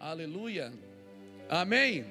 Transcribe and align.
Aleluia. 0.00 0.72
Amém. 1.48 2.04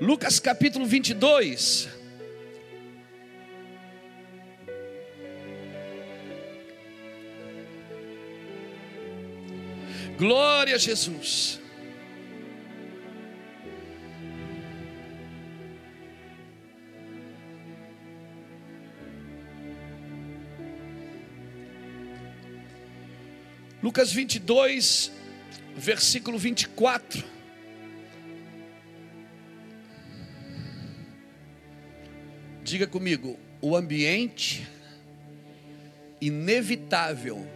Lucas 0.00 0.40
capítulo 0.40 0.86
22. 0.86 1.88
Glória 10.16 10.76
a 10.76 10.78
Jesus. 10.78 11.60
Lucas 23.82 24.10
22, 24.10 25.12
versículo 25.84 26.38
24. 26.38 27.22
Diga 32.62 32.86
comigo, 32.86 33.38
o 33.60 33.76
ambiente 33.76 34.66
inevitável 36.22 37.46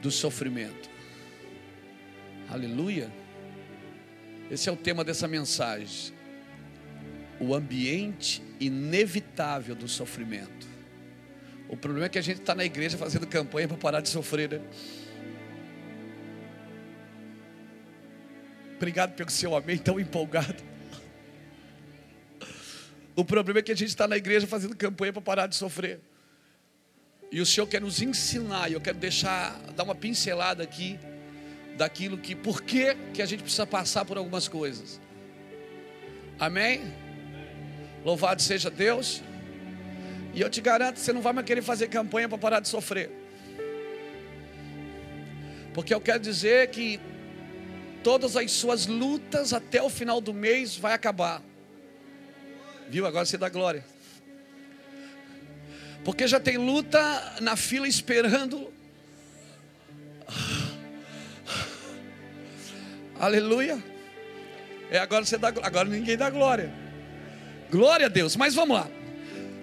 do 0.00 0.10
sofrimento. 0.10 0.88
Aleluia. 2.48 3.12
Esse 4.50 4.70
é 4.70 4.72
o 4.72 4.76
tema 4.76 5.04
dessa 5.04 5.28
mensagem. 5.28 6.14
O 7.38 7.54
ambiente 7.54 8.42
inevitável 8.58 9.74
do 9.74 9.86
sofrimento. 9.86 10.66
O 11.68 11.76
problema 11.76 12.06
é 12.06 12.08
que 12.08 12.18
a 12.18 12.22
gente 12.22 12.40
está 12.40 12.54
na 12.54 12.64
igreja 12.64 12.96
fazendo 12.96 13.26
campanha 13.26 13.68
para 13.68 13.76
parar 13.76 14.00
de 14.00 14.08
sofrer, 14.08 14.48
né? 14.48 14.60
Obrigado 18.76 19.14
pelo 19.14 19.30
seu 19.30 19.56
amém 19.56 19.78
tão 19.78 19.98
empolgado. 19.98 20.62
O 23.14 23.24
problema 23.24 23.60
é 23.60 23.62
que 23.62 23.72
a 23.72 23.74
gente 23.74 23.88
está 23.88 24.06
na 24.06 24.16
igreja 24.16 24.46
fazendo 24.46 24.76
campanha 24.76 25.12
para 25.12 25.22
parar 25.22 25.46
de 25.46 25.56
sofrer. 25.56 25.98
E 27.32 27.40
o 27.40 27.46
Senhor 27.46 27.66
quer 27.66 27.80
nos 27.80 28.02
ensinar, 28.02 28.70
e 28.70 28.74
eu 28.74 28.80
quero 28.80 28.98
deixar, 28.98 29.58
dar 29.74 29.84
uma 29.84 29.94
pincelada 29.94 30.62
aqui, 30.62 30.98
daquilo 31.76 32.18
que, 32.18 32.34
por 32.34 32.62
que, 32.62 32.94
que 33.14 33.22
a 33.22 33.26
gente 33.26 33.42
precisa 33.42 33.66
passar 33.66 34.04
por 34.04 34.18
algumas 34.18 34.46
coisas. 34.46 35.00
Amém? 36.38 36.94
Louvado 38.04 38.42
seja 38.42 38.70
Deus. 38.70 39.22
E 40.34 40.40
eu 40.40 40.50
te 40.50 40.60
garanto, 40.60 40.98
você 40.98 41.12
não 41.12 41.22
vai 41.22 41.32
mais 41.32 41.46
querer 41.46 41.62
fazer 41.62 41.88
campanha 41.88 42.28
para 42.28 42.36
parar 42.36 42.60
de 42.60 42.68
sofrer. 42.68 43.10
Porque 45.72 45.94
eu 45.94 46.00
quero 46.00 46.20
dizer 46.20 46.68
que 46.68 47.00
todas 48.06 48.36
as 48.36 48.52
suas 48.52 48.86
lutas 48.86 49.52
até 49.52 49.82
o 49.82 49.90
final 49.90 50.20
do 50.20 50.32
mês 50.32 50.76
vai 50.76 50.92
acabar. 50.92 51.42
Viu? 52.88 53.04
Agora 53.04 53.26
você 53.26 53.36
dá 53.36 53.48
glória. 53.48 53.84
Porque 56.04 56.28
já 56.28 56.38
tem 56.38 56.56
luta 56.56 57.00
na 57.40 57.56
fila 57.56 57.88
esperando. 57.88 58.72
Aleluia. 63.18 63.82
É 64.88 65.00
agora 65.00 65.24
você 65.24 65.36
dá 65.36 65.48
agora 65.48 65.88
ninguém 65.88 66.16
dá 66.16 66.30
glória. 66.30 66.72
Glória 67.72 68.06
a 68.06 68.08
Deus. 68.08 68.36
Mas 68.36 68.54
vamos 68.54 68.76
lá. 68.76 68.88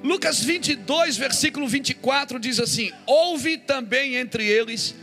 Lucas 0.04 0.44
22, 0.44 1.16
versículo 1.16 1.66
24 1.66 2.38
diz 2.42 2.60
assim: 2.60 2.92
Houve 3.06 3.58
também 3.58 4.18
entre 4.18 4.46
eles 4.46 4.94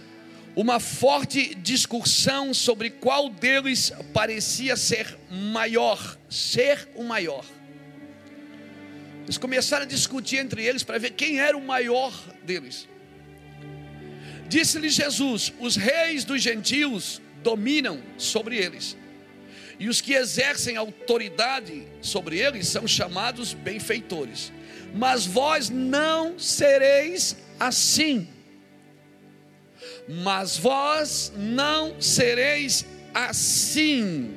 uma 0.57 0.81
forte 0.81 1.55
discussão 1.55 2.53
sobre 2.53 2.91
qual 2.91 3.29
deles 3.29 3.93
parecia 4.13 4.77
ser 4.77 5.19
maior, 5.31 6.19
ser 6.29 6.89
o 6.95 7.05
maior. 7.05 7.45
Eles 9.25 9.39
começaram 9.39 9.85
a 9.85 9.89
discutir 9.89 10.39
entre 10.39 10.65
eles 10.65 10.83
para 10.83 10.99
ver 10.99 11.13
quem 11.13 11.41
era 11.41 11.57
o 11.57 11.63
maior 11.63 12.13
deles. 12.43 12.89
Disse-lhe 14.49 14.89
Jesus: 14.89 15.53
Os 15.61 15.77
reis 15.77 16.25
dos 16.25 16.43
gentios 16.43 17.23
dominam 17.43 18.03
sobre 18.19 18.57
eles, 18.57 18.97
e 19.79 19.89
os 19.89 20.01
que 20.01 20.15
exercem 20.15 20.77
autoridade 20.77 21.87
sobre 22.03 22.39
eles 22.39 22.67
são 22.67 22.87
chamados 22.89 23.55
benfeitores 23.55 24.53
mas 24.95 25.27
vós 25.27 25.71
não 25.71 26.39
sereis 26.39 27.37
assim. 27.59 28.29
Mas 30.09 30.57
vós 30.57 31.33
não 31.37 32.01
sereis 32.01 32.87
assim. 33.15 34.37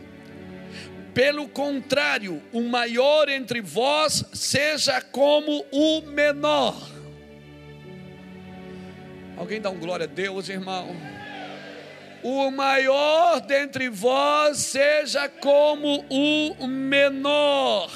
Pelo 1.14 1.48
contrário, 1.48 2.42
o 2.52 2.62
maior 2.62 3.30
entre 3.30 3.62
vós 3.62 4.26
seja 4.34 5.00
como 5.00 5.64
o 5.72 6.02
menor. 6.02 6.76
Alguém 9.38 9.62
dá 9.62 9.70
um 9.70 9.78
glória 9.78 10.06
a 10.06 10.08
Deus, 10.08 10.50
irmão? 10.50 10.96
O 12.24 12.50
maior 12.50 13.42
dentre 13.42 13.90
vós 13.90 14.58
seja 14.58 15.28
como 15.28 16.06
o 16.10 16.66
menor 16.66 17.92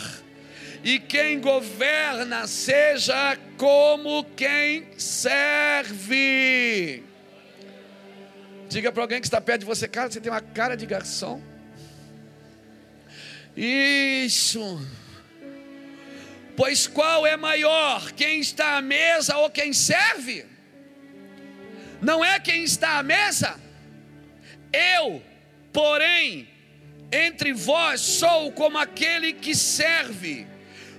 e 0.84 1.00
quem 1.00 1.40
governa 1.40 2.46
seja 2.48 3.38
como 3.58 4.24
quem 4.36 4.88
serve. 4.98 5.98
Diga 8.70 8.92
para 8.92 9.04
alguém 9.04 9.22
que 9.22 9.28
está 9.28 9.40
perto 9.40 9.62
de 9.62 9.66
você, 9.66 9.88
cara, 9.88 10.12
você 10.12 10.20
tem 10.20 10.32
uma 10.32 10.42
cara 10.42 10.76
de 10.76 10.86
garçom. 10.86 11.42
Isso. 13.56 14.86
Pois 16.56 16.86
qual 16.88 17.26
é 17.26 17.38
maior, 17.38 18.12
quem 18.12 18.40
está 18.40 18.78
à 18.78 18.82
mesa 18.82 19.38
ou 19.38 19.50
quem 19.50 19.72
serve? 19.72 20.46
Não 22.02 22.24
é 22.24 22.40
quem 22.40 22.64
está 22.64 22.98
à 22.98 23.04
mesa? 23.04 23.60
Eu, 24.72 25.24
porém, 25.72 26.48
entre 27.12 27.54
vós 27.54 28.02
sou 28.02 28.52
como 28.52 28.78
aquele 28.78 29.34
que 29.34 29.56
serve. 29.56 30.46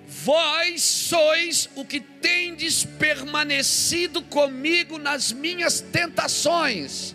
Vós 0.06 0.82
sois 0.82 1.68
o 1.74 1.84
que 1.84 2.00
tendes 2.00 2.84
permanecido 2.84 4.22
comigo 4.22 4.96
nas 4.96 5.32
minhas 5.32 5.80
tentações. 5.80 7.14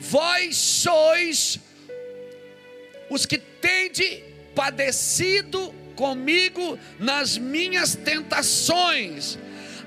Vós 0.00 0.56
sois 0.56 1.60
os 3.10 3.26
que 3.26 3.36
tendes 3.36 4.22
padecido 4.54 5.74
comigo 5.94 6.78
nas 6.98 7.36
minhas 7.36 7.94
tentações. 7.94 9.38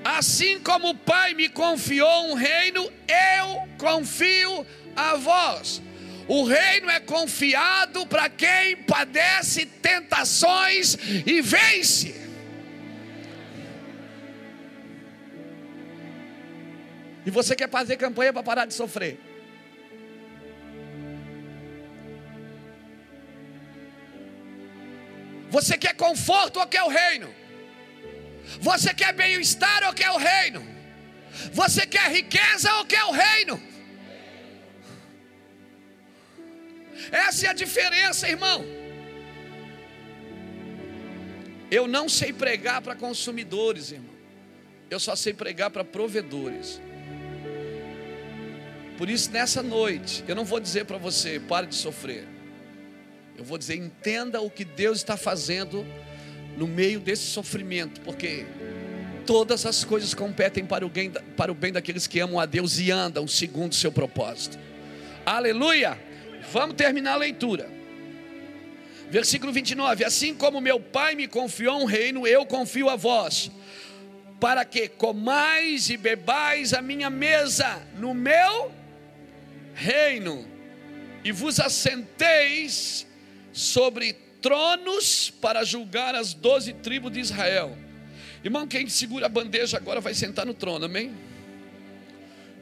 Assim 0.04 0.60
como 0.60 0.90
o 0.90 0.94
Pai 0.94 1.34
me 1.34 1.48
confiou 1.48 2.30
um 2.30 2.34
reino, 2.34 2.92
eu 3.08 3.68
confio 3.76 4.64
a 4.94 5.16
vós. 5.16 5.82
O 6.28 6.44
reino 6.44 6.88
é 6.88 7.00
confiado 7.00 8.06
para 8.06 8.28
quem 8.28 8.76
padece 8.76 9.66
tentações 9.66 10.96
e 11.26 11.40
vence. 11.40 12.14
E 17.26 17.30
você 17.30 17.56
quer 17.56 17.68
fazer 17.68 17.96
campanha 17.96 18.32
para 18.32 18.42
parar 18.44 18.66
de 18.66 18.74
sofrer. 18.74 19.33
Você 25.54 25.78
quer 25.78 25.94
conforto 25.94 26.58
ou 26.58 26.66
quer 26.66 26.82
o 26.82 26.88
reino? 26.88 27.32
Você 28.60 28.92
quer 28.92 29.12
bem-estar 29.14 29.84
ou 29.86 29.92
quer 29.94 30.10
o 30.10 30.16
reino? 30.16 30.66
Você 31.52 31.86
quer 31.86 32.10
riqueza 32.10 32.74
ou 32.78 32.84
quer 32.84 33.04
o 33.04 33.12
reino? 33.12 33.62
Essa 37.12 37.46
é 37.46 37.50
a 37.50 37.52
diferença, 37.52 38.28
irmão. 38.28 38.64
Eu 41.70 41.86
não 41.86 42.08
sei 42.08 42.32
pregar 42.32 42.82
para 42.82 42.96
consumidores, 42.96 43.92
irmão. 43.92 44.14
Eu 44.90 44.98
só 44.98 45.14
sei 45.14 45.32
pregar 45.32 45.70
para 45.70 45.84
provedores. 45.84 46.80
Por 48.98 49.08
isso, 49.08 49.30
nessa 49.30 49.62
noite, 49.62 50.24
eu 50.26 50.34
não 50.34 50.44
vou 50.44 50.58
dizer 50.58 50.84
para 50.84 50.98
você, 50.98 51.38
pare 51.38 51.68
de 51.68 51.76
sofrer. 51.76 52.33
Eu 53.36 53.44
vou 53.44 53.58
dizer, 53.58 53.76
entenda 53.76 54.40
o 54.40 54.48
que 54.48 54.64
Deus 54.64 54.98
está 54.98 55.16
fazendo 55.16 55.84
no 56.56 56.66
meio 56.66 57.00
desse 57.00 57.24
sofrimento, 57.24 58.00
porque 58.02 58.46
todas 59.26 59.66
as 59.66 59.84
coisas 59.84 60.14
competem 60.14 60.64
para 60.64 60.86
o 60.86 60.88
bem, 60.88 61.10
para 61.10 61.50
o 61.50 61.54
bem 61.54 61.72
daqueles 61.72 62.06
que 62.06 62.20
amam 62.20 62.38
a 62.38 62.46
Deus 62.46 62.78
e 62.78 62.90
andam 62.90 63.26
segundo 63.26 63.72
o 63.72 63.74
seu 63.74 63.90
propósito. 63.90 64.58
Aleluia! 65.26 65.98
Vamos 66.52 66.76
terminar 66.76 67.14
a 67.14 67.16
leitura. 67.16 67.68
Versículo 69.10 69.52
29: 69.52 70.04
Assim 70.04 70.34
como 70.34 70.60
meu 70.60 70.78
Pai 70.78 71.14
me 71.14 71.26
confiou 71.26 71.80
um 71.80 71.84
reino, 71.84 72.26
eu 72.26 72.46
confio 72.46 72.88
a 72.88 72.96
vós, 72.96 73.50
para 74.38 74.64
que 74.64 74.88
comais 74.88 75.90
e 75.90 75.96
bebais 75.96 76.72
a 76.72 76.80
minha 76.80 77.10
mesa 77.10 77.82
no 77.98 78.14
meu 78.14 78.70
reino. 79.74 80.46
e 81.24 81.32
vos 81.32 81.58
assenteis 81.58 83.06
sobre 83.54 84.12
tronos 84.42 85.30
para 85.30 85.64
julgar 85.64 86.14
as 86.14 86.34
doze 86.34 86.74
tribos 86.74 87.12
de 87.12 87.20
Israel. 87.20 87.78
Irmão, 88.42 88.66
quem 88.66 88.86
segura 88.88 89.24
a 89.24 89.28
bandeja 89.28 89.78
agora 89.78 90.02
vai 90.02 90.12
sentar 90.12 90.44
no 90.44 90.52
trono, 90.52 90.84
amém? 90.84 91.14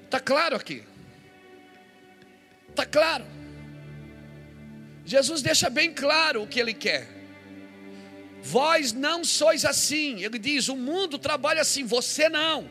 Está 0.05 0.21
claro 0.21 0.55
aqui. 0.55 0.85
Está 2.69 2.87
claro. 2.87 3.25
Jesus 5.05 5.43
deixa 5.43 5.69
bem 5.69 5.93
claro 5.93 6.43
o 6.43 6.47
que 6.47 6.61
ele 6.61 6.75
quer. 6.75 7.09
Vós 8.43 8.93
não 8.93 9.25
sois 9.25 9.65
assim. 9.65 10.23
Ele 10.23 10.38
diz: 10.38 10.69
o 10.69 10.77
mundo 10.77 11.19
trabalha 11.19 11.62
assim, 11.62 11.85
você 11.85 12.29
não. 12.29 12.69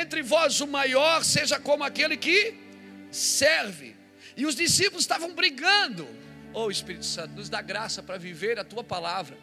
Entre 0.00 0.22
vós 0.22 0.60
o 0.60 0.66
maior 0.66 1.24
seja 1.24 1.58
como 1.58 1.84
aquele 1.84 2.16
que 2.16 2.54
serve. 3.10 3.96
E 4.36 4.46
os 4.46 4.54
discípulos 4.54 5.02
estavam 5.02 5.34
brigando. 5.34 6.19
Oh 6.52 6.70
Espírito 6.70 7.04
Santo, 7.04 7.34
nos 7.34 7.48
dá 7.48 7.62
graça 7.62 8.02
para 8.02 8.18
viver 8.18 8.58
a 8.58 8.64
tua 8.64 8.82
palavra 8.82 9.36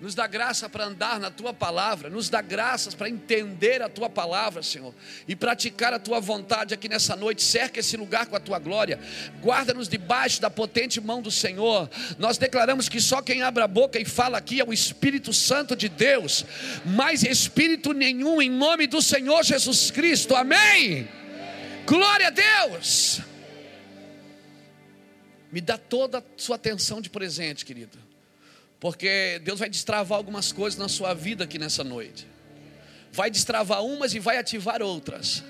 nos 0.00 0.14
dá 0.14 0.26
graça 0.26 0.68
para 0.68 0.84
andar 0.84 1.18
na 1.18 1.30
tua 1.30 1.52
palavra, 1.52 2.08
nos 2.08 2.28
dá 2.28 2.40
graças 2.40 2.94
para 2.94 3.08
entender 3.08 3.82
a 3.82 3.88
tua 3.88 4.08
palavra, 4.08 4.62
Senhor, 4.62 4.94
e 5.26 5.34
praticar 5.34 5.92
a 5.92 5.98
tua 5.98 6.20
vontade 6.20 6.72
aqui 6.72 6.88
nessa 6.88 7.16
noite. 7.16 7.42
Cerca 7.42 7.80
esse 7.80 7.96
lugar 7.96 8.26
com 8.26 8.36
a 8.36 8.40
tua 8.40 8.58
glória, 8.58 8.98
guarda-nos 9.42 9.88
debaixo 9.88 10.40
da 10.40 10.48
potente 10.48 11.00
mão 11.00 11.20
do 11.20 11.30
Senhor. 11.30 11.90
Nós 12.18 12.38
declaramos 12.38 12.88
que 12.88 13.00
só 13.00 13.20
quem 13.20 13.42
abre 13.42 13.62
a 13.62 13.68
boca 13.68 13.98
e 13.98 14.04
fala 14.04 14.38
aqui 14.38 14.60
é 14.60 14.64
o 14.64 14.72
Espírito 14.72 15.32
Santo 15.32 15.74
de 15.74 15.88
Deus, 15.88 16.44
mais 16.84 17.22
Espírito 17.24 17.92
nenhum, 17.92 18.40
em 18.40 18.50
nome 18.50 18.86
do 18.86 19.02
Senhor 19.02 19.42
Jesus 19.42 19.90
Cristo, 19.90 20.34
amém. 20.34 21.08
Glória 21.86 22.28
a 22.28 22.30
Deus. 22.30 23.27
Me 25.50 25.60
dá 25.60 25.78
toda 25.78 26.18
a 26.18 26.22
sua 26.36 26.56
atenção 26.56 27.00
de 27.00 27.08
presente, 27.08 27.64
querido. 27.64 27.98
Porque 28.78 29.40
Deus 29.42 29.58
vai 29.58 29.68
destravar 29.68 30.18
algumas 30.18 30.52
coisas 30.52 30.78
na 30.78 30.88
sua 30.88 31.14
vida 31.14 31.44
aqui 31.44 31.58
nessa 31.58 31.82
noite. 31.82 32.26
Vai 33.12 33.30
destravar 33.30 33.84
umas 33.84 34.14
e 34.14 34.18
vai 34.18 34.36
ativar 34.38 34.82
outras. 34.82 35.42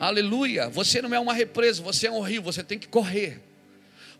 Aleluia. 0.00 0.68
Você 0.68 1.00
não 1.00 1.14
é 1.14 1.20
uma 1.20 1.34
represa, 1.34 1.82
você 1.82 2.06
é 2.06 2.10
um 2.10 2.20
rio, 2.20 2.42
você 2.42 2.64
tem 2.64 2.78
que 2.78 2.88
correr. 2.88 3.40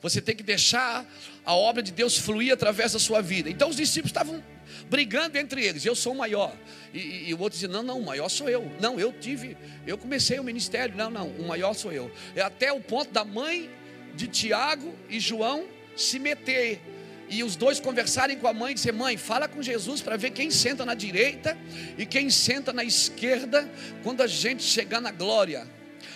Você 0.03 0.21
tem 0.21 0.37
que 0.37 0.43
deixar 0.43 1.05
a 1.45 1.55
obra 1.55 1.83
de 1.83 1.91
Deus 1.91 2.19
fluir 2.19 2.53
através 2.53 2.93
da 2.93 2.99
sua 2.99 3.21
vida. 3.21 3.49
Então 3.51 3.71
os 3.71 3.77
discípulos 3.77 4.11
estavam 4.11 4.45
brigando 4.89 5.39
entre 5.39 5.65
eles. 5.65 5.85
Eu 5.85 5.95
sou 5.95 6.13
o 6.13 6.17
maior. 6.17 6.55
E, 6.93 6.99
e, 6.99 7.29
e, 7.31 7.35
o 7.35 7.41
outro 7.41 7.59
dizia: 7.59 7.69
Não, 7.69 7.83
não, 7.83 7.99
o 7.99 8.05
maior 8.05 8.29
sou 8.29 8.49
eu. 8.49 8.71
Não, 8.81 9.01
eu 9.01 9.13
tive, 9.13 9.57
eu 9.87 9.97
comecei 9.97 10.39
o 10.39 10.45
ministério. 10.45 10.95
Não, 10.95 11.11
não, 11.11 11.29
o 11.29 11.49
maior 11.49 11.75
sou 11.75 11.93
eu. 11.93 12.11
É 12.35 12.43
até 12.43 12.73
o 12.73 12.81
ponto 12.81 13.11
da 13.11 13.25
mãe 13.25 13.71
de 14.17 14.27
Tiago 14.27 14.95
e 15.09 15.21
João 15.21 15.67
se 15.95 16.19
meter 16.19 16.81
e 17.29 17.43
os 17.43 17.57
dois 17.57 17.81
conversarem 17.81 18.39
com 18.39 18.47
a 18.47 18.53
mãe 18.53 18.73
e 18.73 18.75
dizer: 18.75 18.93
Mãe, 18.93 19.17
fala 19.17 19.49
com 19.49 19.63
Jesus 19.63 20.01
para 20.01 20.17
ver 20.17 20.31
quem 20.31 20.51
senta 20.51 20.85
na 20.85 20.95
direita 20.95 21.57
e 21.99 22.07
quem 22.07 22.31
senta 22.31 22.73
na 22.73 22.85
esquerda 22.85 23.69
quando 24.03 24.23
a 24.23 24.27
gente 24.27 24.63
chegar 24.63 25.01
na 25.01 25.11
glória. 25.11 25.67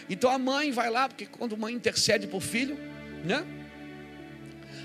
Então 0.09 0.31
a 0.31 0.39
mãe 0.39 0.71
vai 0.71 0.91
lá, 0.91 1.09
porque 1.09 1.27
quando 1.27 1.55
a 1.55 1.59
mãe 1.59 1.75
intercede 1.75 2.27
por 2.27 2.41
filho, 2.41 2.79
né? 3.25 3.45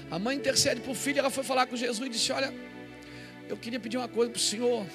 A 0.09 0.19
mãe 0.19 0.35
intercede 0.35 0.81
por 0.81 0.95
filho, 0.95 1.19
ela 1.19 1.29
foi 1.29 1.43
falar 1.43 1.67
com 1.67 1.75
Jesus 1.75 2.07
e 2.07 2.11
disse: 2.11 2.31
Olha, 2.31 2.53
eu 3.47 3.57
queria 3.57 3.79
pedir 3.79 3.97
uma 3.97 4.07
coisa 4.07 4.31
para 4.31 4.37
o 4.37 4.41
senhor. 4.41 4.85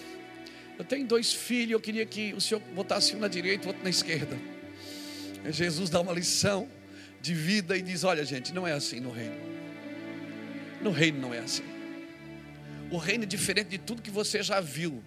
Eu 0.78 0.84
tenho 0.84 1.06
dois 1.06 1.32
filhos, 1.32 1.72
eu 1.72 1.80
queria 1.80 2.06
que 2.06 2.32
o 2.32 2.40
senhor 2.40 2.60
botasse 2.74 3.14
um 3.14 3.18
na 3.18 3.28
direita 3.28 3.66
e 3.66 3.68
outro 3.68 3.84
na 3.84 3.90
esquerda. 3.90 4.36
Jesus 5.50 5.90
dá 5.90 6.00
uma 6.00 6.12
lição 6.12 6.68
de 7.20 7.34
vida 7.34 7.76
e 7.76 7.82
diz: 7.82 8.04
Olha, 8.04 8.24
gente, 8.24 8.52
não 8.52 8.66
é 8.66 8.72
assim 8.72 9.00
no 9.00 9.10
reino. 9.10 9.36
No 10.80 10.90
reino 10.90 11.20
não 11.20 11.34
é 11.34 11.38
assim. 11.38 11.64
O 12.90 12.96
reino 12.96 13.24
é 13.24 13.26
diferente 13.26 13.68
de 13.68 13.78
tudo 13.78 14.02
que 14.02 14.10
você 14.10 14.42
já 14.42 14.60
viu. 14.60 15.02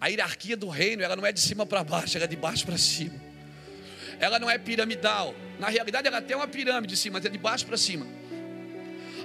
A 0.00 0.06
hierarquia 0.08 0.56
do 0.56 0.68
reino, 0.68 1.02
ela 1.02 1.16
não 1.16 1.26
é 1.26 1.32
de 1.32 1.40
cima 1.40 1.66
para 1.66 1.82
baixo, 1.82 2.16
ela 2.16 2.24
é 2.24 2.28
de 2.28 2.36
baixo 2.36 2.64
para 2.64 2.78
cima. 2.78 3.20
Ela 4.20 4.38
não 4.38 4.48
é 4.48 4.56
piramidal. 4.56 5.34
Na 5.58 5.68
realidade, 5.68 6.06
ela 6.06 6.22
tem 6.22 6.36
uma 6.36 6.46
pirâmide 6.46 6.94
de 6.94 6.98
cima, 6.98 7.18
mas 7.18 7.26
é 7.26 7.28
de 7.28 7.38
baixo 7.38 7.66
para 7.66 7.76
cima. 7.76 8.06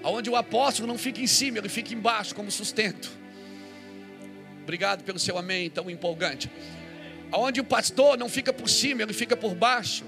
Onde 0.04 0.30
o 0.30 0.36
apóstolo 0.36 0.88
não 0.88 0.98
fica 0.98 1.22
em 1.22 1.28
cima, 1.28 1.60
ele 1.60 1.70
fica 1.70 1.94
embaixo 1.94 2.36
como 2.36 2.52
sustento. 2.52 3.12
Obrigado 4.64 5.04
pelo 5.04 5.20
seu 5.20 5.38
amém 5.38 5.70
tão 5.70 5.90
empolgante. 5.90 6.52
Onde 7.32 7.62
o 7.62 7.64
pastor 7.64 8.18
não 8.18 8.28
fica 8.28 8.52
por 8.52 8.68
cima, 8.68 9.04
ele 9.04 9.14
fica 9.14 9.38
por 9.38 9.56
baixo 9.56 10.04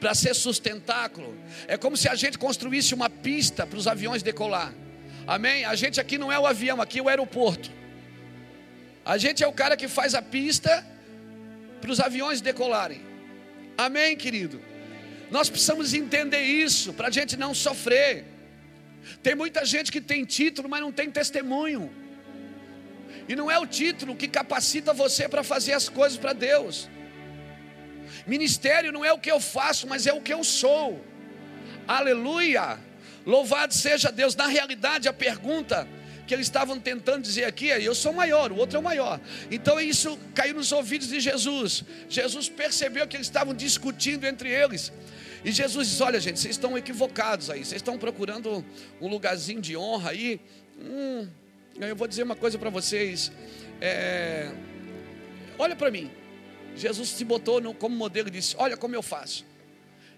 para 0.00 0.14
ser 0.14 0.34
sustentáculo. 0.34 1.36
É 1.68 1.76
como 1.76 1.96
se 1.96 2.08
a 2.08 2.14
gente 2.14 2.38
construísse 2.38 2.94
uma 2.94 3.10
pista 3.10 3.66
para 3.66 3.78
os 3.78 3.86
aviões 3.86 4.22
decolar. 4.22 4.72
Amém? 5.26 5.64
A 5.64 5.74
gente 5.74 6.00
aqui 6.00 6.16
não 6.16 6.32
é 6.32 6.38
o 6.38 6.46
avião, 6.46 6.80
aqui 6.80 6.98
é 6.98 7.02
o 7.02 7.08
aeroporto. 7.08 7.70
A 9.04 9.18
gente 9.18 9.44
é 9.44 9.46
o 9.46 9.52
cara 9.52 9.76
que 9.76 9.86
faz 9.86 10.14
a 10.14 10.22
pista 10.22 10.84
para 11.80 11.90
os 11.90 12.00
aviões 12.00 12.40
decolarem. 12.40 13.00
Amém, 13.76 14.16
querido? 14.16 14.60
Nós 15.30 15.48
precisamos 15.48 15.94
entender 15.94 16.42
isso 16.42 16.92
para 16.92 17.08
a 17.08 17.10
gente 17.10 17.36
não 17.36 17.54
sofrer. 17.54 18.24
Tem 19.22 19.34
muita 19.34 19.64
gente 19.64 19.92
que 19.92 20.00
tem 20.00 20.24
título, 20.24 20.68
mas 20.68 20.80
não 20.80 20.92
tem 20.92 21.10
testemunho. 21.10 21.90
E 23.28 23.36
não 23.36 23.50
é 23.50 23.58
o 23.58 23.66
título 23.66 24.16
que 24.16 24.26
capacita 24.26 24.92
você 24.92 25.28
para 25.28 25.44
fazer 25.44 25.72
as 25.72 25.88
coisas 25.88 26.18
para 26.18 26.32
Deus. 26.32 26.88
Ministério 28.26 28.92
não 28.92 29.04
é 29.04 29.12
o 29.12 29.18
que 29.18 29.30
eu 29.30 29.40
faço, 29.40 29.86
mas 29.86 30.06
é 30.06 30.12
o 30.12 30.20
que 30.20 30.32
eu 30.32 30.44
sou. 30.44 31.04
Aleluia! 31.86 32.78
Louvado 33.26 33.74
seja 33.74 34.10
Deus. 34.10 34.34
Na 34.34 34.46
realidade, 34.46 35.08
a 35.08 35.12
pergunta 35.12 35.86
que 36.26 36.34
eles 36.34 36.46
estavam 36.46 36.78
tentando 36.78 37.22
dizer 37.22 37.44
aqui 37.44 37.70
é: 37.70 37.82
eu 37.82 37.94
sou 37.94 38.12
maior, 38.12 38.52
o 38.52 38.56
outro 38.56 38.76
é 38.76 38.80
o 38.80 38.82
maior. 38.82 39.20
Então 39.50 39.80
isso 39.80 40.18
caiu 40.34 40.54
nos 40.54 40.70
ouvidos 40.70 41.08
de 41.08 41.18
Jesus. 41.18 41.84
Jesus 42.08 42.48
percebeu 42.48 43.06
que 43.08 43.16
eles 43.16 43.26
estavam 43.26 43.52
discutindo 43.52 44.24
entre 44.24 44.48
eles. 44.48 44.92
E 45.44 45.50
Jesus 45.50 45.88
disse: 45.88 46.02
Olha, 46.02 46.20
gente, 46.20 46.38
vocês 46.38 46.54
estão 46.54 46.78
equivocados 46.78 47.50
aí. 47.50 47.64
Vocês 47.64 47.80
estão 47.80 47.98
procurando 47.98 48.64
um 49.00 49.08
lugarzinho 49.08 49.60
de 49.60 49.76
honra 49.76 50.10
aí. 50.10 50.40
Hum, 50.78 51.28
eu 51.80 51.96
vou 51.96 52.06
dizer 52.06 52.22
uma 52.22 52.36
coisa 52.36 52.58
para 52.58 52.70
vocês. 52.70 53.32
É, 53.80 54.52
olha 55.58 55.74
para 55.74 55.90
mim. 55.90 56.10
Jesus 56.80 57.10
se 57.10 57.24
botou 57.24 57.62
como 57.74 57.94
modelo 57.94 58.28
e 58.28 58.30
disse: 58.30 58.54
Olha 58.58 58.76
como 58.76 58.94
eu 58.94 59.02
faço. 59.02 59.44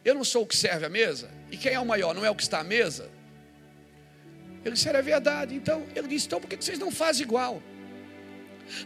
Eu 0.04 0.14
não 0.14 0.22
sou 0.22 0.44
o 0.44 0.46
que 0.46 0.56
serve 0.56 0.86
a 0.86 0.88
mesa. 0.88 1.28
E 1.50 1.56
quem 1.56 1.72
é 1.72 1.80
o 1.80 1.84
maior? 1.84 2.14
Não 2.14 2.24
é 2.24 2.30
o 2.30 2.34
que 2.36 2.42
está 2.42 2.60
à 2.60 2.64
mesa? 2.64 3.10
Ele 4.64 4.74
disse: 4.74 4.88
Era 4.88 5.02
verdade. 5.02 5.56
Então, 5.56 5.84
ele 5.94 6.06
disse: 6.06 6.26
Então 6.26 6.40
por 6.40 6.48
que 6.48 6.56
vocês 6.56 6.78
não 6.78 6.92
fazem 6.92 7.24
igual? 7.24 7.60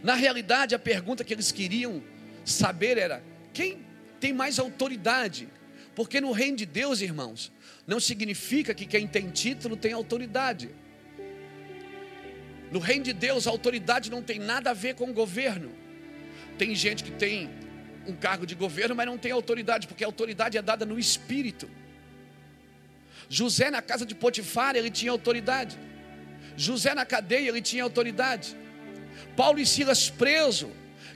Na 0.03 0.15
realidade, 0.15 0.75
a 0.75 0.79
pergunta 0.79 1.23
que 1.23 1.35
eles 1.35 1.53
queriam 1.53 2.03
saber 2.47 2.97
era: 2.97 3.23
Quem 3.53 3.85
tem 4.19 4.33
mais 4.33 4.59
autoridade? 4.59 5.47
Porque 5.95 6.19
no 6.19 6.33
reino 6.33 6.57
de 6.57 6.65
Deus, 6.67 7.03
irmãos, 7.03 7.53
não 7.87 8.01
significa 8.01 8.75
que 8.75 8.87
quem 8.87 9.07
tem 9.07 9.31
título 9.31 9.77
tem 9.77 9.93
autoridade. 9.93 10.71
No 12.73 12.79
reino 12.79 13.05
de 13.05 13.13
Deus, 13.13 13.47
a 13.47 13.51
autoridade 13.51 14.11
não 14.11 14.23
tem 14.23 14.39
nada 14.39 14.71
a 14.71 14.75
ver 14.75 14.95
com 14.95 15.11
o 15.11 15.13
governo. 15.13 15.73
Tem 16.59 16.75
gente 16.75 17.05
que 17.05 17.11
tem 17.13 17.51
um 18.07 18.15
cargo 18.15 18.47
de 18.47 18.55
governo, 18.55 18.95
mas 18.95 19.07
não 19.07 19.19
tem 19.19 19.33
autoridade, 19.33 19.87
porque 19.87 20.05
a 20.05 20.07
autoridade 20.07 20.57
é 20.57 20.63
dada 20.63 20.85
no 20.85 20.99
espírito. 20.99 21.69
José 23.29 23.71
na 23.71 23.83
casa 23.83 24.07
de 24.07 24.15
Potifar, 24.15 24.77
ele 24.77 24.91
tinha 24.91 25.11
autoridade. 25.11 25.79
José 26.57 26.95
na 26.95 27.05
cadeia, 27.05 27.49
ele 27.49 27.61
tinha 27.61 27.83
autoridade. 27.83 28.57
Paulo 29.37 29.59
e 29.59 29.67
Silas 29.67 30.09
preso, 30.09 30.71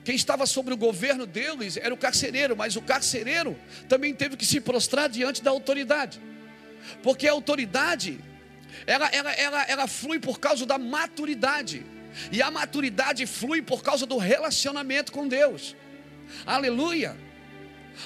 quem 0.04 0.14
estava 0.14 0.46
sobre 0.46 0.74
o 0.74 0.76
governo 0.76 1.26
deles 1.26 1.76
era 1.76 1.92
o 1.92 1.96
carcereiro, 1.96 2.56
mas 2.56 2.76
o 2.76 2.82
carcereiro 2.82 3.56
também 3.88 4.14
teve 4.14 4.36
que 4.36 4.44
se 4.44 4.60
prostrar 4.60 5.08
diante 5.08 5.42
da 5.42 5.50
autoridade. 5.50 6.20
Porque 7.02 7.28
a 7.28 7.32
autoridade, 7.32 8.18
ela, 8.86 9.08
ela, 9.08 9.32
ela, 9.32 9.62
ela 9.64 9.86
flui 9.86 10.18
por 10.18 10.40
causa 10.40 10.66
da 10.66 10.78
maturidade. 10.78 11.84
E 12.32 12.42
a 12.42 12.50
maturidade 12.50 13.26
flui 13.26 13.62
por 13.62 13.82
causa 13.82 14.04
do 14.06 14.16
relacionamento 14.16 15.12
com 15.12 15.28
Deus. 15.28 15.76
Aleluia. 16.46 17.16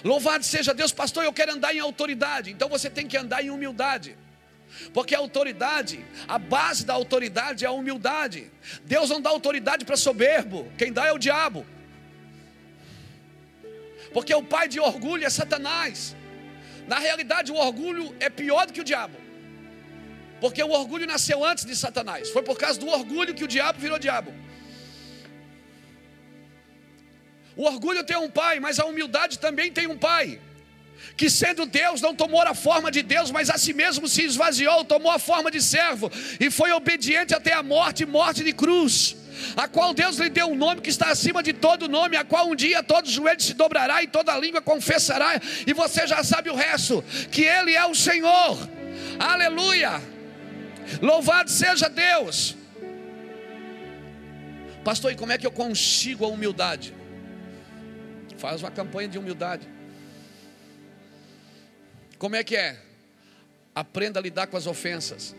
Louvado 0.02 0.45
seja 0.45 0.75
Deus, 0.75 0.93
pastor. 0.93 1.25
Eu 1.25 1.33
quero 1.33 1.52
andar 1.52 1.75
em 1.75 1.78
autoridade. 1.81 2.50
Então 2.50 2.69
você 2.69 2.90
tem 2.90 3.07
que 3.07 3.16
andar 3.16 3.45
em 3.45 3.50
humildade. 3.50 4.16
Porque 4.93 5.14
a 5.14 5.19
autoridade, 5.19 6.04
a 6.26 6.38
base 6.38 6.85
da 6.85 6.95
autoridade 6.95 7.64
é 7.64 7.69
a 7.69 7.73
humildade. 7.73 8.50
Deus 8.85 9.09
não 9.11 9.21
dá 9.21 9.31
autoridade 9.31 9.85
para 9.85 9.97
soberbo, 9.97 10.71
quem 10.76 10.93
dá 10.93 11.07
é 11.07 11.12
o 11.12 11.19
diabo. 11.19 11.64
Porque 14.12 14.35
o 14.35 14.43
pai 14.43 14.69
de 14.69 14.81
orgulho 14.81 15.25
é 15.25 15.31
Satanás. 15.31 16.16
Na 16.87 16.99
realidade, 16.99 17.50
o 17.50 17.57
orgulho 17.57 18.14
é 18.21 18.28
pior 18.28 18.66
do 18.66 18.73
que 18.73 18.81
o 18.81 18.85
diabo. 18.85 19.16
Porque 20.40 20.62
o 20.62 20.71
orgulho 20.71 21.07
nasceu 21.07 21.45
antes 21.45 21.64
de 21.64 21.75
Satanás. 21.75 22.31
Foi 22.31 22.43
por 22.43 22.59
causa 22.59 22.78
do 22.78 22.88
orgulho 22.88 23.35
que 23.35 23.45
o 23.45 23.49
diabo 23.49 23.78
virou 23.78 23.99
diabo. 23.99 24.33
O 27.56 27.64
orgulho 27.64 28.02
tem 28.04 28.16
um 28.16 28.30
pai, 28.30 28.58
mas 28.61 28.78
a 28.80 28.84
humildade 28.84 29.38
também 29.38 29.70
tem 29.70 29.87
um 29.87 29.96
pai. 29.96 30.40
que 31.16 31.30
sendo 31.30 31.66
Deus 31.66 32.00
não 32.00 32.14
tomou 32.14 32.40
a 32.42 32.54
forma 32.54 32.90
de 32.90 33.02
Deus, 33.02 33.30
mas 33.30 33.50
a 33.50 33.58
si 33.58 33.73
mesmo 33.73 34.08
se 34.08 34.23
esvaziou, 34.23 34.84
tomou 34.84 35.12
a 35.12 35.18
forma 35.18 35.50
de 35.50 35.62
servo 35.62 36.11
e 36.40 36.50
foi 36.50 36.73
obediente 36.73 37.34
até 37.34 37.52
a 37.52 37.62
morte 37.62 38.04
morte 38.04 38.42
de 38.42 38.52
cruz. 38.52 39.16
A 39.56 39.66
qual 39.68 39.92
Deus 39.92 40.16
lhe 40.16 40.28
deu 40.28 40.46
um 40.46 40.54
nome 40.54 40.80
que 40.80 40.90
está 40.90 41.11
acima 41.11 41.42
de 41.42 41.52
todo 41.52 41.88
nome, 41.88 42.16
a 42.16 42.25
qual 42.25 42.49
um 42.49 42.54
dia 42.54 42.82
todo 42.82 43.11
joelho 43.11 43.40
se 43.40 43.54
dobrará 43.54 44.02
e 44.02 44.06
toda 44.06 44.37
língua 44.38 44.62
confessará, 44.62 45.40
e 45.66 45.73
você 45.73 46.06
já 46.06 46.23
sabe 46.23 46.50
o 46.50 46.54
resto, 46.54 47.04
que 47.30 47.42
Ele 47.42 47.75
é 47.75 47.84
o 47.84 47.94
Senhor, 47.94 48.56
aleluia, 49.18 50.00
louvado 51.02 51.50
seja 51.50 51.88
Deus. 51.88 52.56
Pastor, 54.84 55.12
e 55.12 55.16
como 55.16 55.32
é 55.32 55.38
que 55.38 55.46
eu 55.46 55.52
consigo 55.52 56.25
a 56.25 56.28
humildade? 56.28 56.94
Faz 58.45 58.61
uma 58.63 58.71
campanha 58.71 59.09
de 59.09 59.19
humildade. 59.19 59.67
Como 62.19 62.37
é 62.37 62.45
que 62.45 62.55
é? 62.55 62.79
Aprenda 63.75 64.21
a 64.21 64.23
lidar 64.23 64.49
com 64.49 64.57
as 64.59 64.67
ofensas. 64.67 65.35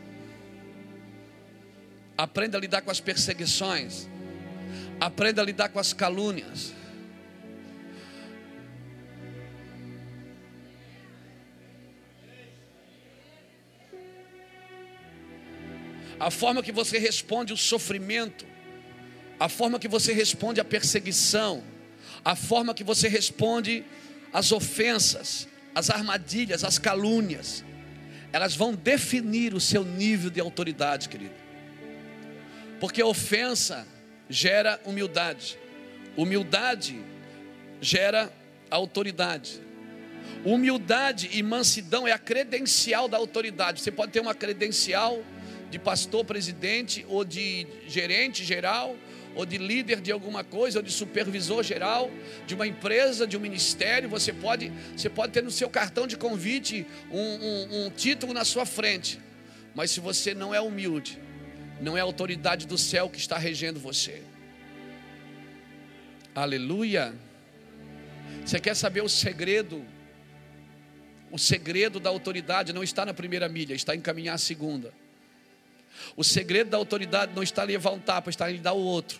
Aprenda 2.18 2.58
a 2.58 2.60
lidar 2.60 2.82
com 2.82 2.90
as 2.90 3.00
perseguições. 3.00 4.10
Aprenda 5.00 5.40
a 5.44 5.46
lidar 5.46 5.70
com 5.70 5.78
as 5.78 5.94
calúnias. 5.94 6.74
A 16.20 16.32
forma 16.32 16.64
que 16.64 16.72
você 16.72 16.98
responde 16.98 17.54
o 17.54 17.58
sofrimento, 17.58 18.48
a 19.40 19.48
forma 19.48 19.78
que 19.78 19.88
você 19.88 20.12
responde 20.12 20.60
a 20.60 20.66
perseguição, 20.66 21.75
a 22.26 22.36
forma 22.36 22.74
que 22.74 22.84
você 22.84 23.08
responde 23.08 23.86
as 24.34 24.52
ofensas, 24.52 25.48
as 25.76 25.92
armadilhas, 25.92 26.64
as 26.64 26.80
calúnias, 26.80 27.64
elas 28.34 28.56
vão 28.56 28.74
definir 28.74 29.54
o 29.54 29.62
seu 29.62 29.86
nível 29.86 30.32
de 30.32 30.42
autoridade, 30.42 31.08
querido. 31.08 31.36
Porque 32.80 33.02
ofensa 33.04 33.88
gera 34.28 34.82
humildade, 34.84 35.58
humildade 36.18 37.00
gera 37.80 38.34
autoridade. 38.72 39.62
Humildade 40.44 41.30
e 41.34 41.44
mansidão 41.44 42.08
é 42.08 42.12
a 42.12 42.20
credencial 42.20 43.08
da 43.08 43.18
autoridade. 43.18 43.82
Você 43.82 43.92
pode 43.92 44.12
ter 44.12 44.20
uma 44.20 44.34
credencial 44.34 45.24
de 45.70 45.78
pastor, 45.78 46.26
presidente, 46.26 47.06
ou 47.08 47.24
de 47.24 47.68
gerente 47.88 48.44
geral, 48.44 48.96
ou 49.36 49.46
de 49.46 49.58
líder 49.58 50.02
de 50.02 50.12
alguma 50.12 50.44
coisa, 50.44 50.80
ou 50.80 50.84
de 50.84 50.92
supervisor 50.92 51.64
geral 51.64 52.10
de 52.48 52.56
uma 52.56 52.66
empresa, 52.66 53.28
de 53.28 53.36
um 53.38 53.40
ministério. 53.40 54.10
Você 54.10 54.32
pode, 54.32 54.72
você 54.96 55.10
pode 55.10 55.34
ter 55.34 55.44
no 55.44 55.52
seu 55.52 55.70
cartão 55.70 56.08
de 56.08 56.18
convite 56.18 56.86
um, 57.12 57.20
um, 57.20 57.86
um 57.86 57.90
título 57.90 58.34
na 58.34 58.46
sua 58.46 58.66
frente, 58.66 59.20
mas 59.74 59.92
se 59.92 60.00
você 60.00 60.34
não 60.34 60.54
é 60.54 60.62
humilde, 60.62 61.20
não 61.82 61.98
é 61.98 62.02
a 62.02 62.04
autoridade 62.04 62.66
do 62.66 62.78
céu 62.78 63.10
que 63.10 63.20
está 63.20 63.38
regendo 63.38 63.80
você. 63.80 64.22
Aleluia. 66.34 67.14
Você 68.46 68.60
quer 68.60 68.76
saber 68.76 69.02
o 69.02 69.10
segredo? 69.10 69.86
O 71.32 71.38
segredo 71.38 72.00
da 72.00 72.10
autoridade 72.10 72.72
não 72.72 72.84
está 72.84 73.06
na 73.06 73.14
primeira 73.14 73.50
milha, 73.50 73.74
está 73.74 73.96
em 73.96 74.02
caminhar 74.02 74.36
a 74.36 74.38
segunda. 74.38 74.94
O 76.16 76.24
segredo 76.24 76.70
da 76.70 76.78
autoridade 76.78 77.34
não 77.36 77.44
está 77.44 77.64
em 77.64 77.68
levar 77.68 77.92
um 77.92 78.00
tapa, 78.00 78.30
está 78.30 78.52
em 78.52 78.62
dar 78.62 78.74
o 78.74 78.80
outro. 78.80 79.20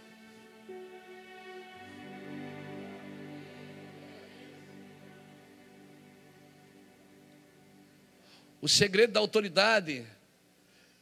O 8.66 8.68
segredo 8.68 9.14
da 9.14 9.20
autoridade 9.20 10.04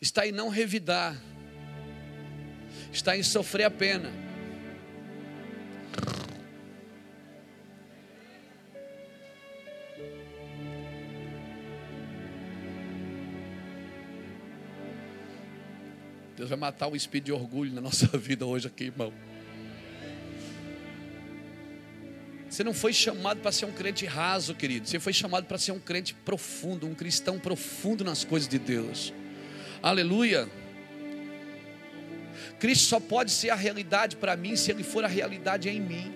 está 0.02 0.28
em 0.28 0.34
não 0.34 0.50
revidar, 0.50 1.16
está 2.92 3.16
em 3.16 3.24
sofrer 3.24 3.64
a 3.64 3.72
pena. 3.72 4.12
Deus 16.36 16.50
vai 16.50 16.58
matar 16.58 16.90
o 16.90 16.98
espírito 16.98 17.28
de 17.28 17.32
orgulho 17.32 17.72
na 17.72 17.80
nossa 17.80 18.08
vida 18.20 18.46
hoje 18.46 18.68
aqui, 18.68 18.88
irmão. 18.88 19.14
Você 22.54 22.64
não 22.64 22.72
foi 22.72 22.94
chamado 22.94 23.40
para 23.40 23.52
ser 23.52 23.66
um 23.66 23.72
crente 23.72 24.06
raso, 24.06 24.54
querido. 24.54 24.88
Você 24.88 25.00
foi 25.00 25.12
chamado 25.12 25.46
para 25.46 25.58
ser 25.58 25.72
um 25.72 25.80
crente 25.80 26.14
profundo, 26.14 26.86
um 26.86 26.94
cristão 26.94 27.40
profundo 27.40 28.04
nas 28.04 28.24
coisas 28.24 28.48
de 28.48 28.60
Deus. 28.60 29.12
Aleluia. 29.82 30.48
Cristo 32.60 32.86
só 32.86 33.00
pode 33.00 33.32
ser 33.32 33.50
a 33.50 33.56
realidade 33.56 34.18
para 34.18 34.38
mim 34.38 34.56
se 34.56 34.70
Ele 34.70 34.84
for 34.84 35.04
a 35.04 35.08
realidade 35.08 35.68
em 35.68 35.82
mim. 35.82 36.14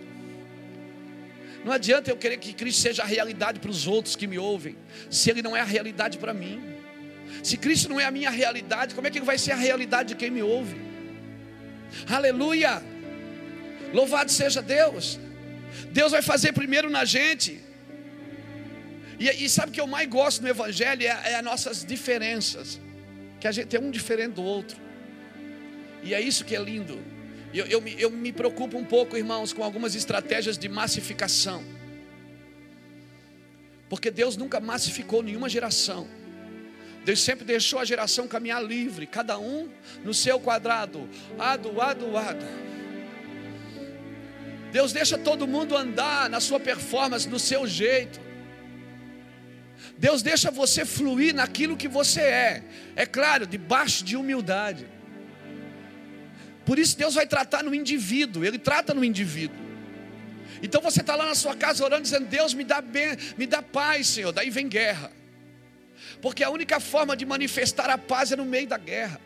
Não 1.65 1.72
adianta 1.72 2.12
eu 2.12 2.15
querer 2.15 2.38
que 2.38 2.53
Cristo 2.53 2.84
seja 2.84 3.01
a 3.01 3.08
realidade 3.08 3.60
para 3.60 3.72
os 3.72 3.88
outros 3.88 4.15
que 4.15 4.27
me 4.27 4.38
ouvem, 4.38 4.77
se 5.10 5.32
Ele 5.32 5.41
não 5.41 5.58
é 5.58 5.62
a 5.62 5.65
realidade 5.65 6.20
para 6.20 6.36
mim. 6.36 6.62
Se 7.41 7.58
Cristo 7.58 7.89
não 7.89 8.00
é 8.00 8.06
a 8.06 8.12
minha 8.12 8.29
realidade, 8.29 8.94
como 8.94 9.08
é 9.08 9.10
que 9.10 9.17
Ele 9.17 9.25
vai 9.25 9.39
ser 9.39 9.53
a 9.53 9.58
realidade 9.58 10.10
de 10.10 10.15
quem 10.15 10.29
me 10.29 10.44
ouve? 10.44 10.79
Aleluia! 12.08 12.84
Louvado 13.91 14.32
seja 14.32 14.62
Deus! 14.62 15.20
Deus 15.92 16.12
vai 16.12 16.22
fazer 16.22 16.54
primeiro 16.54 16.90
na 16.90 17.06
gente. 17.06 17.62
E, 19.20 19.30
e 19.30 19.50
sabe 19.50 19.70
o 19.70 19.74
que 19.74 19.82
eu 19.82 19.88
mais 19.88 20.08
gosto 20.08 20.42
no 20.42 20.48
Evangelho? 20.48 21.04
É, 21.04 21.08
é 21.08 21.36
as 21.36 21.44
nossas 21.44 21.86
diferenças. 21.86 22.80
Que 23.40 23.48
a 23.48 23.52
gente 23.52 23.76
é 23.76 23.80
um 23.80 23.92
diferente 23.92 24.34
do 24.34 24.44
outro. 24.44 24.78
E 26.04 26.14
é 26.14 26.22
isso 26.22 26.46
que 26.46 26.56
é 26.56 26.62
lindo. 26.62 27.00
Eu, 27.54 27.66
eu, 27.66 27.88
eu 27.88 28.10
me 28.10 28.32
preocupo 28.32 28.78
um 28.78 28.84
pouco, 28.84 29.18
irmãos, 29.18 29.54
com 29.54 29.64
algumas 29.64 29.96
estratégias 29.96 30.58
de 30.58 30.68
massificação. 30.68 31.64
Porque 33.90 34.12
Deus 34.12 34.36
nunca 34.36 34.60
massificou 34.60 35.24
nenhuma 35.24 35.48
geração. 35.48 36.08
Deus 37.06 37.22
sempre 37.22 37.46
deixou 37.46 37.80
a 37.80 37.86
geração 37.86 38.28
caminhar 38.28 38.62
livre, 38.62 39.08
cada 39.08 39.40
um 39.40 39.70
no 40.04 40.14
seu 40.14 40.40
quadrado, 40.42 41.08
ado, 41.40 41.82
ado, 41.82 42.18
ado. 42.18 42.46
Deus 44.72 44.92
deixa 44.92 45.18
todo 45.18 45.48
mundo 45.48 45.76
andar 45.76 46.30
na 46.30 46.40
sua 46.40 46.60
performance, 46.60 47.28
no 47.28 47.40
seu 47.40 47.66
jeito. 47.66 48.20
Deus 49.98 50.22
deixa 50.22 50.52
você 50.52 50.86
fluir 50.86 51.34
naquilo 51.34 51.78
que 51.78 51.88
você 51.88 52.22
é. 52.22 52.64
É 52.96 53.06
claro, 53.06 53.48
debaixo 53.48 54.04
de 54.04 54.16
humildade. 54.16 54.88
Por 56.66 56.78
isso 56.78 56.98
Deus 56.98 57.16
vai 57.16 57.26
tratar 57.26 57.64
no 57.64 57.74
indivíduo, 57.74 58.44
Ele 58.44 58.60
trata 58.60 58.94
no 58.94 59.04
indivíduo. 59.04 59.66
Então 60.62 60.82
você 60.82 61.02
está 61.02 61.16
lá 61.16 61.26
na 61.26 61.36
sua 61.36 61.56
casa 61.56 61.84
orando, 61.84 62.04
dizendo: 62.04 62.26
Deus 62.28 62.54
me 62.54 62.64
dá 62.64 62.82
bem, 62.82 63.16
me 63.38 63.46
dá 63.46 63.62
paz, 63.62 64.08
Senhor. 64.08 64.32
Daí 64.32 64.50
vem 64.50 64.68
guerra. 64.68 65.12
Porque 66.22 66.44
a 66.44 66.50
única 66.50 66.80
forma 66.80 67.16
de 67.16 67.26
manifestar 67.26 67.90
a 67.90 67.98
paz 67.98 68.32
é 68.32 68.36
no 68.36 68.46
meio 68.46 68.68
da 68.68 68.78
guerra. 68.78 69.22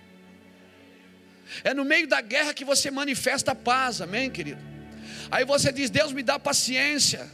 É 1.63 1.73
no 1.73 1.83
meio 1.83 2.07
da 2.07 2.21
guerra 2.21 2.53
que 2.53 2.63
você 2.63 2.89
manifesta 2.89 3.51
a 3.51 3.55
paz, 3.55 4.01
amém, 4.01 4.29
querido? 4.29 4.70
Aí 5.31 5.45
você 5.45 5.71
diz: 5.71 5.89
Deus 5.89 6.11
me 6.11 6.21
dá 6.21 6.37
paciência. 6.37 7.27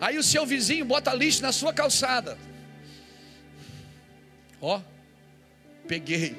Aí 0.00 0.16
o 0.16 0.22
seu 0.22 0.46
vizinho 0.46 0.84
bota 0.84 1.12
lixo 1.12 1.42
na 1.42 1.52
sua 1.52 1.72
calçada. 1.72 2.38
Ó, 4.60 4.80
peguei. 5.88 6.36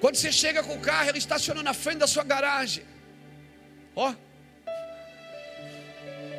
Quando 0.00 0.16
você 0.16 0.32
chega 0.32 0.64
com 0.64 0.74
o 0.74 0.80
carro, 0.80 1.10
ele 1.10 1.18
estaciona 1.18 1.62
na 1.62 1.72
frente 1.72 1.98
da 1.98 2.08
sua 2.08 2.24
garagem. 2.24 2.84
Ó, 3.94 4.12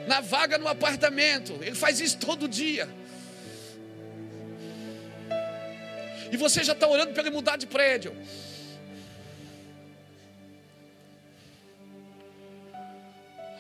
na 0.06 0.20
vaga 0.20 0.58
no 0.58 0.68
apartamento. 0.68 1.54
Ele 1.62 1.76
faz 1.76 2.02
isso 2.02 2.18
todo 2.18 2.48
dia. 2.48 2.90
E 6.34 6.38
você 6.38 6.64
já 6.64 6.74
está 6.74 6.88
orando 6.88 7.14
para 7.14 7.22
ele 7.22 7.30
mudar 7.30 7.58
de 7.58 7.68
prédio. 7.68 8.12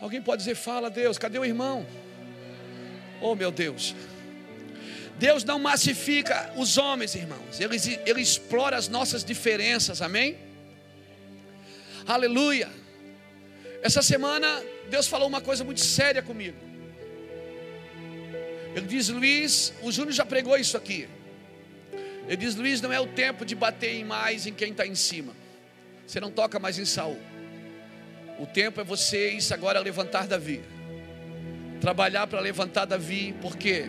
Alguém 0.01 0.19
pode 0.19 0.39
dizer, 0.39 0.55
fala 0.55 0.89
Deus, 0.89 1.19
cadê 1.19 1.37
o 1.37 1.45
irmão? 1.45 1.85
Oh 3.21 3.35
meu 3.35 3.51
Deus. 3.51 3.93
Deus 5.19 5.43
não 5.43 5.59
massifica 5.59 6.51
os 6.57 6.79
homens, 6.79 7.13
irmãos. 7.13 7.59
Ele, 7.59 7.77
ele 8.07 8.21
explora 8.21 8.75
as 8.75 8.87
nossas 8.87 9.23
diferenças, 9.23 10.01
amém? 10.01 10.35
Aleluia. 12.07 12.71
Essa 13.83 14.01
semana 14.01 14.63
Deus 14.89 15.05
falou 15.05 15.27
uma 15.27 15.41
coisa 15.41 15.63
muito 15.63 15.81
séria 15.81 16.23
comigo. 16.23 16.57
Ele 18.75 18.87
diz, 18.87 19.09
Luiz, 19.09 19.75
o 19.83 19.91
Júnior 19.91 20.13
já 20.13 20.25
pregou 20.25 20.57
isso 20.57 20.75
aqui. 20.75 21.07
Ele 22.27 22.37
diz: 22.37 22.55
Luiz, 22.55 22.81
não 22.81 22.91
é 22.91 22.99
o 22.99 23.07
tempo 23.07 23.45
de 23.45 23.55
bater 23.55 24.03
mais 24.05 24.45
em 24.45 24.53
quem 24.53 24.71
está 24.71 24.85
em 24.85 24.95
cima. 24.95 25.33
Você 26.05 26.19
não 26.19 26.31
toca 26.31 26.59
mais 26.59 26.77
em 26.77 26.85
Saul. 26.85 27.19
O 28.39 28.45
tempo 28.45 28.81
é 28.81 28.83
vocês 28.83 29.51
agora 29.51 29.79
levantar 29.79 30.27
Davi. 30.27 30.61
Trabalhar 31.79 32.27
para 32.27 32.39
levantar 32.39 32.85
Davi, 32.85 33.35
por 33.41 33.57
quê? 33.57 33.85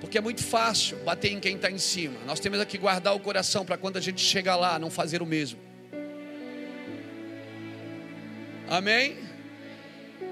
Porque 0.00 0.18
é 0.18 0.20
muito 0.20 0.42
fácil 0.42 0.98
bater 0.98 1.32
em 1.32 1.40
quem 1.40 1.56
está 1.56 1.70
em 1.70 1.78
cima. 1.78 2.18
Nós 2.26 2.40
temos 2.40 2.62
que 2.64 2.76
guardar 2.76 3.14
o 3.14 3.20
coração 3.20 3.64
para 3.64 3.76
quando 3.76 3.96
a 3.96 4.00
gente 4.00 4.20
chegar 4.20 4.56
lá, 4.56 4.78
não 4.78 4.90
fazer 4.90 5.22
o 5.22 5.26
mesmo. 5.26 5.58
Amém? 8.68 9.16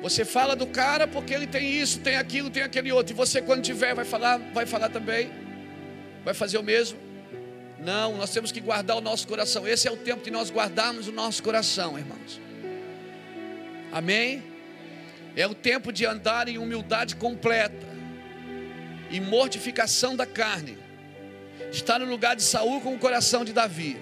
Você 0.02 0.24
fala 0.24 0.56
do 0.56 0.66
cara 0.66 1.06
porque 1.06 1.34
ele 1.34 1.46
tem 1.46 1.72
isso, 1.72 2.00
tem 2.00 2.16
aquilo, 2.16 2.50
tem 2.50 2.62
aquele 2.62 2.90
outro. 2.90 3.12
E 3.12 3.16
você, 3.16 3.42
quando 3.42 3.62
tiver, 3.62 3.94
vai 3.94 4.04
falar, 4.04 4.38
vai 4.52 4.66
falar 4.66 4.88
também. 4.88 5.30
Vai 6.24 6.34
fazer 6.34 6.58
o 6.58 6.62
mesmo. 6.62 7.09
Não, 7.80 8.16
nós 8.16 8.30
temos 8.30 8.52
que 8.52 8.60
guardar 8.60 8.96
o 8.96 9.00
nosso 9.00 9.26
coração. 9.26 9.66
Esse 9.66 9.88
é 9.88 9.90
o 9.90 9.96
tempo 9.96 10.22
de 10.22 10.30
nós 10.30 10.50
guardarmos 10.50 11.08
o 11.08 11.12
nosso 11.12 11.42
coração, 11.42 11.98
irmãos. 11.98 12.40
Amém? 13.90 14.42
É 15.34 15.46
o 15.46 15.54
tempo 15.54 15.92
de 15.92 16.04
andar 16.04 16.48
em 16.48 16.58
humildade 16.58 17.16
completa, 17.16 17.86
em 19.10 19.20
mortificação 19.20 20.14
da 20.14 20.26
carne. 20.26 20.78
Está 21.72 21.98
no 21.98 22.04
lugar 22.04 22.36
de 22.36 22.42
Saul 22.42 22.80
com 22.80 22.94
o 22.94 22.98
coração 22.98 23.44
de 23.44 23.52
Davi. 23.52 23.96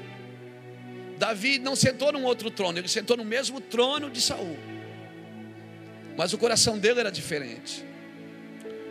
Davi 1.19 1.59
não 1.59 1.77
sentou 1.77 2.13
num 2.13 2.25
outro 2.25 2.51
trono, 2.51 2.79
ele 2.79 2.89
sentou 2.89 3.17
no 3.17 3.25
mesmo 3.25 3.61
trono 3.61 4.11
de 4.11 4.21
Saul. 4.21 4.57
Mas 6.17 6.33
o 6.33 6.39
coração 6.39 6.79
dele 6.79 7.01
era 7.01 7.13
diferente. 7.13 7.85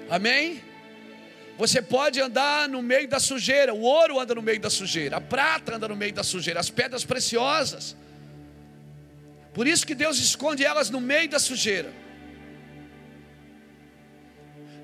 Amém? 0.09 0.61
Você 1.57 1.81
pode 1.81 2.21
andar 2.21 2.69
no 2.69 2.83
meio 2.83 3.07
da 3.07 3.19
sujeira, 3.19 3.73
o 3.73 3.81
ouro 3.81 4.19
anda 4.19 4.35
no 4.35 4.43
meio 4.43 4.59
da 4.59 4.69
sujeira, 4.69 5.17
a 5.17 5.21
prata 5.21 5.75
anda 5.75 5.87
no 5.87 5.95
meio 5.95 6.13
da 6.13 6.23
sujeira, 6.23 6.59
as 6.59 6.69
pedras 6.69 7.03
preciosas. 7.03 7.95
Por 9.55 9.65
isso 9.65 9.85
que 9.87 9.95
Deus 9.95 10.19
esconde 10.19 10.63
elas 10.63 10.91
no 10.91 11.01
meio 11.01 11.27
da 11.27 11.39
sujeira. 11.39 11.91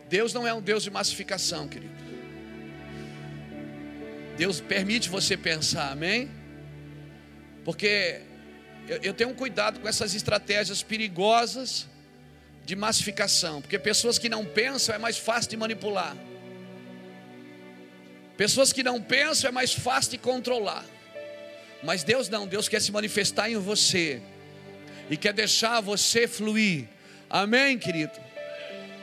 Deus 0.09 0.33
não 0.33 0.47
é 0.47 0.53
um 0.53 0.61
Deus 0.61 0.81
de 0.81 0.89
massificação, 0.89 1.67
querido. 1.67 1.93
Deus 4.35 4.59
permite 4.59 5.09
você 5.09 5.37
pensar, 5.37 5.91
amém? 5.91 6.29
Porque 7.63 8.21
eu, 8.87 8.97
eu 9.03 9.13
tenho 9.13 9.29
um 9.29 9.35
cuidado 9.35 9.79
com 9.79 9.87
essas 9.87 10.15
estratégias 10.15 10.81
perigosas 10.81 11.87
de 12.65 12.75
massificação, 12.75 13.61
porque 13.61 13.77
pessoas 13.77 14.17
que 14.17 14.27
não 14.27 14.43
pensam 14.43 14.95
é 14.95 14.97
mais 14.97 15.19
fácil 15.19 15.51
de 15.51 15.57
manipular. 15.57 16.17
Pessoas 18.37 18.73
que 18.73 18.83
não 18.83 19.01
pensam 19.01 19.49
é 19.49 19.51
mais 19.51 19.73
fácil 19.73 20.11
de 20.11 20.17
controlar. 20.17 20.85
Mas 21.83 22.03
Deus 22.03 22.29
não, 22.29 22.47
Deus 22.47 22.67
quer 22.67 22.81
se 22.81 22.91
manifestar 22.91 23.49
em 23.49 23.57
você 23.57 24.21
e 25.09 25.17
quer 25.17 25.33
deixar 25.33 25.81
você 25.81 26.27
fluir. 26.27 26.87
Amém, 27.29 27.77
querido? 27.77 28.13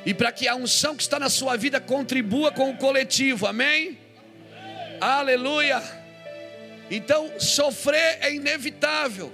E 0.04 0.14
para 0.14 0.32
que 0.32 0.49
a 0.49 0.56
unção 0.56 0.96
que 0.96 1.02
está 1.02 1.18
na 1.18 1.28
sua 1.28 1.56
vida 1.56 1.80
contribua 1.80 2.50
com 2.50 2.70
o 2.70 2.76
coletivo. 2.76 3.46
Amém? 3.46 3.99
Aleluia. 5.00 5.82
Então, 6.90 7.38
sofrer 7.38 8.18
é 8.20 8.34
inevitável. 8.34 9.32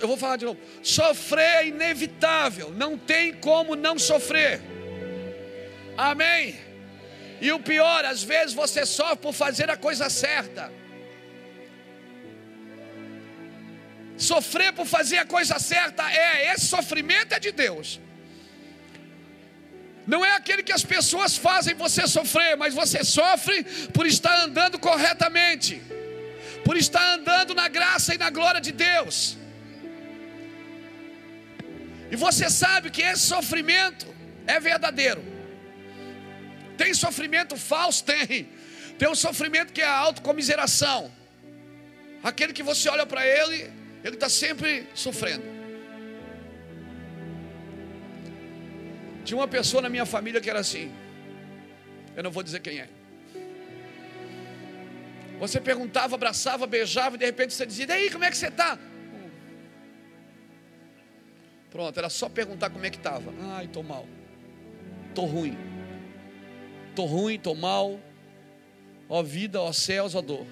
Eu 0.00 0.08
vou 0.08 0.16
falar 0.16 0.36
de 0.36 0.44
novo. 0.44 0.58
Sofrer 0.82 1.56
é 1.56 1.66
inevitável. 1.68 2.70
Não 2.70 2.98
tem 2.98 3.32
como 3.32 3.76
não 3.76 3.98
sofrer. 3.98 4.60
Amém. 6.08 6.58
E 7.42 7.52
o 7.52 7.60
pior, 7.60 8.06
às 8.06 8.22
vezes 8.22 8.54
você 8.54 8.86
sofre 8.86 9.18
por 9.24 9.34
fazer 9.34 9.68
a 9.70 9.76
coisa 9.76 10.08
certa. 10.08 10.72
Sofrer 14.16 14.72
por 14.72 14.86
fazer 14.86 15.18
a 15.18 15.26
coisa 15.26 15.58
certa 15.58 16.10
é, 16.10 16.52
esse 16.52 16.66
sofrimento 16.66 17.34
é 17.34 17.38
de 17.38 17.52
Deus. 17.52 18.00
Não 20.06 20.24
é 20.24 20.32
aquele 20.36 20.62
que 20.62 20.72
as 20.72 20.82
pessoas 20.82 21.36
fazem 21.36 21.74
você 21.74 22.06
sofrer, 22.06 22.56
mas 22.56 22.72
você 22.72 23.04
sofre 23.04 23.62
por 23.96 24.06
estar 24.06 24.36
andando 24.46 24.78
corretamente, 24.78 25.82
por 26.64 26.78
estar 26.78 27.06
andando 27.16 27.54
na 27.54 27.68
graça 27.68 28.14
e 28.14 28.18
na 28.18 28.30
glória 28.30 28.60
de 28.60 28.72
Deus. 28.72 29.36
E 32.10 32.16
você 32.16 32.48
sabe 32.48 32.90
que 32.90 33.02
esse 33.02 33.26
sofrimento 33.26 34.06
é 34.46 34.58
verdadeiro. 34.58 35.39
Tem 36.80 36.94
sofrimento 36.94 37.56
falso? 37.58 38.02
Tem. 38.02 38.48
Tem 38.98 39.08
um 39.08 39.14
sofrimento 39.14 39.70
que 39.70 39.82
é 39.82 39.86
a 39.86 39.98
autocomiseração. 39.98 41.12
Aquele 42.22 42.54
que 42.54 42.62
você 42.62 42.88
olha 42.88 43.04
para 43.04 43.26
ele 43.26 43.70
ele 44.02 44.14
está 44.14 44.28
sempre 44.28 44.86
sofrendo. 44.94 45.44
Tinha 49.24 49.36
uma 49.36 49.48
pessoa 49.48 49.82
na 49.82 49.90
minha 49.90 50.06
família 50.06 50.40
que 50.40 50.48
era 50.48 50.60
assim. 50.60 50.90
Eu 52.16 52.22
não 52.22 52.30
vou 52.30 52.42
dizer 52.42 52.60
quem 52.60 52.80
é. 52.80 52.88
Você 55.38 55.60
perguntava, 55.60 56.14
abraçava, 56.14 56.66
beijava, 56.66 57.16
e 57.16 57.18
de 57.18 57.26
repente 57.26 57.52
você 57.52 57.66
dizia: 57.66 57.86
E 57.86 57.92
aí, 57.92 58.10
como 58.10 58.24
é 58.24 58.30
que 58.30 58.36
você 58.36 58.48
está? 58.48 58.78
Pronto, 61.70 61.98
era 61.98 62.08
só 62.08 62.28
perguntar 62.28 62.70
como 62.70 62.84
é 62.84 62.90
que 62.90 62.96
estava. 62.96 63.32
Ai, 63.52 63.66
estou 63.66 63.82
mal. 63.82 64.06
Estou 65.10 65.26
ruim. 65.26 65.69
Estou 66.90 67.06
ruim, 67.06 67.34
estou 67.34 67.54
mal. 67.54 67.98
Ó 69.08 69.22
vida, 69.22 69.60
ó 69.60 69.72
céus, 69.72 70.14
ó 70.14 70.20
dor. 70.20 70.46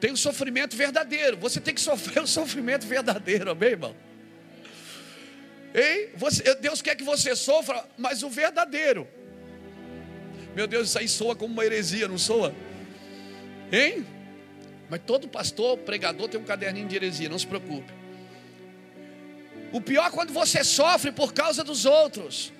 Tem 0.00 0.12
o 0.12 0.16
sofrimento 0.16 0.76
verdadeiro. 0.76 1.38
Você 1.38 1.60
tem 1.60 1.74
que 1.74 1.80
sofrer 1.80 2.22
o 2.22 2.26
sofrimento 2.28 2.86
verdadeiro, 2.86 3.50
amém, 3.50 3.70
irmão? 3.70 3.94
Você, 6.16 6.54
Deus 6.56 6.80
quer 6.80 6.94
que 6.94 7.02
você 7.02 7.34
sofra, 7.34 7.84
mas 7.98 8.22
o 8.22 8.30
verdadeiro. 8.30 9.08
Meu 10.54 10.66
Deus, 10.66 10.88
isso 10.88 10.98
aí 10.98 11.08
soa 11.08 11.34
como 11.34 11.52
uma 11.52 11.64
heresia, 11.64 12.06
não 12.06 12.16
soa? 12.16 12.54
Hein? 13.72 14.06
Mas 14.88 15.00
todo 15.04 15.26
pastor, 15.26 15.76
pregador 15.78 16.28
tem 16.28 16.40
um 16.40 16.44
caderninho 16.44 16.86
de 16.86 16.94
heresia, 16.94 17.28
não 17.28 17.38
se 17.38 17.46
preocupe. 17.46 17.92
O 19.72 19.80
pior 19.80 20.06
é 20.06 20.10
quando 20.10 20.32
você 20.32 20.62
sofre 20.62 21.10
por 21.10 21.34
causa 21.34 21.64
dos 21.64 21.84
outros, 21.84 22.52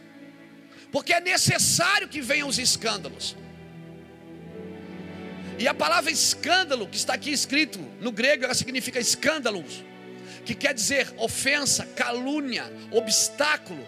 porque 0.95 1.13
é 1.13 1.19
necessário 1.19 2.07
que 2.07 2.21
venham 2.21 2.47
os 2.47 2.57
escândalos. 2.57 3.37
E 5.59 5.67
a 5.67 5.75
palavra 5.75 6.09
escândalo, 6.09 6.87
que 6.87 6.97
está 6.97 7.15
aqui 7.15 7.33
escrito 7.33 7.81
no 8.01 8.13
grego, 8.13 8.45
ela 8.45 8.55
significa 8.55 9.01
escândalos, 9.01 9.83
que 10.45 10.55
quer 10.55 10.73
dizer 10.73 11.13
ofensa, 11.17 11.85
calúnia, 11.97 12.73
obstáculo, 12.93 13.85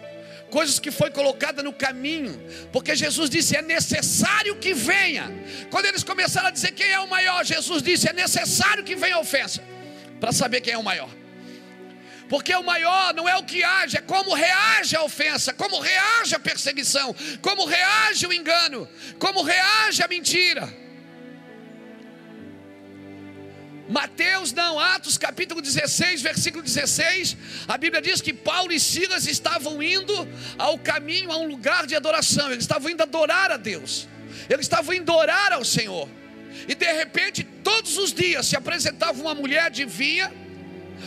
coisas 0.51 0.79
que 0.79 0.91
foi 0.91 1.09
colocada 1.09 1.63
no 1.63 1.71
caminho, 1.71 2.37
porque 2.73 2.93
Jesus 2.93 3.29
disse: 3.29 3.55
é 3.55 3.61
necessário 3.61 4.57
que 4.57 4.73
venha. 4.73 5.31
Quando 5.69 5.85
eles 5.85 6.03
começaram 6.03 6.49
a 6.49 6.51
dizer 6.51 6.73
quem 6.73 6.91
é 6.91 6.99
o 6.99 7.07
maior, 7.07 7.45
Jesus 7.45 7.81
disse: 7.81 8.09
é 8.09 8.11
necessário 8.11 8.83
que 8.83 8.97
venha 8.97 9.17
ofensa, 9.17 9.63
para 10.19 10.33
saber 10.33 10.59
quem 10.59 10.73
é 10.73 10.77
o 10.77 10.83
maior. 10.83 11.09
Porque 12.29 12.53
o 12.53 12.63
maior 12.63 13.13
não 13.13 13.27
é 13.27 13.35
o 13.37 13.43
que 13.43 13.63
age, 13.63 13.97
é 13.97 14.01
como 14.01 14.33
reage 14.33 14.95
a 14.95 15.03
ofensa, 15.03 15.53
como 15.53 15.79
reage 15.79 16.35
a 16.35 16.39
perseguição, 16.39 17.15
como 17.41 17.65
reage 17.65 18.27
o 18.27 18.33
engano, 18.33 18.87
como 19.17 19.43
reage 19.43 20.03
a 20.03 20.07
mentira. 20.07 20.67
Mateus 23.89 24.51
não, 24.51 24.77
Atos 24.77 25.17
capítulo 25.17 25.61
16, 25.61 26.21
versículo 26.21 26.61
16, 26.61 27.37
a 27.69 27.77
Bíblia 27.77 28.01
diz 28.01 28.19
que 28.19 28.33
Paulo 28.33 28.73
e 28.73 28.79
Silas 28.79 29.25
estavam 29.25 29.81
indo 29.81 30.27
ao 30.57 30.77
caminho, 30.77 31.31
a 31.31 31.37
um 31.37 31.47
lugar 31.47 31.87
de 31.87 31.95
adoração, 31.95 32.51
eles 32.51 32.65
estavam 32.65 32.89
indo 32.89 33.01
adorar 33.01 33.49
a 33.49 33.55
Deus, 33.55 34.09
eles 34.49 34.65
estavam 34.65 34.93
indo 34.93 35.13
orar 35.13 35.53
ao 35.53 35.63
Senhor, 35.63 36.09
e 36.67 36.75
de 36.75 36.91
repente, 36.91 37.45
todos 37.63 37.97
os 37.97 38.11
dias 38.11 38.47
se 38.47 38.57
apresentava 38.57 39.21
uma 39.21 39.33
mulher 39.33 39.63
adivinha, 39.63 40.33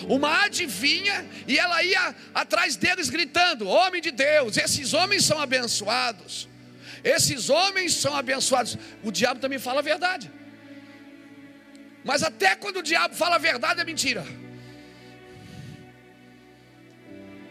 uma 0.08 0.44
adivinha, 0.44 1.26
e 1.46 1.58
ela 1.58 1.82
ia 1.82 2.14
atrás 2.34 2.76
deles 2.76 3.08
gritando: 3.08 3.68
Homem 3.68 4.00
de 4.00 4.10
Deus, 4.10 4.56
esses 4.56 4.92
homens 4.94 5.24
são 5.24 5.38
abençoados, 5.40 6.48
esses 7.02 7.48
homens 7.50 7.94
são 7.94 8.14
abençoados. 8.16 8.76
O 9.02 9.10
diabo 9.10 9.40
também 9.40 9.58
fala 9.58 9.80
a 9.80 9.82
verdade. 9.82 10.30
Mas 12.04 12.22
até 12.22 12.56
quando 12.56 12.78
o 12.78 12.82
diabo 12.82 13.14
fala 13.14 13.36
a 13.36 13.38
verdade 13.38 13.80
é 13.80 13.84
mentira. 13.84 14.24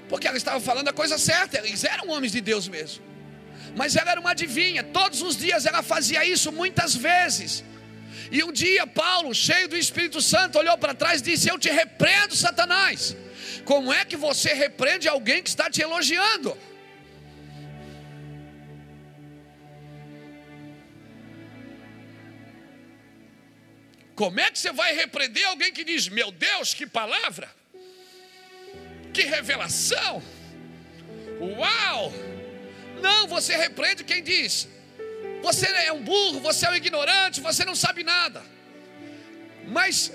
Porque 0.10 0.28
ela 0.28 0.38
estava 0.38 0.60
falando 0.60 0.88
a 0.88 0.93
coisa 0.93 1.17
certa, 1.19 1.60
eles 1.60 1.84
eram 1.84 2.10
homens 2.10 2.32
de 2.32 2.41
Deus 2.41 2.67
mesmo. 2.67 3.04
Mas 3.75 3.95
ela 3.95 4.12
era 4.12 4.19
uma 4.19 4.32
adivinha, 4.32 4.84
todos 4.84 5.21
os 5.21 5.38
dias 5.38 5.65
ela 5.67 5.84
fazia 5.84 6.25
isso 6.25 6.52
muitas 6.52 6.95
vezes. 6.95 7.63
E 8.32 8.44
um 8.44 8.52
dia 8.52 8.86
Paulo, 8.86 9.34
cheio 9.34 9.68
do 9.68 9.78
Espírito 9.78 10.22
Santo, 10.22 10.60
olhou 10.60 10.78
para 10.78 10.94
trás 10.94 11.22
e 11.22 11.24
disse: 11.24 11.50
Eu 11.50 11.58
te 11.58 11.70
repreendo, 11.70 12.36
Satanás. 12.36 13.15
Como 13.65 13.92
é 13.92 14.06
que 14.06 14.15
você 14.15 14.54
repreende 14.54 15.08
alguém 15.08 15.42
que 15.42 15.50
está 15.50 15.70
te 15.70 15.82
elogiando? 15.82 16.58
Como 24.15 24.39
é 24.39 24.52
que 24.52 24.60
você 24.60 24.72
vai 24.72 24.94
repreender 24.94 25.46
alguém 25.48 25.72
que 25.72 25.84
diz: 25.84 26.08
Meu 26.08 26.30
Deus, 26.30 26.74
que 26.74 26.86
palavra, 26.86 27.50
que 29.13 29.24
revelação, 29.24 30.22
uau! 31.39 32.13
Não, 33.02 33.28
você 33.28 33.56
repreende 33.56 34.04
quem 34.04 34.22
diz: 34.22 34.68
Você 35.41 35.67
é 35.67 35.93
um 35.93 36.02
burro, 36.02 36.39
você 36.39 36.65
é 36.65 36.71
um 36.71 36.75
ignorante, 36.75 37.41
você 37.41 37.63
não 37.65 37.75
sabe 37.75 38.04
nada. 38.04 38.41
Mas 39.67 40.12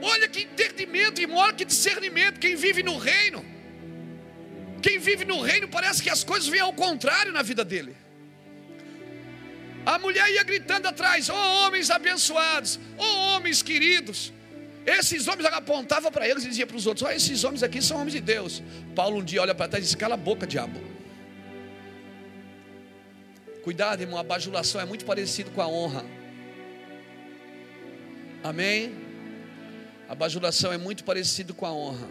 olha 0.00 0.28
que 0.28 0.42
entendimento 0.42 1.20
e 1.20 1.26
olha 1.26 1.52
que 1.52 1.64
discernimento, 1.64 2.40
quem 2.40 2.56
vive 2.56 2.82
no 2.82 2.96
reino. 2.96 3.44
Quem 4.82 4.98
vive 4.98 5.24
no 5.24 5.40
reino 5.40 5.68
parece 5.68 6.02
que 6.02 6.10
as 6.10 6.22
coisas 6.22 6.48
vêm 6.48 6.60
ao 6.60 6.72
contrário 6.72 7.32
na 7.32 7.42
vida 7.42 7.64
dele. 7.64 7.96
A 9.84 9.98
mulher 9.98 10.28
ia 10.30 10.42
gritando 10.42 10.86
atrás: 10.86 11.28
Oh, 11.28 11.34
homens 11.34 11.90
abençoados, 11.90 12.78
oh, 12.98 13.16
homens 13.36 13.62
queridos. 13.62 14.32
Esses 14.84 15.26
homens 15.26 15.46
apontava 15.52 16.10
para 16.10 16.28
eles 16.28 16.44
e 16.44 16.48
dizia 16.48 16.66
para 16.66 16.76
os 16.76 16.86
outros: 16.86 17.06
Olha, 17.06 17.16
esses 17.16 17.44
homens 17.44 17.62
aqui 17.62 17.80
são 17.80 17.98
homens 17.98 18.12
de 18.12 18.20
Deus. 18.20 18.62
Paulo 18.94 19.18
um 19.18 19.24
dia 19.24 19.42
olha 19.42 19.54
para 19.54 19.68
trás 19.68 19.84
e 19.84 19.86
diz: 19.86 19.94
Cala 19.94 20.14
a 20.14 20.16
boca, 20.16 20.46
diabo. 20.46 20.80
Cuidado, 23.66 24.00
irmão, 24.00 24.16
a 24.16 24.22
bajulação 24.22 24.80
é 24.80 24.84
muito 24.84 25.04
parecido 25.04 25.50
com 25.50 25.60
a 25.60 25.66
honra. 25.66 26.04
Amém? 28.40 28.94
A 30.08 30.14
bajulação 30.14 30.72
é 30.72 30.78
muito 30.78 31.02
parecido 31.02 31.52
com 31.52 31.66
a 31.66 31.72
honra. 31.72 32.06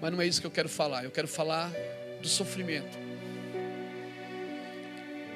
Mas 0.00 0.10
não 0.10 0.20
é 0.20 0.26
isso 0.26 0.40
que 0.40 0.46
eu 0.48 0.50
quero 0.50 0.68
falar. 0.68 1.04
Eu 1.04 1.12
quero 1.12 1.28
falar 1.28 1.70
do 2.20 2.26
sofrimento. 2.26 2.98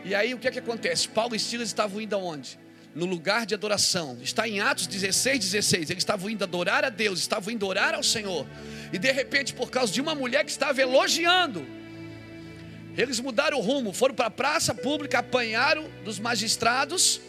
E 0.05 0.16
aí 0.16 0.35
o 0.35 0.40
que 0.40 0.48
é 0.48 0.51
que 0.51 0.59
acontece? 0.59 1.09
Paulo 1.09 1.37
e 1.37 1.38
Silas 1.38 1.68
estavam 1.68 2.01
indo 2.01 2.16
aonde? 2.16 2.59
No 2.94 3.07
lugar 3.07 3.46
de 3.46 3.55
adoração. 3.55 4.18
Está 4.20 4.46
em 4.46 4.61
Atos 4.61 4.87
16, 4.87 5.38
16. 5.38 5.90
Eles 5.90 6.02
estavam 6.02 6.28
indo 6.28 6.44
adorar 6.44 6.85
a 6.85 6.90
Deus, 6.90 7.18
estavam 7.20 7.52
indo 7.52 7.66
orar 7.66 7.94
ao 7.94 8.02
Senhor. 8.02 8.46
E 8.92 8.98
de 8.98 9.11
repente, 9.11 9.55
por 9.55 9.70
causa 9.70 9.92
de 9.92 10.00
uma 10.00 10.14
mulher 10.14 10.44
que 10.44 10.50
estava 10.50 10.81
elogiando, 10.81 11.66
eles 12.96 13.18
mudaram 13.18 13.59
o 13.59 13.61
rumo, 13.62 13.92
foram 13.92 14.14
para 14.14 14.26
a 14.26 14.31
praça 14.31 14.74
pública, 14.74 15.20
apanharam 15.20 15.88
dos 16.05 16.18
magistrados, 16.18 17.20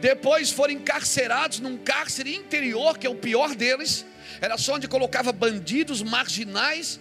depois 0.00 0.50
foram 0.50 0.72
encarcerados 0.74 1.60
num 1.60 1.76
cárcere 1.76 2.34
interior, 2.34 2.96
que 2.96 3.06
é 3.06 3.10
o 3.10 3.14
pior 3.14 3.54
deles. 3.54 4.06
Era 4.40 4.56
só 4.56 4.76
onde 4.76 4.88
colocava 4.88 5.32
bandidos 5.32 6.02
marginais. 6.02 6.98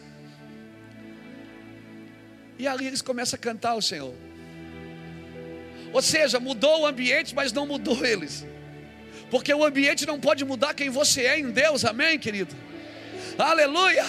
E 2.58 2.68
ali 2.68 2.88
eles 2.88 3.02
começam 3.02 3.38
a 3.38 3.40
cantar 3.40 3.72
ao 3.72 3.82
Senhor. 3.82 4.14
Ou 5.92 6.02
seja, 6.02 6.40
mudou 6.40 6.82
o 6.82 6.86
ambiente, 6.86 7.34
mas 7.34 7.52
não 7.52 7.66
mudou 7.66 8.04
eles. 8.06 8.46
Porque 9.30 9.54
o 9.54 9.64
ambiente 9.64 10.06
não 10.06 10.20
pode 10.20 10.44
mudar 10.44 10.74
quem 10.74 10.90
você 10.90 11.22
é 11.24 11.40
em 11.40 11.52
Deus, 11.52 11.86
amém, 11.86 12.18
querido? 12.18 12.56
Aleluia! 13.38 14.06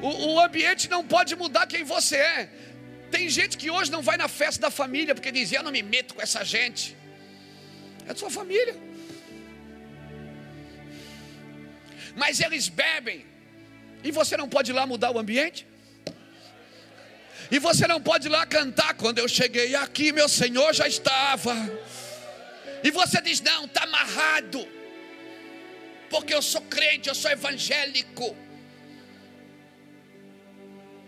O, 0.00 0.34
o 0.34 0.40
ambiente 0.40 0.88
não 0.88 1.04
pode 1.04 1.34
mudar 1.36 1.66
quem 1.66 1.84
você 1.84 2.16
é. 2.16 2.50
Tem 3.10 3.28
gente 3.28 3.56
que 3.56 3.70
hoje 3.70 3.90
não 3.90 4.02
vai 4.02 4.16
na 4.16 4.28
festa 4.28 4.62
da 4.62 4.70
família 4.70 5.14
porque 5.14 5.30
dizia: 5.30 5.58
Eu 5.58 5.62
não 5.62 5.70
me 5.70 5.82
meto 5.82 6.14
com 6.14 6.22
essa 6.22 6.44
gente. 6.44 6.96
É 8.06 8.12
de 8.12 8.18
sua 8.18 8.30
família. 8.30 8.76
Mas 12.16 12.40
eles 12.40 12.68
bebem. 12.68 13.24
E 14.04 14.10
você 14.10 14.36
não 14.36 14.48
pode 14.48 14.72
ir 14.72 14.74
lá 14.74 14.86
mudar 14.86 15.10
o 15.12 15.18
ambiente? 15.18 15.66
E 17.52 17.58
você 17.58 17.86
não 17.86 18.00
pode 18.00 18.28
ir 18.28 18.30
lá 18.30 18.46
cantar. 18.46 18.94
Quando 18.94 19.18
eu 19.18 19.28
cheguei 19.28 19.74
aqui, 19.74 20.10
meu 20.10 20.26
Senhor 20.26 20.72
já 20.72 20.88
estava. 20.88 21.54
E 22.82 22.90
você 22.90 23.20
diz: 23.20 23.42
Não, 23.42 23.66
está 23.66 23.82
amarrado. 23.82 24.66
Porque 26.08 26.32
eu 26.32 26.40
sou 26.40 26.62
crente, 26.62 27.10
eu 27.10 27.14
sou 27.14 27.30
evangélico. 27.30 28.34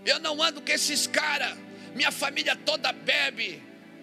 Eu 0.05 0.21
não 0.21 0.43
ando 0.43 0.61
com 0.61 0.71
esses 0.71 1.07
caras. 1.07 1.57
Minha 1.95 2.13
família 2.13 2.55
toda 2.55 2.93
bebe. 2.93 3.63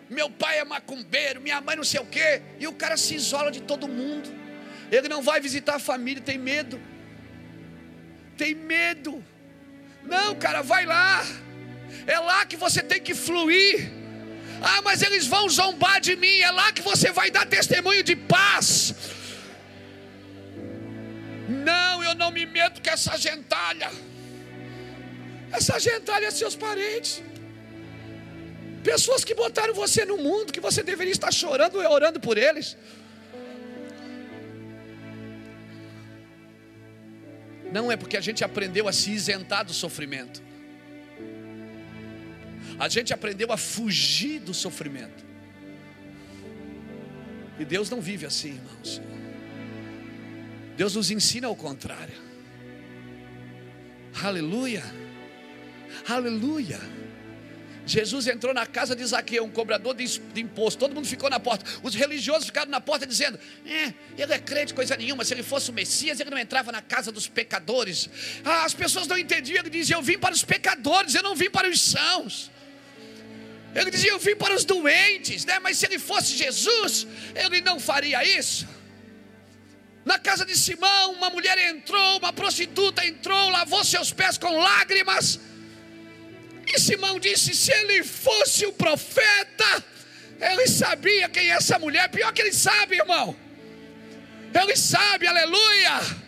Meu 0.10 0.28
pai 0.28 0.58
é 0.58 0.66
macumbeiro, 0.66 1.40
minha 1.40 1.62
mãe 1.62 1.76
não 1.76 1.84
sei 1.84 2.00
o 2.00 2.06
quê. 2.08 2.42
E 2.60 2.66
o 2.66 2.74
cara 2.74 2.98
se 2.98 3.14
isola 3.14 3.52
de 3.52 3.62
todo 3.62 3.88
mundo. 3.88 4.28
Ele 4.92 5.08
não 5.08 5.22
vai 5.22 5.40
visitar 5.40 5.76
a 5.76 5.80
família, 5.80 6.24
tem 6.24 6.40
medo. 6.40 6.82
Tem 8.36 8.56
medo. 8.56 9.24
Não, 10.04 10.34
cara, 10.36 10.64
vai 10.64 10.88
lá. 10.88 11.24
É 12.06 12.20
lá 12.20 12.46
que 12.46 12.56
você 12.56 12.82
tem 12.82 13.02
que 13.02 13.14
fluir. 13.14 13.92
Ah, 14.62 14.82
mas 14.84 15.02
eles 15.02 15.26
vão 15.26 15.50
zombar 15.50 16.00
de 16.00 16.16
mim. 16.16 16.40
É 16.40 16.52
lá 16.52 16.72
que 16.72 16.82
você 16.82 17.12
vai 17.12 17.32
dar 17.32 17.46
testemunho 17.46 18.04
de 18.04 18.16
paz. 18.16 18.94
Não, 21.50 22.04
eu 22.04 22.16
não 22.16 22.32
me 22.32 22.46
meto 22.46 22.82
com 22.82 22.90
essa 22.90 23.18
gentalha. 23.18 23.92
Essa 25.52 25.80
gentalha 25.80 26.28
é 26.28 26.32
seus 26.32 26.56
parentes. 26.56 27.22
Pessoas 28.84 29.24
que 29.24 29.36
botaram 29.36 29.74
você 29.74 30.06
no 30.06 30.18
mundo, 30.18 30.54
que 30.54 30.60
você 30.60 30.82
deveria 30.82 31.12
estar 31.12 31.32
chorando 31.32 31.82
e 31.82 31.86
orando 31.86 32.20
por 32.20 32.38
eles. 32.38 32.78
Não 37.72 37.92
é 37.92 37.96
porque 37.96 38.18
a 38.18 38.22
gente 38.22 38.44
aprendeu 38.44 38.88
a 38.88 38.94
se 38.94 39.12
isentar 39.12 39.64
do 39.64 39.74
sofrimento. 39.74 40.42
A 42.82 42.90
gente 42.90 43.14
aprendeu 43.14 43.52
a 43.52 43.58
fugir 43.58 44.40
do 44.40 44.56
sofrimento. 44.56 45.24
E 47.60 47.64
Deus 47.64 47.92
não 47.92 48.02
vive 48.02 48.26
assim, 48.26 48.56
irmãos. 48.56 49.00
Deus 50.76 50.96
nos 50.96 51.12
ensina 51.12 51.46
ao 51.46 51.56
contrário. 51.56 52.16
Aleluia. 54.24 54.84
Aleluia. 56.10 56.80
Jesus 57.86 58.26
entrou 58.26 58.52
na 58.52 58.66
casa 58.66 58.96
de 58.96 59.06
Zaqueu, 59.06 59.44
um 59.44 59.52
cobrador 59.52 59.94
de 59.94 60.42
imposto. 60.42 60.80
Todo 60.80 60.96
mundo 60.96 61.08
ficou 61.08 61.30
na 61.30 61.40
porta. 61.40 61.64
Os 61.84 61.94
religiosos 61.94 62.48
ficaram 62.48 62.72
na 62.72 62.82
porta 62.82 63.06
dizendo: 63.06 63.40
é, 63.64 63.94
ele 64.18 64.34
é 64.34 64.40
crente, 64.40 64.74
coisa 64.74 64.98
nenhuma. 64.98 65.24
Se 65.24 65.36
ele 65.36 65.44
fosse 65.44 65.70
o 65.70 65.74
Messias, 65.74 66.20
ele 66.20 66.32
não 66.32 66.38
entrava 66.40 66.72
na 66.72 66.82
casa 66.82 67.12
dos 67.12 67.28
pecadores. 67.28 68.10
Ah, 68.44 68.66
as 68.66 68.74
pessoas 68.74 69.06
não 69.06 69.20
entendiam. 69.20 69.60
Ele 69.60 69.70
dizia: 69.70 69.98
Eu 69.98 70.02
vim 70.02 70.18
para 70.18 70.34
os 70.34 70.44
pecadores, 70.44 71.14
eu 71.14 71.22
não 71.22 71.36
vim 71.36 71.52
para 71.52 71.70
os 71.70 71.80
sãos. 71.80 72.50
Ele 73.76 73.90
dizia: 73.92 74.12
Eu 74.12 74.20
vim 74.20 74.36
para 74.36 74.54
os 74.54 74.66
doentes, 74.66 75.46
né? 75.46 75.60
mas 75.60 75.78
se 75.78 75.86
ele 75.86 76.00
fosse 76.00 76.36
Jesus, 76.36 77.08
ele 77.36 77.62
não 77.62 77.80
faria 77.80 78.24
isso. 78.24 78.68
Na 80.04 80.18
casa 80.18 80.46
de 80.46 80.58
Simão, 80.58 81.14
uma 81.14 81.30
mulher 81.30 81.58
entrou, 81.70 82.18
uma 82.18 82.34
prostituta 82.34 83.06
entrou, 83.06 83.50
lavou 83.50 83.84
seus 83.84 84.12
pés 84.12 84.38
com 84.38 84.50
lágrimas. 84.58 85.40
E 86.68 86.80
Simão 86.80 87.20
disse: 87.20 87.54
Se 87.54 87.72
ele 87.72 88.04
fosse 88.04 88.66
o 88.66 88.74
profeta, 88.74 89.84
ele 90.40 90.68
sabia 90.68 91.30
quem 91.30 91.52
é 91.52 91.56
essa 91.56 91.78
mulher. 91.78 92.10
Pior 92.10 92.34
que 92.34 92.42
ele 92.42 92.54
sabe, 92.54 92.98
irmão. 92.98 93.36
Ele 94.54 94.76
sabe, 94.76 95.28
aleluia. 95.28 96.21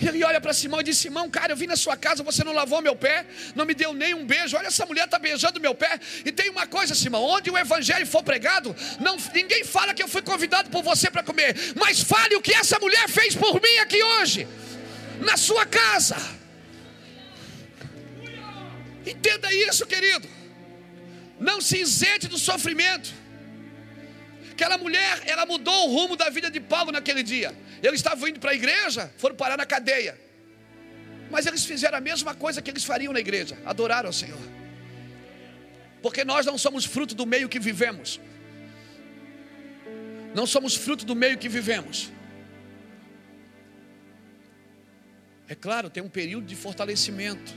Ele 0.00 0.24
olha 0.24 0.40
para 0.40 0.52
Simão 0.52 0.80
e 0.80 0.84
diz: 0.84 0.96
Simão, 0.96 1.28
cara, 1.28 1.52
eu 1.52 1.56
vim 1.56 1.66
na 1.66 1.76
sua 1.76 1.96
casa, 1.96 2.22
você 2.22 2.42
não 2.42 2.52
lavou 2.52 2.80
meu 2.80 2.96
pé, 2.96 3.26
não 3.54 3.66
me 3.66 3.74
deu 3.74 3.92
nem 3.92 4.14
um 4.14 4.26
beijo. 4.26 4.56
Olha, 4.56 4.68
essa 4.68 4.86
mulher 4.86 5.04
está 5.04 5.18
beijando 5.18 5.60
meu 5.60 5.74
pé. 5.74 6.00
E 6.24 6.32
tem 6.32 6.48
uma 6.50 6.66
coisa, 6.66 6.94
Simão: 6.94 7.22
onde 7.22 7.50
o 7.50 7.58
evangelho 7.58 8.06
for 8.06 8.22
pregado, 8.22 8.74
não, 8.98 9.16
ninguém 9.34 9.64
fala 9.64 9.92
que 9.92 10.02
eu 10.02 10.08
fui 10.08 10.22
convidado 10.22 10.70
por 10.70 10.82
você 10.82 11.10
para 11.10 11.22
comer, 11.22 11.54
mas 11.76 12.00
fale 12.00 12.34
o 12.36 12.40
que 12.40 12.54
essa 12.54 12.78
mulher 12.78 13.08
fez 13.08 13.34
por 13.34 13.60
mim 13.60 13.78
aqui 13.80 14.02
hoje, 14.02 14.48
na 15.20 15.36
sua 15.36 15.66
casa. 15.66 16.16
Entenda 19.06 19.52
isso, 19.52 19.86
querido. 19.86 20.28
Não 21.38 21.60
se 21.60 21.78
isente 21.78 22.28
do 22.28 22.38
sofrimento. 22.38 23.12
Aquela 24.52 24.76
mulher, 24.76 25.22
ela 25.24 25.46
mudou 25.46 25.88
o 25.88 25.94
rumo 25.94 26.16
da 26.16 26.28
vida 26.28 26.50
de 26.50 26.60
Paulo 26.60 26.92
naquele 26.92 27.22
dia. 27.22 27.54
Eles 27.82 28.00
estavam 28.00 28.28
indo 28.28 28.40
para 28.40 28.50
a 28.50 28.54
igreja, 28.54 29.12
foram 29.16 29.34
parar 29.34 29.56
na 29.56 29.66
cadeia. 29.66 30.18
Mas 31.30 31.46
eles 31.46 31.64
fizeram 31.64 31.96
a 31.96 32.00
mesma 32.00 32.34
coisa 32.34 32.60
que 32.60 32.70
eles 32.70 32.84
fariam 32.84 33.12
na 33.12 33.20
igreja: 33.20 33.56
adoraram 33.64 34.08
ao 34.08 34.12
Senhor. 34.12 34.40
Porque 36.02 36.24
nós 36.24 36.46
não 36.46 36.58
somos 36.58 36.84
fruto 36.84 37.14
do 37.14 37.26
meio 37.26 37.48
que 37.48 37.58
vivemos. 37.58 38.20
Não 40.34 40.46
somos 40.46 40.74
fruto 40.74 41.04
do 41.04 41.14
meio 41.14 41.38
que 41.38 41.48
vivemos. 41.48 42.10
É 45.48 45.54
claro, 45.54 45.90
tem 45.90 46.02
um 46.02 46.08
período 46.08 46.46
de 46.46 46.54
fortalecimento. 46.54 47.52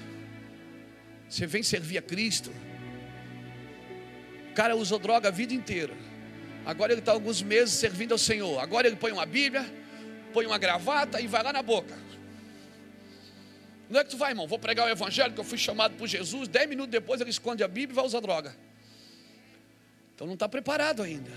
Você 1.30 1.46
vem 1.46 1.62
servir 1.64 1.98
a 1.98 2.02
Cristo. 2.02 2.52
O 4.52 4.54
cara 4.54 4.76
usou 4.76 5.00
droga 5.00 5.30
a 5.30 5.32
vida 5.32 5.54
inteira. 5.54 5.94
Agora 6.66 6.92
ele 6.92 7.02
está 7.02 7.12
alguns 7.12 7.42
meses 7.42 7.74
servindo 7.76 8.12
ao 8.12 8.18
Senhor. 8.18 8.60
Agora 8.60 8.88
ele 8.88 8.96
põe 8.96 9.12
uma 9.12 9.26
Bíblia, 9.26 9.66
põe 10.34 10.46
uma 10.46 10.58
gravata 10.58 11.22
e 11.22 11.28
vai 11.28 11.44
lá 11.44 11.54
na 11.54 11.62
boca. 11.62 11.96
Não 13.90 14.00
é 14.00 14.04
que 14.04 14.10
tu 14.10 14.18
vai, 14.18 14.32
irmão? 14.32 14.48
Vou 14.48 14.58
pregar 14.58 14.88
o 14.88 14.90
evangelho 14.90 15.34
que 15.34 15.40
eu 15.40 15.44
fui 15.44 15.58
chamado 15.58 15.96
por 15.96 16.08
Jesus. 16.08 16.48
Dez 16.48 16.68
minutos 16.68 16.92
depois 16.92 17.22
ele 17.22 17.30
esconde 17.30 17.64
a 17.64 17.68
Bíblia 17.68 17.94
e 17.94 17.96
vai 17.96 18.06
usar 18.06 18.20
droga. 18.20 18.56
Então 20.16 20.26
não 20.26 20.34
está 20.34 20.50
preparado 20.50 21.04
ainda. 21.04 21.32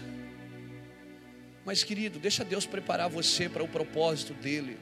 Mas, 1.64 1.82
querido, 1.82 2.18
deixa 2.18 2.44
Deus 2.44 2.64
preparar 2.64 3.08
você 3.08 3.48
para 3.48 3.62
o 3.62 3.68
propósito 3.68 4.32
dele. 4.34 4.78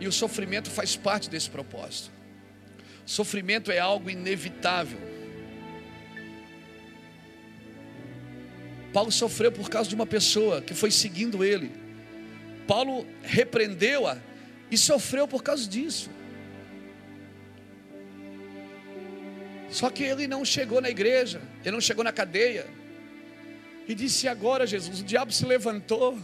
E 0.00 0.08
o 0.08 0.12
sofrimento 0.12 0.70
faz 0.70 0.96
parte 0.96 1.30
desse 1.30 1.48
propósito. 1.48 2.10
Sofrimento 3.04 3.70
é 3.70 3.78
algo 3.78 4.08
inevitável. 4.08 4.98
Paulo 8.92 9.12
sofreu 9.12 9.52
por 9.52 9.68
causa 9.68 9.88
de 9.88 9.94
uma 9.94 10.06
pessoa 10.06 10.60
que 10.60 10.74
foi 10.74 10.90
seguindo 10.90 11.44
ele. 11.44 11.81
Paulo 12.66 13.06
repreendeu-a 13.22 14.18
e 14.70 14.76
sofreu 14.76 15.26
por 15.28 15.42
causa 15.42 15.68
disso. 15.68 16.10
Só 19.70 19.88
que 19.88 20.02
ele 20.02 20.26
não 20.26 20.44
chegou 20.44 20.80
na 20.80 20.90
igreja, 20.90 21.40
ele 21.62 21.72
não 21.72 21.80
chegou 21.80 22.04
na 22.04 22.12
cadeia. 22.12 22.66
E 23.88 23.94
disse: 23.94 24.28
Agora, 24.28 24.66
Jesus, 24.66 25.00
o 25.00 25.04
diabo 25.04 25.32
se 25.32 25.44
levantou. 25.44 26.18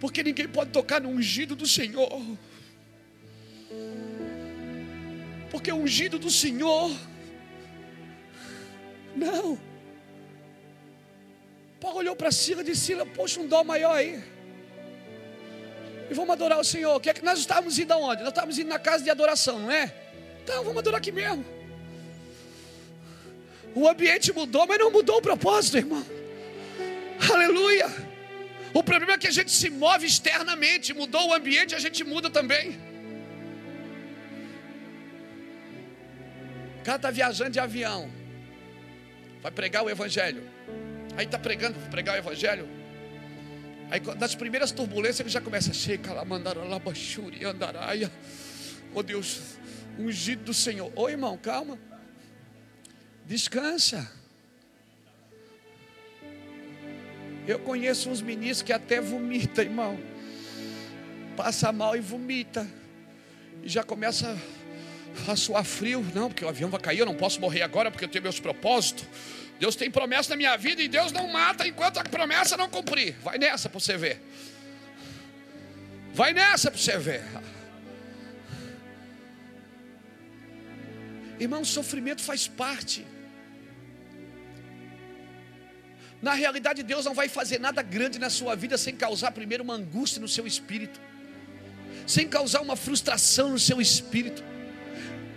Porque 0.00 0.22
ninguém 0.22 0.48
pode 0.48 0.70
tocar 0.70 1.00
no 1.00 1.08
ungido 1.08 1.54
do 1.54 1.66
Senhor. 1.66 2.22
Porque 5.50 5.70
o 5.70 5.76
ungido 5.76 6.18
do 6.18 6.30
Senhor. 6.30 6.90
Não. 9.14 9.71
Paulo 11.82 11.98
olhou 11.98 12.14
para 12.14 12.30
Sila 12.30 12.60
e 12.62 12.64
disse: 12.64 12.82
Sila, 12.86 13.04
poxa, 13.04 13.40
um 13.40 13.48
dó 13.48 13.64
maior 13.64 13.96
aí. 13.96 14.22
E 16.08 16.14
vamos 16.14 16.30
adorar 16.30 16.60
o 16.60 16.64
Senhor. 16.64 17.00
Que 17.00 17.10
é 17.10 17.14
que 17.14 17.24
nós 17.24 17.40
estávamos 17.40 17.76
indo 17.76 17.92
aonde? 17.92 18.22
Nós 18.22 18.28
estávamos 18.28 18.56
indo 18.56 18.68
na 18.68 18.78
casa 18.78 19.02
de 19.02 19.10
adoração, 19.10 19.58
não 19.58 19.70
é? 19.70 19.92
Então 20.44 20.62
vamos 20.62 20.78
adorar 20.78 20.98
aqui 20.98 21.10
mesmo. 21.10 21.44
O 23.74 23.88
ambiente 23.88 24.32
mudou, 24.32 24.64
mas 24.64 24.78
não 24.78 24.92
mudou 24.92 25.16
o 25.16 25.22
propósito, 25.22 25.78
irmão. 25.78 26.06
Aleluia. 27.32 27.88
O 28.72 28.82
problema 28.84 29.14
é 29.14 29.18
que 29.18 29.26
a 29.26 29.32
gente 29.32 29.50
se 29.50 29.68
move 29.68 30.06
externamente, 30.06 30.94
mudou 30.94 31.30
o 31.30 31.34
ambiente, 31.34 31.74
a 31.74 31.80
gente 31.80 32.04
muda 32.04 32.30
também. 32.30 32.78
O 36.80 36.84
cara 36.84 36.96
está 36.96 37.10
viajando 37.10 37.50
de 37.50 37.60
avião, 37.60 38.10
vai 39.42 39.50
pregar 39.50 39.82
o 39.84 39.90
evangelho. 39.90 40.42
Aí 41.16 41.26
está 41.26 41.38
pregando, 41.38 41.78
pregar 41.90 42.14
o 42.14 42.18
evangelho. 42.18 42.68
Aí 43.90 44.00
nas 44.18 44.34
primeiras 44.34 44.72
turbulências 44.72 45.20
ele 45.20 45.28
já 45.28 45.40
começa 45.40 45.70
a 45.70 45.74
checar 45.74 46.14
lá, 46.14 46.22
lá, 46.22 46.78
bachuri, 46.78 47.44
andaraia. 47.44 48.10
Oh 48.94 49.02
Deus, 49.02 49.58
ungido 49.98 50.44
do 50.44 50.54
Senhor. 50.54 50.90
Ô 50.96 51.08
irmão, 51.08 51.36
calma. 51.36 51.78
Descansa. 53.26 54.10
Eu 57.46 57.58
conheço 57.58 58.08
uns 58.08 58.22
ministros 58.22 58.62
que 58.62 58.72
até 58.72 59.00
vomita, 59.00 59.62
irmão. 59.62 59.98
Passa 61.36 61.72
mal 61.72 61.96
e 61.96 62.00
vomita. 62.00 62.66
E 63.62 63.68
já 63.68 63.82
começa 63.82 64.38
a 65.28 65.36
suar 65.36 65.64
frio. 65.64 66.04
Não, 66.14 66.28
porque 66.28 66.44
o 66.44 66.48
avião 66.48 66.70
vai 66.70 66.80
cair, 66.80 67.00
eu 67.00 67.06
não 67.06 67.14
posso 67.14 67.40
morrer 67.40 67.62
agora 67.62 67.90
porque 67.90 68.04
eu 68.04 68.08
tenho 68.08 68.22
meus 68.22 68.40
propósitos. 68.40 69.04
Deus 69.62 69.76
tem 69.76 69.88
promessa 69.88 70.30
na 70.30 70.36
minha 70.36 70.56
vida 70.56 70.82
e 70.82 70.88
Deus 70.88 71.12
não 71.12 71.28
mata 71.28 71.64
enquanto 71.68 71.98
a 71.98 72.02
promessa 72.02 72.56
não 72.56 72.68
cumprir. 72.68 73.14
Vai 73.22 73.38
nessa 73.38 73.68
para 73.68 73.78
você 73.78 73.96
ver. 73.96 74.20
Vai 76.12 76.32
nessa 76.32 76.68
para 76.68 76.80
você 76.80 76.98
ver. 76.98 77.22
Irmão, 81.38 81.64
sofrimento 81.64 82.22
faz 82.22 82.48
parte. 82.48 83.06
Na 86.20 86.34
realidade, 86.34 86.82
Deus 86.82 87.04
não 87.04 87.14
vai 87.14 87.28
fazer 87.28 87.60
nada 87.60 87.82
grande 87.82 88.18
na 88.18 88.30
sua 88.30 88.56
vida 88.56 88.76
sem 88.76 88.96
causar 88.96 89.30
primeiro 89.30 89.62
uma 89.62 89.74
angústia 89.74 90.20
no 90.20 90.26
seu 90.26 90.44
espírito, 90.44 91.00
sem 92.04 92.26
causar 92.26 92.62
uma 92.62 92.74
frustração 92.74 93.50
no 93.50 93.60
seu 93.60 93.80
espírito. 93.80 94.42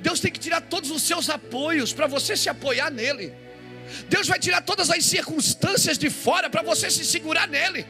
Deus 0.02 0.20
tem 0.20 0.32
que 0.32 0.40
tirar 0.40 0.62
todos 0.62 0.90
os 0.90 1.04
seus 1.04 1.30
apoios 1.30 1.94
para 1.94 2.08
você 2.08 2.36
se 2.36 2.50
apoiar 2.50 2.90
nele. 2.90 3.45
Deus 4.10 4.28
vai 4.28 4.40
tirar 4.40 4.62
todas 4.62 4.90
as 4.90 5.06
circunstâncias 5.06 5.98
de 5.98 6.10
fora 6.10 6.50
para 6.50 6.62
você 6.62 6.90
se 6.90 7.06
segurar 7.06 7.48
nele. 7.48 7.86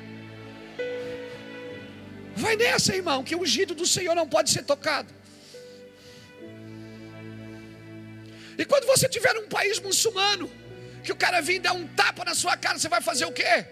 Vai 2.35 2.55
nessa, 2.55 2.93
irmão, 2.95 3.23
que 3.23 3.35
o 3.35 3.41
ungido 3.41 3.73
do 3.73 3.85
Senhor 3.85 4.13
não 4.13 4.27
pode 4.27 4.49
ser 4.49 4.63
tocado. 4.63 5.13
E 8.57 8.65
quando 8.65 8.85
você 8.85 9.07
tiver 9.07 9.33
num 9.33 9.47
país 9.47 9.79
muçulmano, 9.79 10.51
que 11.03 11.11
o 11.11 11.15
cara 11.15 11.41
vir 11.41 11.59
dar 11.59 11.73
um 11.73 11.87
tapa 11.87 12.25
na 12.25 12.35
sua 12.35 12.57
cara, 12.57 12.77
você 12.77 12.89
vai 12.89 13.01
fazer 13.01 13.25
o 13.25 13.31
quê? 13.31 13.65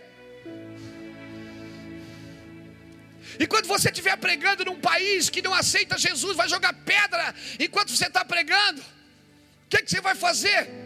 E 3.39 3.47
quando 3.47 3.67
você 3.67 3.89
estiver 3.89 4.15
pregando 4.17 4.65
num 4.65 4.79
país 4.79 5.29
que 5.29 5.41
não 5.41 5.53
aceita 5.53 5.97
Jesus, 5.97 6.35
vai 6.35 6.47
jogar 6.47 6.73
pedra 6.73 7.33
enquanto 7.59 7.95
você 7.95 8.07
está 8.07 8.23
pregando, 8.23 8.81
o 8.81 9.69
que, 9.69 9.81
que 9.81 9.89
você 9.89 10.01
vai 10.01 10.15
fazer? 10.15 10.82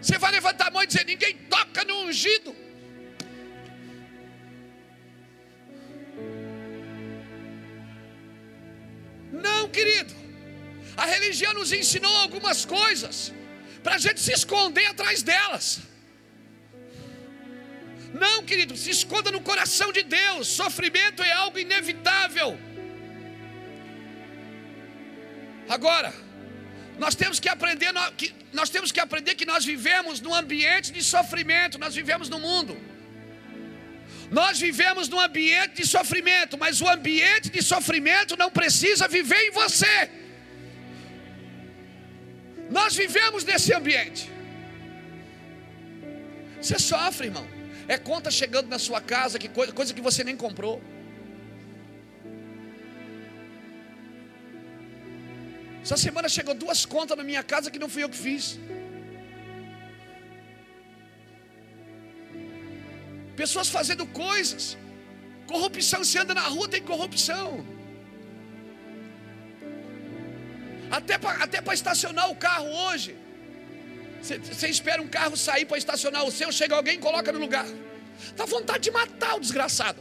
Você 0.00 0.18
vai 0.18 0.32
levantar 0.32 0.68
a 0.68 0.70
mão 0.70 0.82
e 0.82 0.86
dizer: 0.86 1.04
ninguém 1.04 1.36
toca 1.54 1.84
no 1.84 2.04
ungido. 2.04 2.54
Não, 9.32 9.68
querido. 9.68 10.14
A 10.96 11.06
religião 11.06 11.52
nos 11.54 11.72
ensinou 11.72 12.14
algumas 12.16 12.64
coisas 12.64 13.32
para 13.82 13.94
a 13.94 13.98
gente 13.98 14.20
se 14.20 14.32
esconder 14.32 14.86
atrás 14.86 15.22
delas. 15.22 15.80
Não, 18.12 18.44
querido, 18.44 18.76
se 18.76 18.90
esconda 18.90 19.30
no 19.30 19.40
coração 19.40 19.92
de 19.92 20.02
Deus. 20.02 20.48
Sofrimento 20.48 21.22
é 21.22 21.32
algo 21.32 21.58
inevitável. 21.58 22.58
Agora, 25.68 26.12
nós 27.02 27.14
temos 27.20 27.38
que 27.42 27.48
aprender, 27.48 27.90
nós 28.58 28.68
temos 28.74 28.92
que 28.94 29.00
aprender 29.04 29.34
que 29.40 29.46
nós 29.52 29.64
vivemos 29.72 30.20
num 30.24 30.34
ambiente 30.42 30.88
de 30.96 31.02
sofrimento, 31.02 31.78
nós 31.84 31.94
vivemos 32.00 32.28
no 32.28 32.38
mundo. 32.46 32.74
Nós 34.38 34.60
vivemos 34.66 35.08
num 35.12 35.20
ambiente 35.28 35.76
de 35.80 35.86
sofrimento, 35.86 36.58
mas 36.58 36.82
o 36.82 36.88
ambiente 36.96 37.48
de 37.56 37.62
sofrimento 37.62 38.36
não 38.42 38.50
precisa 38.50 39.08
viver 39.08 39.40
em 39.46 39.50
você. 39.50 39.96
Nós 42.78 42.94
vivemos 43.02 43.44
nesse 43.50 43.72
ambiente. 43.80 44.30
Você 46.60 46.78
sofre, 46.78 47.28
irmão. 47.28 47.48
É 47.88 47.96
conta 48.10 48.30
chegando 48.30 48.68
na 48.68 48.78
sua 48.78 49.00
casa, 49.00 49.38
que 49.38 49.48
coisa, 49.48 49.72
coisa 49.72 49.94
que 49.94 50.02
você 50.08 50.22
nem 50.22 50.36
comprou. 50.36 50.76
Essa 55.90 56.04
semana 56.06 56.28
chegou 56.28 56.54
duas 56.54 56.80
contas 56.86 57.16
na 57.18 57.24
minha 57.28 57.42
casa 57.42 57.68
que 57.68 57.76
não 57.76 57.88
fui 57.88 58.04
eu 58.04 58.08
que 58.08 58.16
fiz. 58.16 58.44
Pessoas 63.34 63.68
fazendo 63.68 64.06
coisas. 64.06 64.78
Corrupção, 65.48 66.04
você 66.04 66.18
anda 66.20 66.32
na 66.32 66.42
rua, 66.42 66.68
tem 66.68 66.80
corrupção. 66.80 67.66
Até 70.98 71.18
para 71.18 71.42
até 71.42 71.58
estacionar 71.74 72.30
o 72.30 72.36
carro 72.36 72.68
hoje. 72.84 73.16
Você, 74.22 74.68
espera 74.68 75.02
um 75.02 75.08
carro 75.08 75.36
sair 75.36 75.64
para 75.64 75.76
estacionar 75.76 76.22
o 76.24 76.30
seu, 76.30 76.52
chega 76.52 76.76
alguém 76.76 76.98
e 76.98 76.98
coloca 76.98 77.32
no 77.32 77.40
lugar. 77.40 77.66
Dá 78.36 78.44
vontade 78.44 78.84
de 78.84 78.92
matar 78.92 79.34
o 79.38 79.40
desgraçado. 79.40 80.00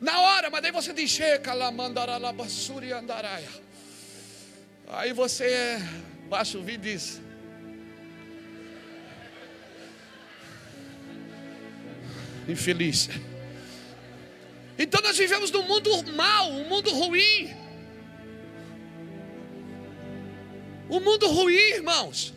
Na 0.00 0.18
hora, 0.22 0.50
mas 0.50 0.60
daí 0.60 0.72
você 0.72 0.92
diz, 0.92 1.08
checa 1.08 1.54
lá, 1.54 1.70
mandará 1.70 2.18
basura 2.32 2.84
e 2.84 2.92
andaraia. 2.92 3.65
Aí 4.88 5.12
você 5.12 5.78
baixa 6.28 6.56
o 6.58 6.62
vídeo 6.62 6.88
e 6.88 6.92
diz: 6.92 7.20
Infeliz. 12.48 13.08
Então 14.78 15.00
nós 15.02 15.18
vivemos 15.18 15.50
num 15.50 15.62
mundo 15.62 15.90
mau, 16.12 16.52
um 16.52 16.68
mundo 16.68 16.90
ruim. 16.90 17.54
Um 20.88 21.00
mundo 21.00 21.26
ruim, 21.28 21.54
irmãos. 21.54 22.32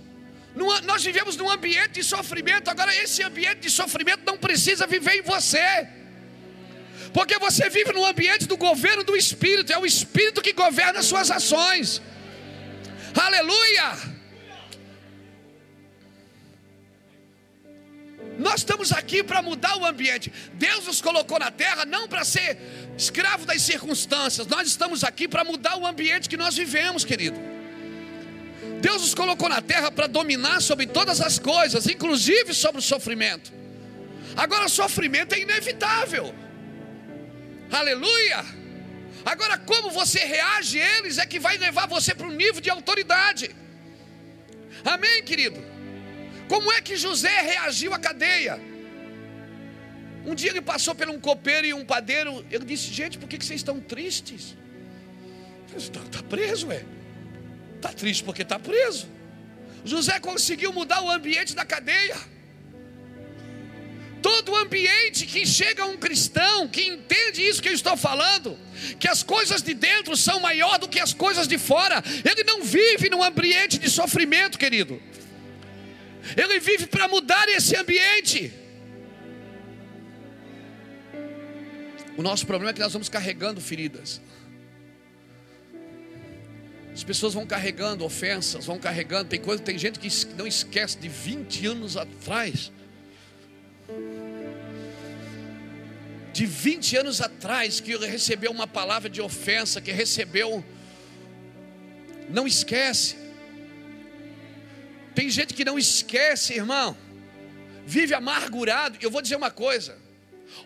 Nós 0.83 1.03
vivemos 1.03 1.37
num 1.37 1.49
ambiente 1.49 1.91
de 1.91 2.03
sofrimento. 2.03 2.69
Agora, 2.69 2.95
esse 2.95 3.21
ambiente 3.21 3.59
de 3.59 3.69
sofrimento 3.69 4.23
não 4.25 4.37
precisa 4.37 4.87
viver 4.87 5.19
em 5.19 5.21
você. 5.21 5.87
Porque 7.13 7.37
você 7.37 7.69
vive 7.69 7.91
no 7.93 8.03
ambiente 8.03 8.47
do 8.47 8.57
governo 8.57 9.03
do 9.03 9.15
Espírito, 9.15 9.71
é 9.71 9.77
o 9.77 9.85
Espírito 9.85 10.41
que 10.41 10.53
governa 10.53 10.99
as 10.99 11.05
suas 11.05 11.29
ações. 11.29 12.01
Aleluia! 13.15 14.19
Nós 18.37 18.61
estamos 18.61 18.93
aqui 18.93 19.21
para 19.21 19.41
mudar 19.41 19.75
o 19.77 19.85
ambiente. 19.85 20.31
Deus 20.53 20.85
nos 20.85 21.01
colocou 21.01 21.37
na 21.37 21.51
terra 21.51 21.85
não 21.85 22.07
para 22.07 22.23
ser 22.23 22.57
escravo 22.97 23.45
das 23.45 23.61
circunstâncias. 23.61 24.47
Nós 24.47 24.67
estamos 24.67 25.03
aqui 25.03 25.27
para 25.27 25.43
mudar 25.43 25.77
o 25.77 25.85
ambiente 25.85 26.29
que 26.29 26.37
nós 26.37 26.55
vivemos, 26.55 27.03
querido. 27.03 27.37
Deus 28.81 29.01
nos 29.01 29.13
colocou 29.13 29.49
na 29.49 29.61
terra 29.61 29.91
para 29.91 30.07
dominar 30.07 30.61
sobre 30.61 30.87
todas 30.87 31.19
as 31.19 31.37
coisas, 31.37 31.85
inclusive 31.87 32.53
sobre 32.53 32.79
o 32.79 32.81
sofrimento. 32.81 33.51
Agora, 34.37 34.65
o 34.65 34.69
sofrimento 34.69 35.33
é 35.33 35.39
inevitável. 35.39 36.33
Aleluia! 37.69 38.58
Agora, 39.29 39.59
como 39.59 39.91
você 39.91 40.19
reage 40.19 40.81
a 40.81 40.97
eles 40.97 41.19
é 41.19 41.25
que 41.25 41.39
vai 41.39 41.55
levar 41.55 41.87
você 41.87 42.15
para 42.15 42.25
um 42.25 42.31
nível 42.31 42.59
de 42.59 42.69
autoridade. 42.71 43.55
Amém, 44.83 45.21
querido? 45.21 45.63
Como 46.47 46.71
é 46.71 46.81
que 46.81 46.95
José 46.97 47.41
reagiu 47.41 47.93
à 47.93 47.99
cadeia? 47.99 48.59
Um 50.25 50.33
dia 50.33 50.49
ele 50.49 50.61
passou 50.61 50.95
por 50.95 51.07
um 51.07 51.19
copeiro 51.19 51.67
e 51.67 51.73
um 51.75 51.85
padeiro. 51.85 52.43
Ele 52.49 52.65
disse: 52.65 52.91
Gente, 52.91 53.19
por 53.19 53.29
que 53.29 53.37
vocês 53.37 53.59
estão 53.59 53.79
tristes? 53.79 54.57
Está 55.77 55.99
tá 55.99 56.23
preso, 56.23 56.71
é? 56.71 56.83
Está 57.75 57.89
triste 57.89 58.23
porque 58.23 58.41
está 58.41 58.57
preso. 58.57 59.07
José 59.85 60.19
conseguiu 60.19 60.73
mudar 60.73 61.03
o 61.03 61.09
ambiente 61.11 61.55
da 61.55 61.63
cadeia. 61.63 62.17
Todo 64.21 64.55
ambiente 64.55 65.25
que 65.25 65.45
chega 65.45 65.85
um 65.85 65.97
cristão 65.97 66.67
que 66.67 66.83
entende 66.83 67.41
isso 67.41 67.61
que 67.61 67.69
eu 67.69 67.73
estou 67.73 67.95
falando, 67.95 68.57
que 68.99 69.07
as 69.07 69.23
coisas 69.23 69.61
de 69.61 69.73
dentro 69.73 70.15
são 70.17 70.39
maior 70.39 70.77
do 70.77 70.87
que 70.87 70.99
as 70.99 71.13
coisas 71.13 71.47
de 71.47 71.57
fora, 71.57 72.03
ele 72.29 72.43
não 72.43 72.63
vive 72.63 73.09
num 73.09 73.23
ambiente 73.23 73.77
de 73.77 73.89
sofrimento, 73.89 74.57
querido. 74.57 75.01
Ele 76.35 76.59
vive 76.59 76.87
para 76.87 77.07
mudar 77.07 77.47
esse 77.49 77.75
ambiente. 77.75 78.51
O 82.17 82.21
nosso 82.21 82.45
problema 82.45 82.71
é 82.71 82.73
que 82.73 82.81
nós 82.81 82.91
vamos 82.91 83.07
carregando 83.07 83.61
feridas. 83.61 84.21
As 86.93 87.03
pessoas 87.03 87.33
vão 87.33 87.45
carregando 87.45 88.03
ofensas, 88.03 88.65
vão 88.65 88.77
carregando. 88.77 89.29
Tem 89.29 89.39
coisa, 89.39 89.63
tem 89.63 89.77
gente 89.77 89.97
que 89.97 90.09
não 90.35 90.45
esquece 90.45 90.97
de 90.97 91.07
20 91.07 91.67
anos 91.67 91.95
atrás. 91.95 92.73
De 96.39 96.45
20 96.45 96.95
anos 96.95 97.19
atrás 97.19 97.81
que 97.81 97.97
recebeu 97.97 98.49
uma 98.49 98.65
palavra 98.65 99.09
de 99.09 99.21
ofensa, 99.21 99.81
que 99.81 99.91
recebeu. 99.91 100.63
Não 102.29 102.47
esquece. 102.47 103.17
Tem 105.13 105.29
gente 105.29 105.53
que 105.53 105.65
não 105.65 105.77
esquece, 105.77 106.53
irmão. 106.53 106.95
Vive 107.85 108.13
amargurado. 108.13 108.97
Eu 109.01 109.11
vou 109.11 109.21
dizer 109.21 109.35
uma 109.35 109.51
coisa. 109.51 109.97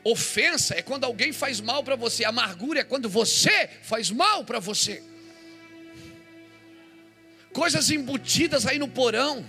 Ofensa 0.04 0.76
é 0.78 0.84
quando 0.84 1.06
alguém 1.06 1.34
faz 1.34 1.60
mal 1.60 1.84
para 1.84 1.96
você. 1.96 2.24
Amargura 2.24 2.82
é 2.82 2.84
quando 2.84 3.10
você 3.10 3.68
faz 3.82 4.12
mal 4.12 4.46
para 4.46 4.60
você 4.60 5.02
coisas 7.52 7.90
embutidas 7.90 8.66
aí 8.68 8.78
no 8.78 8.88
porão, 8.88 9.44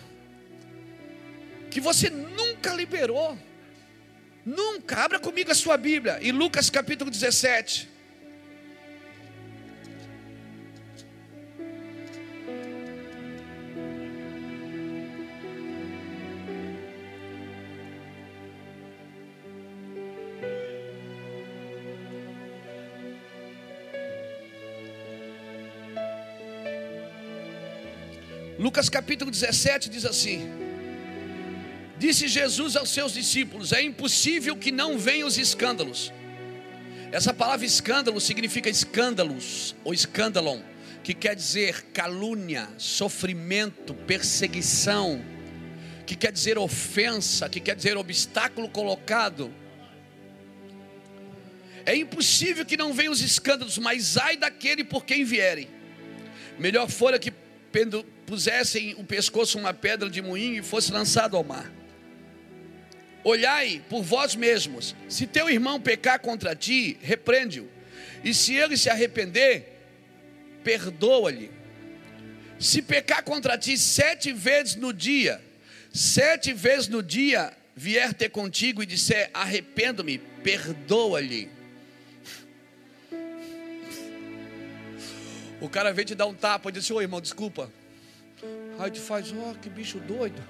que 1.71 1.81
você 1.81 2.09
nunca 2.11 2.73
liberou, 2.75 3.37
nunca. 4.45 5.03
Abra 5.05 5.19
comigo 5.19 5.51
a 5.51 5.55
sua 5.55 5.77
Bíblia, 5.77 6.19
em 6.21 6.33
Lucas 6.33 6.71
capítulo 6.71 7.11
17. 7.11 7.95
Lucas 28.59 28.89
capítulo 28.89 29.31
17 29.31 29.91
diz 29.91 30.07
assim: 30.07 30.64
Disse 32.05 32.29
Jesus 32.29 32.77
aos 32.77 32.91
seus 32.91 33.15
discípulos: 33.15 33.73
É 33.73 33.81
impossível 33.81 34.55
que 34.55 34.71
não 34.71 34.99
venham 34.99 35.27
os 35.27 35.39
escândalos. 35.39 36.13
Essa 37.11 37.33
palavra 37.33 37.65
escândalo 37.65 38.21
significa 38.21 38.69
escândalos 38.69 39.75
ou 39.83 39.95
escândalon, 39.95 40.61
que 41.03 41.15
quer 41.15 41.35
dizer 41.35 41.81
calúnia, 41.95 42.69
sofrimento, 42.77 43.95
perseguição, 43.95 45.25
que 46.07 46.15
quer 46.15 46.31
dizer 46.31 46.59
ofensa, 46.59 47.49
que 47.49 47.59
quer 47.59 47.75
dizer 47.75 47.97
obstáculo 47.97 48.69
colocado. 48.69 49.51
É 51.87 51.97
impossível 51.97 52.67
que 52.67 52.77
não 52.77 52.93
venham 52.93 53.15
os 53.15 53.23
escândalos, 53.23 53.79
mas 53.79 54.19
ai 54.19 54.37
daquele 54.37 54.85
por 54.85 55.07
quem 55.07 55.25
vierem. 55.25 55.69
Melhor 56.59 56.87
fora 56.91 57.19
que 57.19 57.33
pusessem 58.27 58.95
o 58.99 59.05
pescoço 59.05 59.59
uma 59.59 59.73
pedra 59.73 60.11
de 60.11 60.21
moinho 60.21 60.59
e 60.59 60.63
fosse 60.63 60.93
lançado 60.93 61.35
ao 61.35 61.43
mar. 61.43 61.73
Olhai 63.25 63.83
por 63.89 64.03
vós 64.03 64.37
mesmos, 64.37 64.95
se 65.09 65.27
teu 65.27 65.49
irmão 65.49 65.81
pecar 65.81 66.21
contra 66.21 66.55
ti, 66.55 66.99
repreende-o, 67.01 67.69
e 68.23 68.35
se 68.35 68.55
ele 68.55 68.77
se 68.77 68.91
arrepender, 68.91 69.81
perdoa-lhe. 70.63 71.51
Se 72.61 72.83
pecar 72.83 73.23
contra 73.23 73.59
ti 73.59 73.77
sete 73.79 74.33
vezes 74.33 74.77
no 74.77 74.93
dia, 74.93 75.43
sete 75.93 76.53
vezes 76.53 76.89
no 76.89 77.03
dia 77.03 77.53
vier 77.75 78.13
ter 78.15 78.29
contigo 78.29 78.83
e 78.83 78.87
disser: 78.87 79.31
arrependo-me, 79.33 80.19
perdoa-lhe. 80.19 81.51
O 85.61 85.69
cara 85.69 85.93
vem 85.93 86.05
te 86.05 86.15
dar 86.15 86.27
um 86.27 86.35
tapa 86.35 86.69
e 86.69 86.73
diz: 86.73 86.91
Ô 86.91 87.01
irmão, 87.01 87.21
desculpa, 87.21 87.71
Aí 88.79 88.91
tu 88.91 89.01
faz, 89.01 89.33
ó, 89.33 89.51
oh, 89.51 89.55
que 89.55 89.71
bicho 89.71 89.99
doido. 90.01 90.43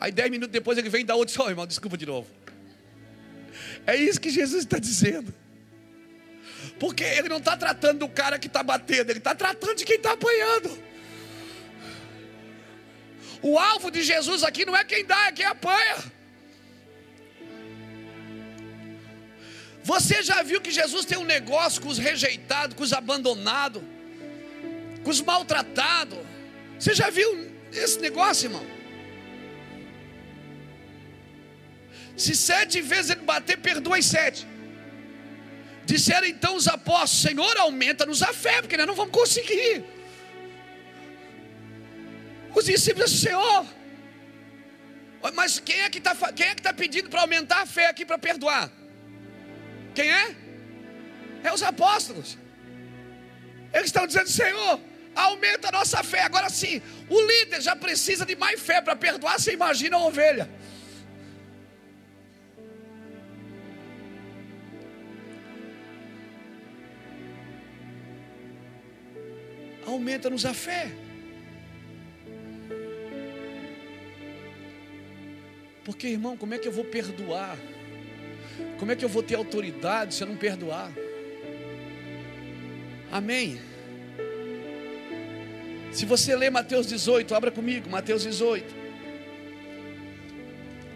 Aí 0.00 0.10
dez 0.10 0.30
minutos 0.30 0.52
depois 0.52 0.78
ele 0.78 0.88
vem 0.88 1.02
e 1.02 1.04
dá 1.04 1.14
outro, 1.14 1.34
só, 1.34 1.44
oh, 1.44 1.50
irmão, 1.50 1.66
desculpa 1.66 1.98
de 1.98 2.06
novo. 2.06 2.26
É 3.86 3.94
isso 3.94 4.18
que 4.18 4.30
Jesus 4.30 4.64
está 4.64 4.78
dizendo. 4.78 5.34
Porque 6.78 7.04
ele 7.04 7.28
não 7.28 7.36
está 7.36 7.54
tratando 7.56 7.98
do 7.98 8.08
cara 8.08 8.38
que 8.38 8.46
está 8.46 8.62
batendo, 8.62 9.10
ele 9.10 9.18
está 9.18 9.34
tratando 9.34 9.76
de 9.76 9.84
quem 9.84 9.96
está 9.96 10.12
apanhando. 10.12 10.82
O 13.42 13.58
alvo 13.58 13.90
de 13.90 14.02
Jesus 14.02 14.42
aqui 14.42 14.64
não 14.64 14.74
é 14.74 14.84
quem 14.84 15.04
dá, 15.04 15.26
é 15.26 15.32
quem 15.32 15.44
apanha. 15.44 15.96
Você 19.82 20.22
já 20.22 20.42
viu 20.42 20.60
que 20.60 20.70
Jesus 20.70 21.04
tem 21.04 21.18
um 21.18 21.24
negócio 21.24 21.82
com 21.82 21.88
os 21.88 21.98
rejeitados, 21.98 22.74
com 22.74 22.82
os 22.82 22.92
abandonados, 22.92 23.82
com 25.02 25.10
os 25.10 25.20
maltratados? 25.20 26.18
Você 26.78 26.94
já 26.94 27.10
viu 27.10 27.50
esse 27.72 27.98
negócio, 27.98 28.46
irmão? 28.46 28.79
Se 32.24 32.34
sete 32.36 32.82
vezes 32.82 33.10
ele 33.12 33.22
bater, 33.22 33.56
perdoa 33.56 33.96
as 33.96 34.04
sete. 34.04 34.46
Disseram 35.86 36.26
então 36.26 36.54
os 36.54 36.68
apóstolos: 36.68 37.22
Senhor, 37.26 37.56
aumenta-nos 37.56 38.22
a 38.22 38.32
fé, 38.44 38.60
porque 38.60 38.76
nós 38.76 38.86
não 38.86 38.94
vamos 38.94 39.12
conseguir. 39.20 39.82
Os 42.54 42.66
discípulos 42.66 43.10
disseram: 43.10 43.40
Senhor, 43.40 43.66
mas 45.32 45.58
quem 45.60 45.80
é 45.80 45.88
que 45.88 45.96
está 45.96 46.14
é 46.50 46.54
tá 46.56 46.74
pedindo 46.74 47.08
para 47.08 47.22
aumentar 47.22 47.62
a 47.62 47.66
fé 47.66 47.86
aqui 47.88 48.04
para 48.04 48.18
perdoar? 48.18 48.70
Quem 49.94 50.12
é? 50.12 50.36
É 51.42 51.50
os 51.54 51.62
apóstolos. 51.62 52.36
Eles 53.72 53.86
estão 53.86 54.06
dizendo: 54.06 54.28
Senhor, 54.28 54.78
aumenta 55.14 55.68
a 55.68 55.72
nossa 55.72 56.02
fé. 56.02 56.20
Agora 56.24 56.50
sim, 56.50 56.82
o 57.08 57.18
líder 57.18 57.62
já 57.62 57.74
precisa 57.74 58.26
de 58.26 58.36
mais 58.36 58.60
fé 58.60 58.82
para 58.82 58.94
perdoar. 58.94 59.40
Você 59.40 59.54
imagina 59.54 59.96
a 59.96 60.00
ovelha. 60.00 60.59
Aumenta-nos 70.00 70.46
a 70.46 70.54
fé. 70.54 70.90
Porque, 75.84 76.08
irmão, 76.08 76.38
como 76.38 76.54
é 76.54 76.58
que 76.58 76.66
eu 76.66 76.72
vou 76.72 76.86
perdoar? 76.86 77.58
Como 78.78 78.90
é 78.90 78.96
que 78.96 79.04
eu 79.04 79.10
vou 79.10 79.22
ter 79.22 79.34
autoridade 79.34 80.14
se 80.14 80.22
eu 80.22 80.26
não 80.26 80.36
perdoar? 80.36 80.90
Amém. 83.12 83.60
Se 85.92 86.06
você 86.06 86.34
ler 86.34 86.50
Mateus 86.50 86.86
18, 86.86 87.34
abra 87.34 87.50
comigo, 87.50 87.90
Mateus 87.90 88.22
18. 88.22 88.74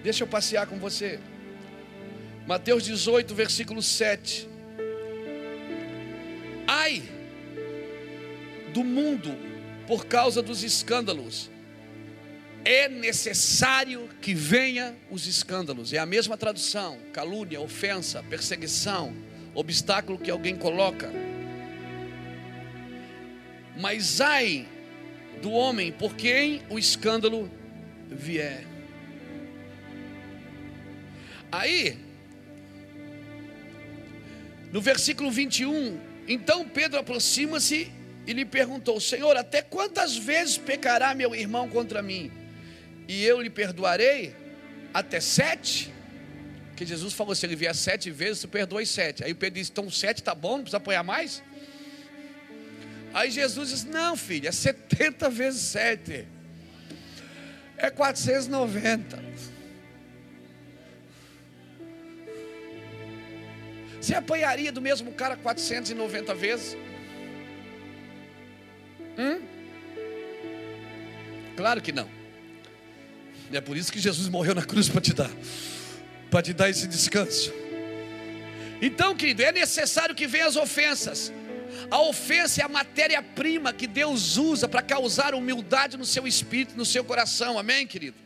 Deixa 0.02 0.24
eu 0.24 0.28
passear 0.28 0.66
com 0.66 0.78
você. 0.78 1.20
Mateus 2.46 2.84
18, 2.84 3.34
versículo 3.34 3.82
7. 3.82 4.53
Do 8.74 8.82
mundo 8.82 9.38
por 9.86 10.04
causa 10.04 10.42
dos 10.42 10.64
escândalos. 10.64 11.48
É 12.64 12.88
necessário 12.88 14.08
que 14.20 14.34
venha 14.34 14.96
os 15.10 15.26
escândalos. 15.26 15.92
É 15.92 15.98
a 15.98 16.06
mesma 16.06 16.36
tradução: 16.36 16.98
calúnia, 17.12 17.60
ofensa, 17.60 18.22
perseguição, 18.24 19.14
obstáculo 19.54 20.18
que 20.18 20.30
alguém 20.30 20.56
coloca. 20.56 21.10
Mas 23.78 24.20
ai 24.20 24.66
do 25.40 25.52
homem 25.52 25.92
por 25.92 26.16
quem 26.16 26.62
o 26.68 26.78
escândalo 26.78 27.50
vier. 28.08 28.66
Aí, 31.52 31.98
no 34.72 34.80
versículo 34.80 35.30
21, 35.30 36.00
então 36.26 36.68
Pedro 36.68 36.98
aproxima-se 36.98 37.92
e 38.26 38.32
lhe 38.32 38.44
perguntou: 38.44 39.00
Senhor, 39.00 39.36
até 39.36 39.62
quantas 39.62 40.16
vezes 40.16 40.56
pecará 40.56 41.14
meu 41.14 41.34
irmão 41.34 41.68
contra 41.68 42.02
mim? 42.02 42.32
E 43.06 43.24
eu 43.24 43.40
lhe 43.40 43.50
perdoarei? 43.50 44.34
Até 44.92 45.20
sete? 45.20 45.92
Que 46.76 46.86
Jesus 46.86 47.12
falou: 47.12 47.34
se 47.34 47.44
ele 47.44 47.56
vier 47.56 47.74
sete 47.74 48.10
vezes, 48.10 48.42
tu 48.42 48.48
perdoa 48.48 48.84
sete. 48.86 49.22
Aí 49.24 49.32
o 49.32 49.36
Pedro 49.36 49.58
disse: 49.58 49.70
então 49.70 49.90
sete 49.90 50.22
tá 50.22 50.34
bom, 50.34 50.56
não 50.56 50.62
precisa 50.62 50.78
apoiar 50.78 51.02
mais? 51.02 51.42
Aí 53.12 53.30
Jesus 53.30 53.70
disse: 53.70 53.86
não, 53.86 54.16
filho, 54.16 54.48
é 54.48 54.52
70 54.52 55.28
vezes 55.30 55.60
sete, 55.60 56.26
é 57.76 57.90
490. 57.90 59.22
Você 64.00 64.14
apanharia 64.14 64.70
do 64.70 64.82
mesmo 64.82 65.12
cara 65.12 65.34
490 65.34 66.34
vezes? 66.34 66.76
Hum? 69.18 69.40
Claro 71.56 71.80
que 71.80 71.92
não. 71.92 72.08
É 73.52 73.60
por 73.60 73.76
isso 73.76 73.92
que 73.92 74.00
Jesus 74.00 74.28
morreu 74.28 74.54
na 74.54 74.64
cruz 74.64 74.88
para 74.88 75.00
te 75.00 75.12
dar, 75.12 75.30
para 76.30 76.42
te 76.42 76.52
dar 76.52 76.68
esse 76.68 76.86
descanso. 76.88 77.52
Então, 78.82 79.14
querido, 79.14 79.42
é 79.42 79.52
necessário 79.52 80.14
que 80.14 80.26
venham 80.26 80.48
as 80.48 80.56
ofensas. 80.56 81.32
A 81.90 82.00
ofensa 82.00 82.60
é 82.60 82.64
a 82.64 82.68
matéria-prima 82.68 83.72
que 83.72 83.86
Deus 83.86 84.36
usa 84.36 84.68
para 84.68 84.82
causar 84.82 85.34
humildade 85.34 85.96
no 85.96 86.04
seu 86.04 86.26
espírito, 86.26 86.76
no 86.76 86.84
seu 86.84 87.04
coração. 87.04 87.58
Amém, 87.58 87.86
querido? 87.86 88.16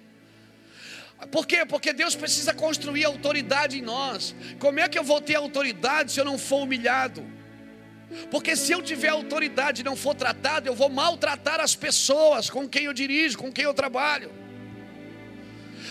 Por 1.30 1.46
quê? 1.46 1.66
Porque 1.66 1.92
Deus 1.92 2.14
precisa 2.14 2.54
construir 2.54 3.04
autoridade 3.04 3.78
em 3.78 3.82
nós. 3.82 4.34
Como 4.58 4.78
é 4.78 4.88
que 4.88 4.98
eu 4.98 5.04
vou 5.04 5.20
ter 5.20 5.34
autoridade 5.34 6.12
se 6.12 6.20
eu 6.20 6.24
não 6.24 6.38
for 6.38 6.62
humilhado? 6.62 7.37
Porque 8.30 8.56
se 8.56 8.72
eu 8.72 8.82
tiver 8.82 9.08
autoridade 9.08 9.82
e 9.82 9.84
não 9.84 9.96
for 9.96 10.14
tratado, 10.14 10.66
eu 10.68 10.74
vou 10.74 10.88
maltratar 10.88 11.60
as 11.60 11.74
pessoas 11.74 12.48
com 12.48 12.68
quem 12.68 12.84
eu 12.84 12.92
dirijo, 12.92 13.38
com 13.38 13.52
quem 13.52 13.64
eu 13.64 13.74
trabalho. 13.74 14.30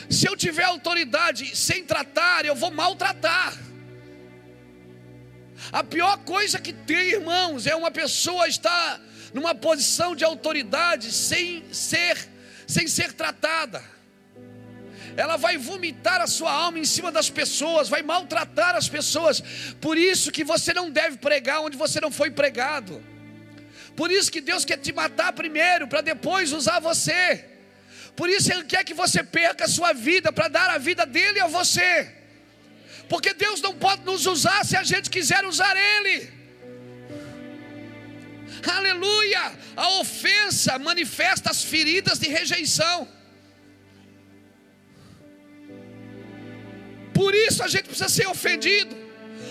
Se 0.10 0.28
eu 0.28 0.36
tiver 0.36 0.64
autoridade 0.64 1.56
sem 1.56 1.84
tratar, 1.84 2.46
eu 2.46 2.56
vou 2.56 2.72
maltratar. 2.72 3.58
A 5.72 5.84
pior 5.84 6.18
coisa 6.20 6.60
que 6.60 6.72
tem, 6.72 7.10
irmãos, 7.12 7.68
é 7.68 7.76
uma 7.76 7.92
pessoa 7.92 8.48
estar 8.48 9.02
numa 9.34 9.54
posição 9.54 10.16
de 10.16 10.24
autoridade 10.24 11.12
sem 11.12 11.64
ser 11.72 12.30
sem 12.68 12.86
ser 12.86 13.14
tratada. 13.14 13.82
Ela 15.24 15.36
vai 15.36 15.58
vomitar 15.58 16.22
a 16.22 16.28
sua 16.28 16.52
alma 16.52 16.78
em 16.78 16.86
cima 16.86 17.12
das 17.12 17.28
pessoas, 17.28 17.90
vai 17.90 18.04
maltratar 18.04 18.76
as 18.76 18.88
pessoas. 18.88 19.42
Por 19.82 19.98
isso 19.98 20.32
que 20.32 20.44
você 20.44 20.72
não 20.76 20.92
deve 20.92 21.18
pregar 21.18 21.62
onde 21.62 21.76
você 21.76 22.00
não 22.00 22.12
foi 22.12 22.30
pregado. 22.30 23.04
Por 23.96 24.12
isso 24.12 24.32
que 24.32 24.40
Deus 24.40 24.64
quer 24.64 24.78
te 24.78 24.94
matar 24.94 25.34
primeiro 25.34 25.88
para 25.88 26.02
depois 26.02 26.54
usar 26.54 26.80
você. 26.80 27.46
Por 28.16 28.30
isso 28.30 28.54
Ele 28.54 28.66
quer 28.66 28.84
que 28.84 28.94
você 28.94 29.24
perca 29.24 29.66
a 29.66 29.68
sua 29.68 29.92
vida 29.92 30.32
para 30.32 30.50
dar 30.50 30.70
a 30.70 30.78
vida 30.78 31.04
dele 31.04 31.40
a 31.40 31.48
você. 31.48 32.14
Porque 33.10 33.34
Deus 33.34 33.60
não 33.60 33.74
pode 33.74 34.04
nos 34.06 34.28
usar 34.28 34.64
se 34.64 34.78
a 34.78 34.84
gente 34.84 35.10
quiser 35.10 35.44
usar 35.46 35.76
Ele. 35.76 36.32
Aleluia! 38.78 39.52
A 39.76 39.90
ofensa 40.00 40.78
manifesta 40.78 41.50
as 41.50 41.64
feridas 41.64 42.20
de 42.20 42.30
rejeição. 42.30 43.17
Por 47.18 47.34
isso 47.34 47.64
a 47.64 47.68
gente 47.68 47.86
precisa 47.86 48.08
ser 48.08 48.28
ofendido. 48.28 48.96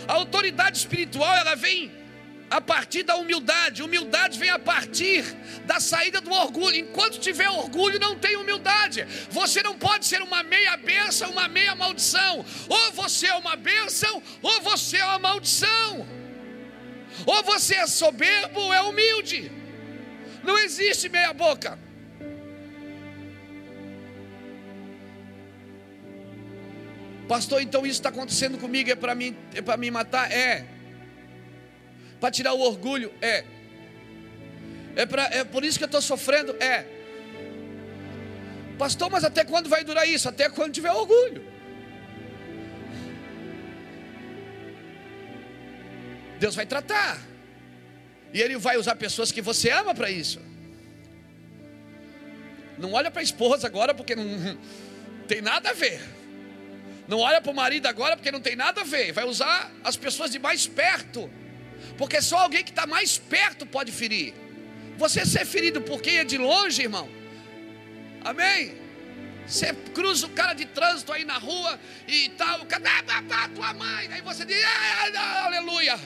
A 0.06 0.12
autoridade 0.12 0.78
espiritual 0.78 1.34
ela 1.34 1.56
vem 1.56 1.90
a 2.48 2.60
partir 2.60 3.02
da 3.02 3.16
humildade. 3.16 3.82
Humildade 3.82 4.38
vem 4.38 4.50
a 4.50 4.58
partir 4.58 5.24
da 5.64 5.80
saída 5.80 6.20
do 6.20 6.30
orgulho. 6.30 6.76
Enquanto 6.76 7.18
tiver 7.18 7.50
orgulho, 7.50 7.98
não 7.98 8.16
tem 8.16 8.36
humildade. 8.36 9.04
Você 9.30 9.64
não 9.64 9.76
pode 9.76 10.06
ser 10.06 10.22
uma 10.22 10.44
meia 10.44 10.76
benção, 10.76 11.32
uma 11.32 11.48
meia 11.48 11.74
maldição. 11.74 12.44
Ou 12.68 12.92
você 12.92 13.26
é 13.26 13.34
uma 13.34 13.56
benção, 13.56 14.22
ou 14.40 14.60
você 14.62 14.98
é 14.98 15.04
uma 15.04 15.18
maldição. 15.18 16.06
Ou 17.26 17.42
você 17.42 17.74
é 17.74 17.86
soberbo, 17.88 18.60
ou 18.60 18.72
é 18.72 18.80
humilde. 18.80 19.50
Não 20.44 20.56
existe 20.56 21.08
meia 21.08 21.32
boca. 21.32 21.85
Pastor, 27.28 27.60
então 27.60 27.84
isso 27.84 27.98
está 27.98 28.08
acontecendo 28.08 28.58
comigo, 28.58 28.90
é 28.90 28.94
para 28.94 29.14
mim, 29.14 29.36
é 29.54 29.60
para 29.60 29.76
me 29.76 29.90
matar? 29.90 30.30
É 30.30 30.76
para 32.20 32.30
tirar 32.30 32.54
o 32.54 32.60
orgulho? 32.60 33.12
É. 33.20 33.44
É, 34.94 35.06
pra, 35.06 35.24
é 35.24 35.44
por 35.44 35.64
isso 35.64 35.78
que 35.78 35.84
eu 35.84 35.86
estou 35.86 36.00
sofrendo? 36.00 36.56
É. 36.62 36.86
Pastor, 38.78 39.10
mas 39.10 39.24
até 39.24 39.44
quando 39.44 39.68
vai 39.68 39.84
durar 39.84 40.08
isso? 40.08 40.28
Até 40.28 40.48
quando 40.48 40.72
tiver 40.72 40.92
orgulho. 40.92 41.44
Deus 46.38 46.54
vai 46.54 46.66
tratar. 46.66 47.20
E 48.32 48.40
Ele 48.40 48.56
vai 48.58 48.76
usar 48.76 48.96
pessoas 48.96 49.32
que 49.32 49.40
você 49.40 49.70
ama 49.70 49.94
para 49.94 50.10
isso. 50.10 50.40
Não 52.78 52.92
olha 52.92 53.10
para 53.10 53.20
a 53.20 53.24
esposa 53.24 53.66
agora 53.66 53.94
porque 53.94 54.14
não, 54.14 54.24
não 54.24 55.26
tem 55.26 55.40
nada 55.40 55.70
a 55.70 55.72
ver. 55.72 56.15
Não 57.08 57.18
olha 57.18 57.40
para 57.40 57.52
o 57.52 57.54
marido 57.54 57.86
agora 57.86 58.16
porque 58.16 58.32
não 58.32 58.40
tem 58.40 58.56
nada 58.56 58.80
a 58.80 58.84
ver. 58.84 59.12
Vai 59.12 59.24
usar 59.24 59.70
as 59.84 59.96
pessoas 59.96 60.30
de 60.30 60.38
mais 60.38 60.66
perto 60.66 61.30
porque 61.96 62.20
só 62.20 62.38
alguém 62.38 62.62
que 62.62 62.70
está 62.70 62.86
mais 62.86 63.18
perto 63.18 63.66
pode 63.66 63.92
ferir. 63.92 64.34
Você 64.96 65.24
ser 65.24 65.44
ferido 65.44 65.80
por 65.80 66.00
quem 66.00 66.18
é 66.18 66.24
de 66.24 66.38
longe, 66.38 66.82
irmão. 66.82 67.08
Amém? 68.24 68.76
Você 69.46 69.72
cruza 69.94 70.26
o 70.26 70.30
cara 70.30 70.54
de 70.54 70.66
trânsito 70.66 71.12
aí 71.12 71.24
na 71.24 71.38
rua 71.38 71.78
e 72.08 72.30
tal, 72.30 72.62
o 72.62 72.66
cara, 72.66 72.82
tua 73.54 73.72
mãe, 73.74 74.08
aí 74.12 74.20
você 74.20 74.44
diz, 74.44 74.58
aleluia. 75.44 75.98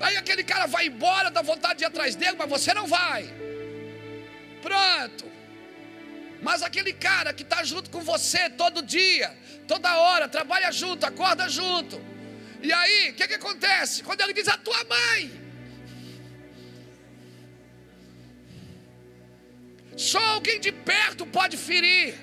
Aí 0.00 0.16
aquele 0.16 0.42
cara 0.42 0.66
vai 0.66 0.86
embora, 0.86 1.30
dá 1.30 1.42
vontade 1.42 1.78
de 1.78 1.84
ir 1.84 1.86
atrás 1.86 2.16
dele, 2.16 2.36
mas 2.36 2.48
você 2.48 2.74
não 2.74 2.86
vai. 2.86 3.32
Pronto. 4.60 5.35
Mas 6.42 6.62
aquele 6.62 6.92
cara 6.92 7.32
que 7.32 7.42
está 7.42 7.64
junto 7.64 7.90
com 7.90 8.00
você 8.00 8.50
todo 8.50 8.82
dia, 8.82 9.36
toda 9.66 9.96
hora, 9.98 10.28
trabalha 10.28 10.70
junto, 10.70 11.04
acorda 11.04 11.48
junto 11.48 12.00
e 12.62 12.72
aí, 12.72 13.10
o 13.10 13.14
que, 13.14 13.28
que 13.28 13.34
acontece? 13.34 14.02
Quando 14.02 14.20
ele 14.22 14.32
diz 14.32 14.48
a 14.48 14.56
tua 14.56 14.82
mãe, 14.84 15.20
só 19.96 20.22
alguém 20.34 20.58
de 20.60 20.72
perto 20.72 21.26
pode 21.26 21.56
ferir. 21.56 22.14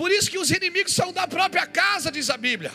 Por 0.00 0.10
isso 0.10 0.30
que 0.30 0.38
os 0.38 0.50
inimigos 0.50 0.94
são 0.94 1.12
da 1.12 1.26
própria 1.26 1.66
casa, 1.66 2.10
diz 2.10 2.30
a 2.30 2.36
Bíblia. 2.36 2.72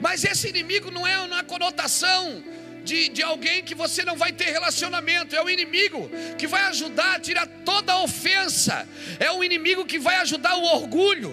Mas 0.00 0.24
esse 0.24 0.48
inimigo 0.48 0.90
não 0.90 1.06
é 1.06 1.18
uma 1.20 1.42
conotação 1.44 2.42
de, 2.88 3.08
de 3.16 3.22
alguém 3.22 3.62
que 3.68 3.74
você 3.74 4.02
não 4.08 4.16
vai 4.16 4.32
ter 4.32 4.48
relacionamento, 4.58 5.36
é 5.36 5.42
o 5.42 5.50
inimigo 5.56 6.10
que 6.38 6.46
vai 6.46 6.62
ajudar 6.72 7.16
a 7.16 7.20
tirar 7.20 7.46
toda 7.70 7.92
a 7.92 8.02
ofensa, 8.02 8.88
é 9.20 9.30
o 9.30 9.44
inimigo 9.44 9.84
que 9.84 9.98
vai 9.98 10.16
ajudar 10.16 10.54
o 10.56 10.64
orgulho 10.78 11.32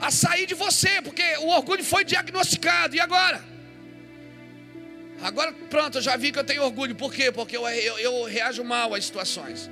a 0.00 0.10
sair 0.10 0.46
de 0.46 0.54
você, 0.54 1.02
porque 1.02 1.26
o 1.38 1.48
orgulho 1.48 1.84
foi 1.84 2.04
diagnosticado, 2.04 2.94
e 2.94 3.00
agora? 3.00 3.42
Agora 5.22 5.52
pronto, 5.68 5.98
eu 5.98 6.02
já 6.02 6.16
vi 6.16 6.30
que 6.30 6.38
eu 6.38 6.44
tenho 6.44 6.62
orgulho, 6.62 6.94
por 6.94 7.12
quê? 7.12 7.32
Porque 7.32 7.56
eu, 7.56 7.66
eu, 7.68 7.98
eu 7.98 8.24
reajo 8.24 8.62
mal 8.62 8.94
às 8.94 9.04
situações. 9.06 9.68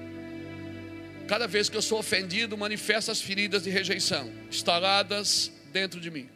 Cada 1.29 1.47
vez 1.47 1.69
que 1.69 1.77
eu 1.77 1.83
sou 1.83 1.99
ofendido, 1.99 2.59
manifesta 2.59 3.13
as 3.13 3.21
feridas 3.21 3.63
de 3.63 3.71
rejeição 3.71 4.31
instaladas 4.51 5.53
dentro 5.73 6.01
de 6.01 6.11
mim. 6.11 6.29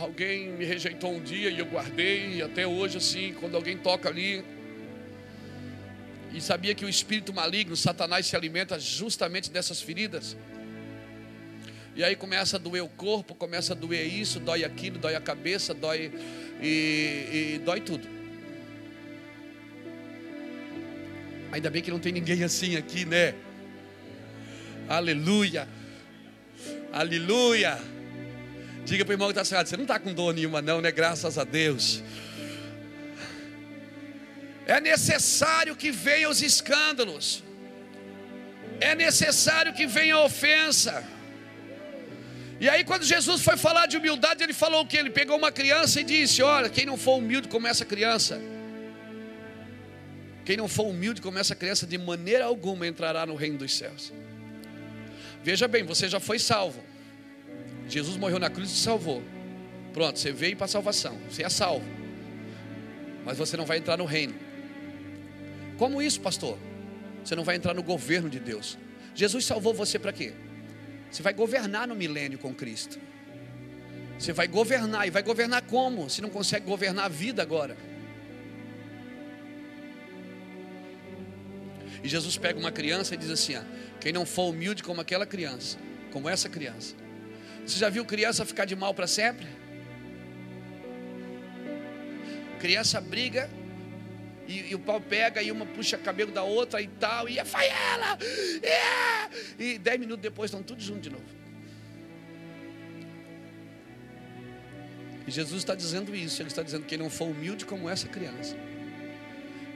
Alguém 0.00 0.48
me 0.48 0.64
rejeitou 0.64 1.12
um 1.12 1.22
dia 1.22 1.50
e 1.50 1.58
eu 1.58 1.66
guardei, 1.66 2.36
e 2.36 2.42
até 2.42 2.66
hoje, 2.66 2.96
assim, 2.96 3.34
quando 3.38 3.54
alguém 3.54 3.76
toca 3.76 4.08
ali. 4.08 4.42
E 6.32 6.40
sabia 6.40 6.74
que 6.74 6.86
o 6.86 6.88
espírito 6.88 7.34
maligno, 7.34 7.76
Satanás, 7.76 8.24
se 8.24 8.34
alimenta 8.34 8.80
justamente 8.80 9.50
dessas 9.50 9.82
feridas. 9.82 10.38
E 11.94 12.02
aí 12.02 12.16
começa 12.16 12.56
a 12.56 12.58
doer 12.58 12.82
o 12.82 12.88
corpo, 12.88 13.34
começa 13.34 13.74
a 13.74 13.76
doer 13.76 14.06
isso, 14.06 14.40
dói 14.40 14.64
aquilo, 14.64 14.98
dói 14.98 15.14
a 15.14 15.20
cabeça, 15.20 15.74
dói 15.74 16.10
e, 16.62 17.56
e 17.56 17.60
dói 17.62 17.82
tudo. 17.82 18.08
Ainda 21.52 21.68
bem 21.68 21.82
que 21.82 21.90
não 21.90 21.98
tem 21.98 22.12
ninguém 22.12 22.42
assim 22.42 22.74
aqui, 22.74 23.04
né? 23.04 23.34
Aleluia, 24.88 25.68
aleluia. 26.90 27.99
Diga 28.90 29.04
para 29.04 29.12
o 29.12 29.14
irmão 29.14 29.28
que 29.28 29.38
está 29.38 29.44
certo, 29.44 29.68
você 29.68 29.76
não 29.76 29.84
está 29.84 30.00
com 30.00 30.12
dor 30.12 30.34
nenhuma, 30.34 30.60
não, 30.60 30.80
né? 30.80 30.90
Graças 30.90 31.38
a 31.38 31.44
Deus. 31.44 32.02
É 34.66 34.80
necessário 34.80 35.76
que 35.76 35.92
venham 35.92 36.28
os 36.28 36.42
escândalos. 36.42 37.44
É 38.80 38.96
necessário 38.96 39.72
que 39.72 39.86
venha 39.86 40.16
a 40.16 40.24
ofensa. 40.24 41.04
E 42.58 42.68
aí, 42.68 42.82
quando 42.82 43.04
Jesus 43.04 43.42
foi 43.42 43.56
falar 43.56 43.86
de 43.86 43.96
humildade, 43.96 44.42
ele 44.42 44.52
falou 44.52 44.82
o 44.82 44.86
que? 44.88 44.96
Ele 44.96 45.10
pegou 45.10 45.36
uma 45.38 45.52
criança 45.52 46.00
e 46.00 46.04
disse: 46.12 46.42
Olha, 46.42 46.68
quem 46.68 46.84
não 46.84 46.96
for 46.96 47.18
humilde 47.18 47.46
como 47.46 47.68
essa 47.68 47.84
criança, 47.84 48.40
quem 50.44 50.56
não 50.56 50.66
for 50.66 50.88
humilde 50.88 51.22
como 51.22 51.38
essa 51.38 51.54
criança, 51.54 51.86
de 51.86 51.96
maneira 51.96 52.44
alguma 52.44 52.88
entrará 52.88 53.24
no 53.24 53.36
reino 53.36 53.58
dos 53.58 53.72
céus. 53.72 54.12
Veja 55.44 55.68
bem, 55.68 55.84
você 55.84 56.08
já 56.08 56.18
foi 56.18 56.40
salvo. 56.40 56.89
Jesus 57.88 58.16
morreu 58.16 58.38
na 58.38 58.50
cruz 58.50 58.70
e 58.70 58.74
te 58.74 58.80
salvou. 58.80 59.22
Pronto, 59.92 60.18
você 60.18 60.32
veio 60.32 60.56
para 60.56 60.66
a 60.66 60.68
salvação, 60.68 61.18
você 61.28 61.42
é 61.42 61.48
salvo. 61.48 61.86
Mas 63.24 63.36
você 63.38 63.56
não 63.56 63.66
vai 63.66 63.78
entrar 63.78 63.96
no 63.96 64.04
reino. 64.04 64.34
Como 65.76 66.00
isso, 66.00 66.20
pastor? 66.20 66.58
Você 67.24 67.34
não 67.34 67.44
vai 67.44 67.56
entrar 67.56 67.74
no 67.74 67.82
governo 67.82 68.28
de 68.28 68.38
Deus. 68.38 68.78
Jesus 69.14 69.44
salvou 69.44 69.74
você 69.74 69.98
para 69.98 70.12
quê? 70.12 70.32
Você 71.10 71.22
vai 71.22 71.32
governar 71.32 71.88
no 71.88 71.94
milênio 71.94 72.38
com 72.38 72.54
Cristo. 72.54 72.98
Você 74.18 74.32
vai 74.32 74.46
governar. 74.46 75.06
E 75.06 75.10
vai 75.10 75.22
governar 75.22 75.62
como? 75.62 76.08
Se 76.08 76.22
não 76.22 76.30
consegue 76.30 76.66
governar 76.66 77.06
a 77.06 77.08
vida 77.08 77.42
agora. 77.42 77.76
E 82.02 82.08
Jesus 82.08 82.36
pega 82.36 82.58
uma 82.58 82.70
criança 82.70 83.14
e 83.14 83.18
diz 83.18 83.30
assim: 83.30 83.56
ó, 83.56 83.62
quem 84.00 84.12
não 84.12 84.24
for 84.24 84.50
humilde 84.50 84.82
como 84.82 85.00
aquela 85.00 85.26
criança, 85.26 85.78
como 86.12 86.28
essa 86.28 86.48
criança. 86.48 86.94
Você 87.66 87.78
já 87.78 87.88
viu 87.88 88.04
criança 88.04 88.44
ficar 88.44 88.64
de 88.64 88.74
mal 88.74 88.94
para 88.94 89.06
sempre? 89.06 89.46
Criança 92.58 93.00
briga 93.00 93.48
e, 94.50 94.70
e, 94.70 94.74
o 94.74 94.80
pau 94.80 95.00
pega 95.00 95.40
e 95.40 95.52
uma 95.52 95.64
puxa 95.64 95.96
cabelo 95.96 96.32
da 96.32 96.42
outra 96.42 96.82
e 96.82 96.88
tal, 96.88 97.28
e 97.28 97.38
é 97.38 97.42
ela, 97.42 98.18
é! 98.62 99.62
e 99.62 99.78
dez 99.78 99.98
minutos 100.00 100.20
depois 100.20 100.48
estão 100.48 100.60
tudo 100.60 100.82
junto 100.82 101.00
de 101.00 101.10
novo. 101.10 101.24
E 105.24 105.30
Jesus 105.30 105.58
está 105.62 105.76
dizendo 105.76 106.14
isso, 106.16 106.42
ele 106.42 106.48
está 106.48 106.64
dizendo 106.64 106.84
que 106.84 106.96
ele 106.96 107.04
não 107.04 107.10
for 107.10 107.26
humilde 107.26 107.64
como 107.64 107.88
essa 107.88 108.08
criança, 108.08 108.56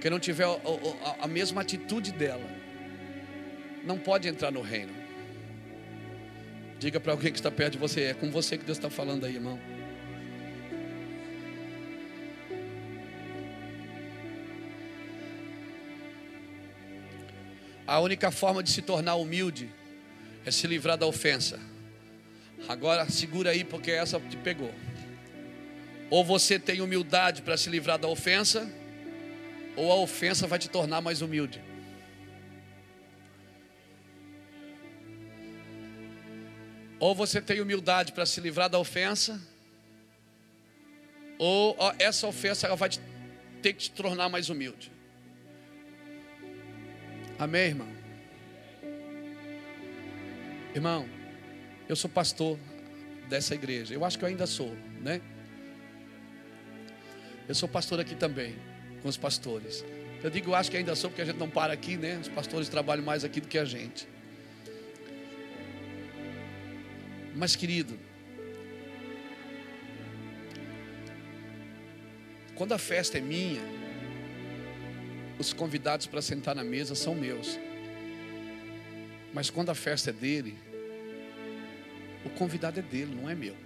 que 0.01 0.11
não 0.11 0.19
tiver 0.19 0.45
a, 0.45 0.49
a, 0.49 1.25
a 1.25 1.29
mesma 1.29 1.61
atitude 1.61 2.11
dela, 2.11 2.51
não 3.85 3.97
pode 3.97 4.27
entrar 4.27 4.51
no 4.51 4.61
reino. 4.61 5.04
Diga 6.85 7.01
para 7.01 7.13
alguém 7.13 7.33
que 7.33 7.39
está 7.39 7.51
perto 7.51 7.73
de 7.73 7.79
você, 7.79 8.03
é 8.03 8.13
com 8.13 8.31
você 8.31 8.59
que 8.59 8.65
Deus 8.67 8.77
está 8.77 8.91
falando 8.91 9.25
aí, 9.25 9.37
irmão. 9.37 9.59
A 17.87 18.01
única 18.01 18.31
forma 18.31 18.63
de 18.63 18.69
se 18.69 18.83
tornar 18.83 19.15
humilde 19.15 19.71
é 20.45 20.51
se 20.51 20.67
livrar 20.67 20.99
da 20.99 21.07
ofensa. 21.07 21.59
Agora 22.69 23.09
segura 23.09 23.53
aí 23.53 23.65
porque 23.65 23.91
essa 23.91 24.21
te 24.21 24.37
pegou. 24.37 24.71
Ou 26.11 26.23
você 26.23 26.59
tem 26.59 26.83
humildade 26.83 27.41
para 27.41 27.57
se 27.57 27.71
livrar 27.71 27.99
da 27.99 28.09
ofensa, 28.09 28.71
ou 29.75 29.91
a 29.91 29.95
ofensa 29.95 30.47
vai 30.47 30.59
te 30.59 30.69
tornar 30.69 31.01
mais 31.01 31.23
humilde. 31.23 31.63
Ou 36.99 37.15
você 37.15 37.41
tem 37.41 37.61
humildade 37.61 38.13
para 38.13 38.25
se 38.25 38.41
livrar 38.41 38.69
da 38.69 38.79
ofensa, 38.79 39.41
ou 41.39 41.77
essa 41.99 42.27
ofensa 42.27 42.67
ela 42.67 42.77
vai 42.77 42.91
ter 43.61 43.73
que 43.73 43.85
te 43.85 43.91
tornar 43.91 44.29
mais 44.29 44.49
humilde. 44.49 44.93
Amém, 47.39 47.67
irmão? 47.69 47.89
Irmão, 50.75 51.09
eu 51.89 51.97
sou 51.97 52.09
pastor 52.09 52.59
dessa 53.29 53.55
igreja. 53.55 53.95
Eu 53.95 54.05
acho 54.05 54.19
que 54.19 54.25
eu 54.25 54.29
ainda 54.29 54.47
sou, 54.47 54.75
né? 55.01 55.21
Eu 57.49 57.55
sou 57.55 57.69
pastor 57.69 58.01
aqui 58.01 58.15
também, 58.15 58.57
com 59.03 59.09
os 59.09 59.17
pastores. 59.17 59.85
Eu 60.23 60.31
digo, 60.31 60.51
eu 60.51 60.55
acho 60.55 60.71
que 60.71 60.77
ainda 60.77 60.95
sou, 60.95 61.11
porque 61.11 61.23
a 61.23 61.25
gente 61.25 61.37
não 61.37 61.51
para 61.51 61.73
aqui, 61.73 61.97
né? 61.97 62.17
Os 62.19 62.29
pastores 62.29 62.69
trabalham 62.69 63.05
mais 63.05 63.25
aqui 63.25 63.41
do 63.41 63.49
que 63.49 63.59
a 63.59 63.65
gente. 63.65 64.09
Mas, 67.35 67.57
querido, 67.57 67.99
quando 72.55 72.73
a 72.73 72.79
festa 72.79 73.19
é 73.19 73.21
minha, 73.21 73.63
os 75.39 75.53
convidados 75.53 76.07
para 76.07 76.23
sentar 76.23 76.55
na 76.55 76.63
mesa 76.63 76.95
são 76.95 77.15
meus. 77.15 77.59
Mas 79.33 79.51
quando 79.51 79.71
a 79.71 79.75
festa 79.75 80.11
é 80.11 80.13
dele, 80.13 80.57
o 82.25 82.31
convidado 82.31 82.79
é 82.79 82.83
dele, 82.83 83.15
não 83.15 83.29
é 83.29 83.35
meu. 83.35 83.57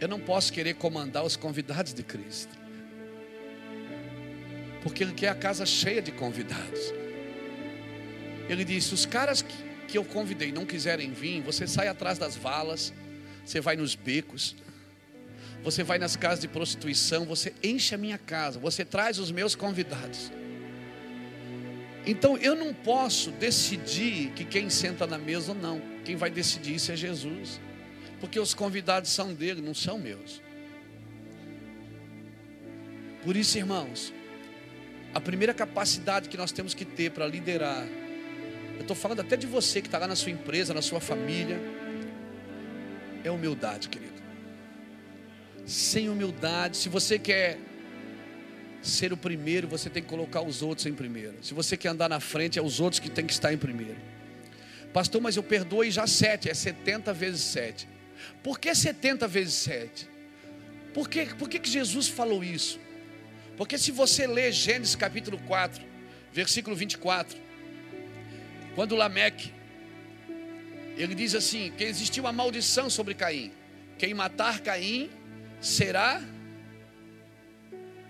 Eu 0.00 0.08
não 0.08 0.18
posso 0.18 0.52
querer 0.52 0.74
comandar 0.74 1.22
os 1.22 1.36
convidados 1.36 1.92
de 1.92 2.02
Cristo. 2.02 2.56
Porque 4.82 5.04
ele 5.04 5.12
quer 5.12 5.28
a 5.28 5.34
casa 5.34 5.64
cheia 5.64 6.02
de 6.02 6.10
convidados. 6.10 6.92
Ele 8.48 8.64
disse: 8.64 8.92
os 8.94 9.06
caras 9.06 9.42
que, 9.42 9.71
que 9.92 9.98
eu 9.98 10.04
convidei 10.06 10.50
não 10.50 10.64
quiserem 10.64 11.12
vir, 11.12 11.42
você 11.42 11.66
sai 11.66 11.86
atrás 11.86 12.16
das 12.16 12.34
valas, 12.34 12.94
você 13.44 13.60
vai 13.60 13.76
nos 13.76 13.94
becos, 13.94 14.56
você 15.62 15.82
vai 15.82 15.98
nas 15.98 16.16
casas 16.16 16.40
de 16.40 16.48
prostituição, 16.48 17.26
você 17.26 17.52
enche 17.62 17.94
a 17.94 17.98
minha 17.98 18.16
casa, 18.16 18.58
você 18.58 18.86
traz 18.86 19.18
os 19.18 19.30
meus 19.30 19.54
convidados. 19.54 20.32
Então 22.06 22.38
eu 22.38 22.56
não 22.56 22.72
posso 22.72 23.30
decidir 23.32 24.30
que 24.30 24.46
quem 24.46 24.70
senta 24.70 25.06
na 25.06 25.18
mesa 25.18 25.52
ou 25.52 25.58
não. 25.58 25.82
Quem 26.06 26.16
vai 26.16 26.30
decidir 26.30 26.76
isso 26.76 26.90
é 26.90 26.96
Jesus. 26.96 27.60
Porque 28.18 28.40
os 28.40 28.54
convidados 28.54 29.10
são 29.10 29.34
dele, 29.34 29.60
não 29.60 29.74
são 29.74 29.98
meus. 29.98 30.40
Por 33.22 33.36
isso, 33.36 33.58
irmãos, 33.58 34.10
a 35.12 35.20
primeira 35.20 35.52
capacidade 35.52 36.30
que 36.30 36.36
nós 36.38 36.50
temos 36.50 36.72
que 36.72 36.86
ter 36.86 37.10
para 37.10 37.26
liderar, 37.26 37.86
eu 38.76 38.82
estou 38.82 38.96
falando 38.96 39.20
até 39.20 39.36
de 39.36 39.46
você 39.46 39.80
que 39.80 39.88
está 39.88 39.98
lá 39.98 40.06
na 40.06 40.16
sua 40.16 40.32
empresa, 40.32 40.74
na 40.74 40.82
sua 40.82 41.00
família, 41.00 41.60
é 43.24 43.30
humildade, 43.30 43.88
querido 43.88 44.22
sem 45.66 46.08
humildade. 46.08 46.76
Se 46.76 46.88
você 46.88 47.18
quer 47.18 47.58
ser 48.82 49.12
o 49.12 49.16
primeiro, 49.16 49.68
você 49.68 49.88
tem 49.88 50.02
que 50.02 50.08
colocar 50.08 50.42
os 50.42 50.62
outros 50.62 50.86
em 50.86 50.92
primeiro. 50.94 51.36
Se 51.42 51.54
você 51.54 51.76
quer 51.76 51.88
andar 51.88 52.08
na 52.08 52.20
frente, 52.20 52.58
é 52.58 52.62
os 52.62 52.80
outros 52.80 52.98
que 52.98 53.10
tem 53.10 53.24
que 53.24 53.32
estar 53.32 53.52
em 53.52 53.58
primeiro. 53.58 53.96
Pastor, 54.92 55.20
mas 55.20 55.36
eu 55.36 55.42
perdoei 55.42 55.90
já 55.90 56.06
sete, 56.06 56.50
é 56.50 56.54
70 56.54 57.12
vezes 57.14 57.40
sete. 57.40 57.88
Por 58.42 58.58
que 58.58 58.74
70 58.74 59.26
vezes 59.26 59.54
sete? 59.54 60.08
Por 60.92 61.08
que, 61.08 61.26
por 61.34 61.48
que, 61.48 61.58
que 61.58 61.70
Jesus 61.70 62.08
falou 62.08 62.44
isso? 62.44 62.78
Porque 63.56 63.78
se 63.78 63.90
você 63.90 64.26
ler 64.26 64.52
Gênesis 64.52 64.94
capítulo 64.94 65.38
4, 65.46 65.82
versículo 66.32 66.76
24, 66.76 67.38
quando 68.74 68.96
Lameque, 68.96 69.52
ele 70.96 71.14
diz 71.14 71.34
assim: 71.34 71.72
que 71.76 71.84
existiu 71.84 72.24
uma 72.24 72.32
maldição 72.32 72.88
sobre 72.88 73.14
Caim. 73.14 73.52
Quem 73.98 74.14
matar 74.14 74.60
Caim 74.60 75.10
será 75.60 76.22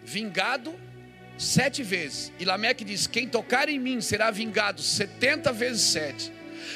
vingado 0.05 0.75
sete 1.37 1.83
vezes. 1.83 2.33
E 2.39 2.45
Lameque 2.45 2.85
diz: 2.85 3.07
Quem 3.07 3.29
tocar 3.29 3.69
em 3.69 3.79
mim 3.79 4.01
será 4.01 4.31
vingado 4.31 4.83
setenta 4.83 5.53
vezes 5.53 5.83
sete. 5.83 6.33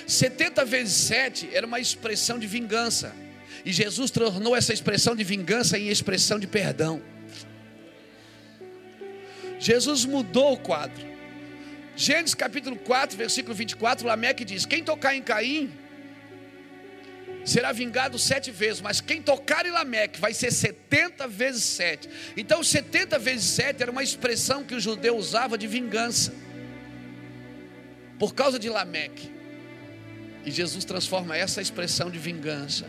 Setenta 0.06 0.64
vezes 0.64 0.94
sete 0.94 1.48
era 1.52 1.66
uma 1.66 1.80
expressão 1.80 2.38
de 2.38 2.46
vingança. 2.46 3.14
E 3.64 3.72
Jesus 3.72 4.10
tornou 4.10 4.54
essa 4.54 4.72
expressão 4.72 5.16
de 5.16 5.24
vingança 5.24 5.78
em 5.78 5.88
expressão 5.88 6.38
de 6.38 6.46
perdão. 6.46 7.02
Jesus 9.58 10.04
mudou 10.04 10.52
o 10.52 10.56
quadro. 10.56 11.15
Gênesis 11.96 12.34
capítulo 12.34 12.76
4, 12.76 13.16
versículo 13.16 13.54
24, 13.54 14.06
Lameque 14.06 14.44
diz: 14.44 14.66
Quem 14.66 14.84
tocar 14.84 15.14
em 15.16 15.22
Caim 15.22 15.72
será 17.42 17.72
vingado 17.72 18.18
sete 18.18 18.50
vezes, 18.50 18.82
mas 18.82 19.00
quem 19.00 19.22
tocar 19.22 19.64
em 19.64 19.70
Lameque 19.70 20.20
vai 20.20 20.34
ser 20.34 20.50
setenta 20.50 21.26
vezes 21.26 21.64
sete. 21.64 22.08
Então, 22.36 22.62
setenta 22.62 23.18
vezes 23.18 23.46
sete 23.46 23.82
era 23.82 23.90
uma 23.90 24.02
expressão 24.02 24.62
que 24.62 24.74
o 24.74 24.80
judeu 24.80 25.16
usava 25.16 25.56
de 25.56 25.66
vingança, 25.66 26.34
por 28.18 28.34
causa 28.34 28.58
de 28.58 28.68
Lameque. 28.68 29.32
E 30.44 30.50
Jesus 30.50 30.84
transforma 30.84 31.34
essa 31.34 31.62
expressão 31.62 32.10
de 32.10 32.18
vingança 32.18 32.86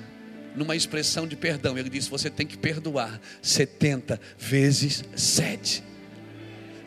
numa 0.54 0.76
expressão 0.76 1.26
de 1.26 1.38
perdão. 1.38 1.78
Ele 1.78 1.90
disse: 1.90 2.10
Você 2.10 2.30
tem 2.30 2.46
que 2.46 2.58
perdoar 2.58 3.22
setenta 3.42 4.20
vezes 4.38 5.02
sete. 5.16 5.82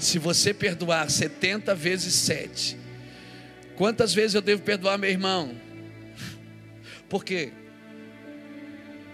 Se 0.01 0.18
você 0.18 0.55
perdoar 0.55 1.11
setenta 1.11 1.74
vezes 1.74 2.14
sete, 2.14 2.74
quantas 3.76 4.14
vezes 4.14 4.34
eu 4.34 4.40
devo 4.40 4.62
perdoar 4.62 4.96
meu 4.96 5.11
irmão? 5.11 5.55
Por 7.07 7.22
quê? 7.22 7.53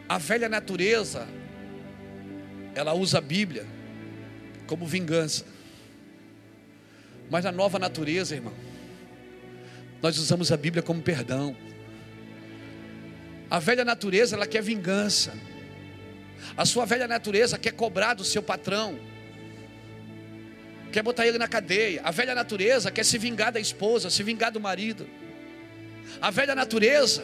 A 0.09 0.16
velha 0.16 0.49
natureza, 0.49 1.26
ela 2.72 2.95
usa 2.95 3.18
a 3.18 3.20
Bíblia 3.20 3.66
como 4.68 4.87
vingança. 4.87 5.45
Mas 7.28 7.43
na 7.43 7.51
nova 7.51 7.80
natureza, 7.80 8.37
irmão, 8.37 8.55
nós 10.01 10.16
usamos 10.18 10.53
a 10.53 10.57
Bíblia 10.57 10.84
como 10.84 11.03
perdão. 11.03 11.57
A 13.51 13.59
velha 13.59 13.84
natureza, 13.84 14.37
ela 14.37 14.47
quer 14.47 14.62
vingança. 14.62 15.34
A 16.57 16.64
sua 16.64 16.84
velha 16.84 17.09
natureza 17.09 17.59
quer 17.59 17.72
cobrar 17.72 18.14
do 18.14 18.22
seu 18.22 18.41
patrão. 18.41 19.16
Quer 20.93 21.03
botar 21.03 21.26
ele 21.26 21.39
na 21.39 21.49
cadeia. 21.49 22.01
A 22.05 22.11
velha 22.11 22.34
natureza 22.34 22.91
quer 22.91 23.05
se 23.05 23.18
vingar 23.18 23.53
da 23.53 23.61
esposa, 23.61 24.11
se 24.11 24.22
vingar 24.22 24.51
do 24.51 24.61
marido. 24.61 25.09
A 26.20 26.30
velha 26.30 26.55
natureza 26.55 27.22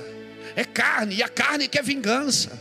é 0.54 0.64
carne, 0.64 1.16
e 1.16 1.22
a 1.22 1.28
carne 1.28 1.68
quer 1.68 1.82
vingança. 1.82 2.60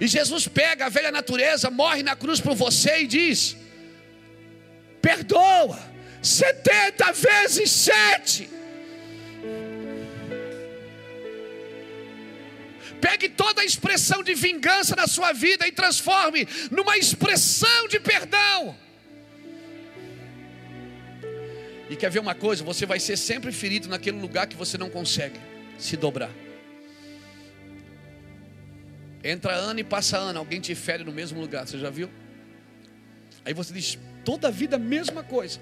E 0.00 0.06
Jesus 0.06 0.46
pega 0.46 0.86
a 0.86 0.88
velha 0.88 1.10
natureza, 1.10 1.70
morre 1.70 2.02
na 2.02 2.14
cruz 2.14 2.40
por 2.40 2.54
você 2.54 2.98
e 2.98 3.06
diz: 3.06 3.56
perdoa, 5.00 5.78
setenta 6.22 7.12
vezes 7.12 7.70
sete. 7.70 8.50
Pegue 13.00 13.28
toda 13.28 13.60
a 13.60 13.64
expressão 13.64 14.22
de 14.22 14.34
vingança 14.34 14.96
na 14.96 15.06
sua 15.06 15.32
vida 15.32 15.66
e 15.66 15.72
transforme 15.72 16.48
numa 16.70 16.96
expressão 16.96 17.88
de 17.88 18.00
perdão. 18.00 18.76
E 21.88 21.96
quer 21.96 22.10
ver 22.10 22.18
uma 22.18 22.34
coisa? 22.34 22.64
Você 22.64 22.84
vai 22.84 22.98
ser 22.98 23.16
sempre 23.16 23.52
ferido 23.52 23.88
naquele 23.88 24.18
lugar 24.20 24.46
que 24.46 24.56
você 24.56 24.76
não 24.76 24.90
consegue 24.90 25.38
se 25.78 25.96
dobrar. 25.96 26.30
Entra 29.22 29.52
ano 29.52 29.80
e 29.80 29.84
passa 29.84 30.16
ano, 30.18 30.38
alguém 30.38 30.60
te 30.60 30.74
fere 30.74 31.04
no 31.04 31.12
mesmo 31.12 31.40
lugar, 31.40 31.66
você 31.66 31.78
já 31.78 31.90
viu? 31.90 32.08
Aí 33.44 33.52
você 33.54 33.72
diz, 33.72 33.98
toda 34.24 34.48
a 34.48 34.50
vida 34.50 34.76
a 34.76 34.78
mesma 34.78 35.22
coisa. 35.22 35.60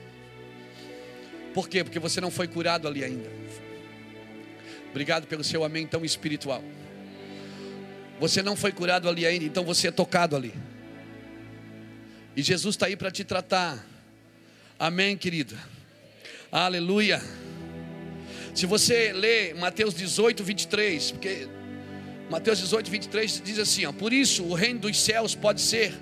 Por 1.52 1.68
quê? 1.68 1.84
Porque 1.84 1.98
você 1.98 2.20
não 2.20 2.30
foi 2.30 2.48
curado 2.48 2.88
ali 2.88 3.04
ainda. 3.04 3.30
Obrigado 4.90 5.26
pelo 5.26 5.44
seu 5.44 5.64
amém 5.64 5.86
tão 5.86 6.04
espiritual. 6.04 6.62
Você 8.20 8.42
não 8.42 8.56
foi 8.56 8.72
curado 8.72 9.08
ali 9.08 9.26
ainda, 9.26 9.44
então 9.44 9.64
você 9.64 9.88
é 9.88 9.90
tocado 9.90 10.36
ali. 10.36 10.54
E 12.36 12.42
Jesus 12.42 12.74
está 12.74 12.86
aí 12.86 12.96
para 12.96 13.10
te 13.10 13.24
tratar. 13.24 13.84
Amém, 14.78 15.16
querida. 15.16 15.56
Aleluia. 16.54 17.20
Se 18.54 18.64
você 18.64 19.12
lê 19.12 19.52
Mateus 19.54 19.92
18, 19.92 20.44
23, 20.44 21.10
porque 21.10 21.48
Mateus 22.30 22.60
18, 22.60 22.88
23 22.92 23.42
diz 23.44 23.58
assim: 23.58 23.86
ó, 23.86 23.92
Por 23.92 24.12
isso 24.12 24.44
o 24.44 24.54
reino 24.54 24.78
dos 24.78 25.00
céus 25.00 25.34
pode 25.34 25.60
ser 25.60 25.92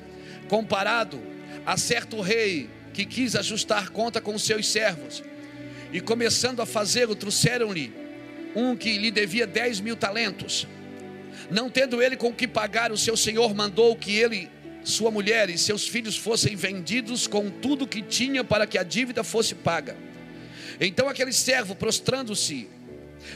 comparado 0.51 1.19
a 1.65 1.79
certo 1.79 2.21
rei 2.21 2.69
que 2.93 3.07
quis 3.07 3.35
ajustar 3.35 3.89
conta 3.93 4.21
com 4.21 4.39
seus 4.39 4.69
servos, 4.69 5.25
e 5.91 6.03
começando 6.03 6.61
a 6.61 6.67
fazê-lo, 6.67 7.15
trouxeram-lhe 7.15 7.91
um 8.55 8.77
que 8.77 8.99
lhe 8.99 9.11
devia 9.11 9.47
10 9.47 9.81
mil 9.81 9.97
talentos. 9.97 10.67
Não 11.51 11.71
tendo 11.71 12.03
ele 12.03 12.15
com 12.15 12.29
o 12.29 12.35
que 12.35 12.47
pagar, 12.47 12.93
o 12.93 12.99
seu 12.99 13.17
senhor 13.17 13.55
mandou 13.55 13.97
que 13.97 14.15
ele, 14.15 14.51
sua 14.85 15.11
mulher 15.11 15.49
e 15.49 15.57
seus 15.57 15.89
filhos 15.89 16.15
fossem 16.15 16.55
vendidos 16.55 17.27
com 17.27 17.49
tudo 17.49 17.87
que 17.87 18.03
tinha 18.03 18.45
para 18.45 18.67
que 18.67 18.77
a 18.77 18.83
dívida 18.83 19.25
fosse 19.25 19.55
paga. 19.55 20.12
Então 20.81 21.09
aquele 21.09 21.33
servo, 21.33 21.75
prostrando-se, 21.75 22.69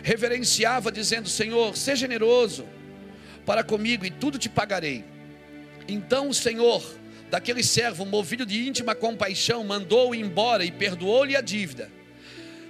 reverenciava, 0.02 0.90
dizendo: 0.90 1.28
Senhor, 1.28 1.76
seja 1.76 2.00
generoso 2.00 2.66
para 3.44 3.62
comigo 3.62 4.04
e 4.04 4.10
tudo 4.10 4.38
te 4.38 4.48
pagarei. 4.48 5.04
Então 5.88 6.28
o 6.28 6.34
Senhor 6.34 6.82
daquele 7.30 7.62
servo, 7.62 8.04
movido 8.04 8.46
de 8.46 8.66
íntima 8.68 8.94
compaixão, 8.94 9.64
mandou-o 9.64 10.14
embora 10.14 10.64
e 10.64 10.70
perdoou-lhe 10.70 11.36
a 11.36 11.40
dívida. 11.40 11.90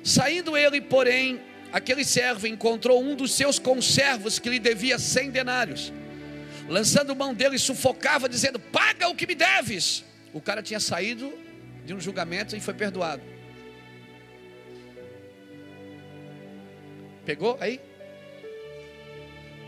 Saindo 0.03 0.57
ele, 0.57 0.81
porém, 0.81 1.41
aquele 1.73 2.05
servo 2.05 2.47
encontrou 2.47 3.03
um 3.03 3.15
dos 3.15 3.33
seus 3.33 3.59
conservos 3.59 4.39
que 4.39 4.49
lhe 4.49 4.59
devia 4.59 4.99
cem 4.99 5.31
denários. 5.31 5.93
Lançando 6.69 7.15
mão 7.15 7.35
dele, 7.35 7.59
sufocava, 7.59 8.29
dizendo: 8.29 8.59
Paga 8.59 9.09
o 9.09 9.15
que 9.15 9.27
me 9.27 9.35
deves. 9.35 10.05
O 10.33 10.41
cara 10.41 10.63
tinha 10.63 10.81
saído 10.81 11.33
de 11.85 11.95
um 11.95 12.01
julgamento 12.01 12.57
e 12.57 12.61
foi 12.61 12.75
perdoado. 12.75 13.23
Pegou 17.27 17.59
aí? 17.61 17.81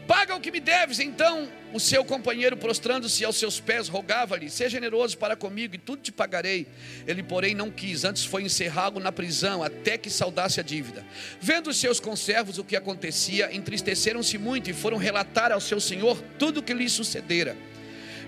Paga 0.07 0.35
o 0.35 0.41
que 0.41 0.51
me 0.51 0.61
deves. 0.61 1.01
Então 1.01 1.47
o 1.75 1.79
seu 1.79 2.03
companheiro, 2.03 2.57
prostrando-se 2.57 3.25
aos 3.25 3.37
seus 3.37 3.61
pés, 3.61 3.89
rogava-lhe: 3.89 4.49
Seja 4.49 4.71
generoso 4.71 5.19
para 5.19 5.37
comigo 5.37 5.75
e 5.75 5.79
tudo 5.79 6.01
te 6.01 6.11
pagarei. 6.11 6.67
Ele, 7.07 7.23
porém, 7.23 7.55
não 7.55 7.71
quis, 7.71 8.05
antes 8.05 8.25
foi 8.25 8.43
encerrá-lo 8.45 9.01
na 9.01 9.13
prisão, 9.13 9.63
até 9.63 9.99
que 9.99 10.09
saudasse 10.09 10.61
a 10.61 10.63
dívida. 10.63 11.05
Vendo 11.41 11.69
os 11.69 11.77
seus 11.77 12.01
conservos 12.01 12.57
o 12.57 12.65
que 12.65 12.77
acontecia, 12.77 13.55
entristeceram-se 13.55 14.39
muito 14.39 14.71
e 14.71 14.73
foram 14.73 14.97
relatar 14.97 15.53
ao 15.53 15.61
seu 15.61 15.81
senhor 15.81 16.23
tudo 16.39 16.61
o 16.61 16.63
que 16.63 16.73
lhe 16.73 16.89
sucedera. 16.89 17.55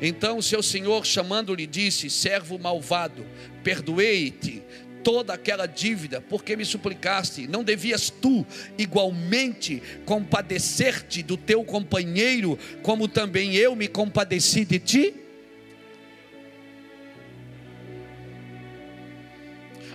Então 0.02 0.38
o 0.38 0.42
seu 0.42 0.62
senhor, 0.62 1.06
chamando-lhe, 1.06 1.66
disse: 1.66 2.10
Servo 2.10 2.58
malvado, 2.58 3.24
perdoei-te 3.62 4.62
toda 5.02 5.34
aquela 5.34 5.66
dívida, 5.66 6.20
porque 6.20 6.56
me 6.56 6.64
suplicaste, 6.64 7.46
não 7.46 7.64
devias 7.64 8.10
tu 8.10 8.46
igualmente 8.78 9.82
compadecer-te 10.04 11.22
do 11.22 11.36
teu 11.36 11.64
companheiro, 11.64 12.58
como 12.82 13.08
também 13.08 13.54
eu 13.54 13.74
me 13.74 13.88
compadeci 13.88 14.64
de 14.64 14.78
ti? 14.78 15.14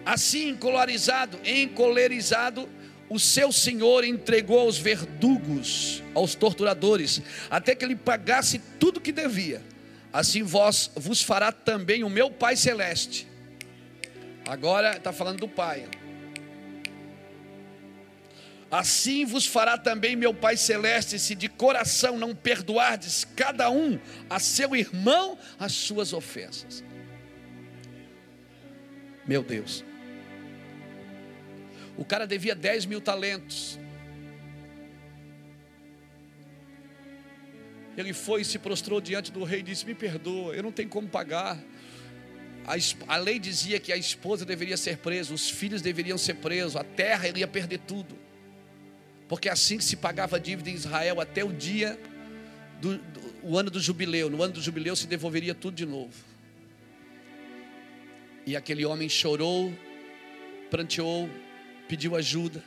Assim, 0.05 0.49
encolarizado, 0.49 1.39
encolerizado, 1.43 2.69
o 3.09 3.19
seu 3.19 3.51
senhor 3.51 4.03
entregou 4.03 4.59
aos 4.59 4.77
verdugos, 4.77 6.03
aos 6.13 6.35
torturadores, 6.35 7.21
até 7.49 7.75
que 7.75 7.83
ele 7.83 7.95
pagasse 7.95 8.59
tudo 8.79 9.01
que 9.01 9.11
devia. 9.11 9.61
Assim 10.13 10.43
vós 10.43 10.91
vos 10.95 11.21
fará 11.21 11.51
também 11.51 12.03
o 12.03 12.09
meu 12.09 12.31
Pai 12.31 12.55
celeste 12.55 13.27
Agora 14.47 14.97
está 14.97 15.11
falando 15.11 15.39
do 15.39 15.47
Pai. 15.47 15.87
Assim 18.69 19.25
vos 19.25 19.45
fará 19.45 19.77
também 19.77 20.15
meu 20.15 20.33
Pai 20.33 20.57
Celeste, 20.57 21.17
se 21.17 21.33
de 21.33 21.47
coração 21.47 22.17
não 22.17 22.35
perdoardes 22.35 23.25
cada 23.35 23.69
um 23.69 23.99
a 24.29 24.39
seu 24.39 24.75
irmão 24.75 25.37
as 25.57 25.71
suas 25.71 26.13
ofensas. 26.13 26.83
Meu 29.25 29.41
Deus. 29.41 29.83
O 31.97 32.03
cara 32.03 32.27
devia 32.27 32.53
10 32.53 32.85
mil 32.85 32.99
talentos. 33.01 33.79
Ele 37.97 38.11
foi 38.11 38.41
e 38.41 38.45
se 38.45 38.59
prostrou 38.59 38.99
diante 38.99 39.31
do 39.31 39.43
rei 39.43 39.61
e 39.61 39.63
disse: 39.63 39.85
Me 39.85 39.95
perdoa, 39.95 40.53
eu 40.53 40.61
não 40.61 40.71
tenho 40.71 40.89
como 40.89 41.07
pagar 41.07 41.57
a, 42.67 43.13
a 43.13 43.17
lei 43.17 43.37
dizia 43.39 43.79
que 43.79 43.93
a 43.93 43.97
esposa 43.97 44.45
deveria 44.45 44.77
ser 44.77 44.97
presa, 44.97 45.33
os 45.33 45.49
filhos 45.49 45.81
deveriam 45.81 46.17
ser 46.17 46.35
presos, 46.35 46.75
a 46.75 46.83
terra 46.83 47.27
ele 47.27 47.39
ia 47.39 47.47
perder 47.47 47.79
tudo. 47.79 48.17
Porque 49.27 49.49
assim 49.49 49.79
se 49.79 49.95
pagava 49.95 50.37
a 50.37 50.39
dívida 50.39 50.69
em 50.69 50.73
Israel 50.73 51.19
até 51.19 51.43
o 51.43 51.51
dia 51.51 51.99
do, 52.81 52.97
do 52.97 53.35
o 53.43 53.57
ano 53.57 53.69
do 53.69 53.79
jubileu. 53.79 54.29
No 54.29 54.41
ano 54.41 54.53
do 54.53 54.61
jubileu 54.61 54.95
se 54.95 55.07
devolveria 55.07 55.53
tudo 55.53 55.75
de 55.75 55.85
novo. 55.85 56.13
E 58.45 58.55
aquele 58.55 58.85
homem 58.85 59.09
chorou, 59.09 59.73
pranteou, 60.69 61.29
pediu 61.87 62.15
ajuda. 62.15 62.63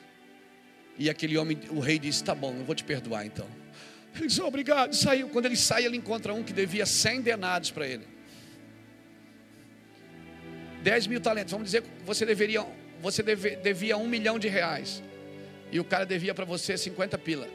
E 0.98 1.08
aquele 1.08 1.36
homem, 1.36 1.58
o 1.70 1.78
rei 1.78 1.98
disse: 1.98 2.22
Tá 2.22 2.34
bom, 2.34 2.54
eu 2.56 2.64
vou 2.64 2.74
te 2.74 2.82
perdoar 2.84 3.24
então. 3.26 3.46
Ele 4.16 4.26
disse: 4.26 4.40
Obrigado. 4.40 4.94
Saiu. 4.94 5.28
Quando 5.28 5.46
ele 5.46 5.56
sai, 5.56 5.84
ele 5.84 5.96
encontra 5.96 6.34
um 6.34 6.42
que 6.42 6.52
devia 6.52 6.86
100 6.86 7.20
denados 7.22 7.70
para 7.70 7.86
ele. 7.86 8.17
10 10.88 11.06
mil 11.06 11.20
talentos, 11.20 11.52
vamos 11.52 11.66
dizer 11.66 11.82
que 11.82 11.88
você 12.02 12.24
deveria, 12.24 12.64
você 13.02 13.22
deve, 13.22 13.56
devia 13.56 13.98
um 13.98 14.08
milhão 14.08 14.38
de 14.38 14.48
reais. 14.48 15.02
E 15.70 15.78
o 15.78 15.84
cara 15.84 16.06
devia 16.06 16.34
para 16.34 16.46
você 16.46 16.78
50 16.78 17.18
pila. 17.18 17.46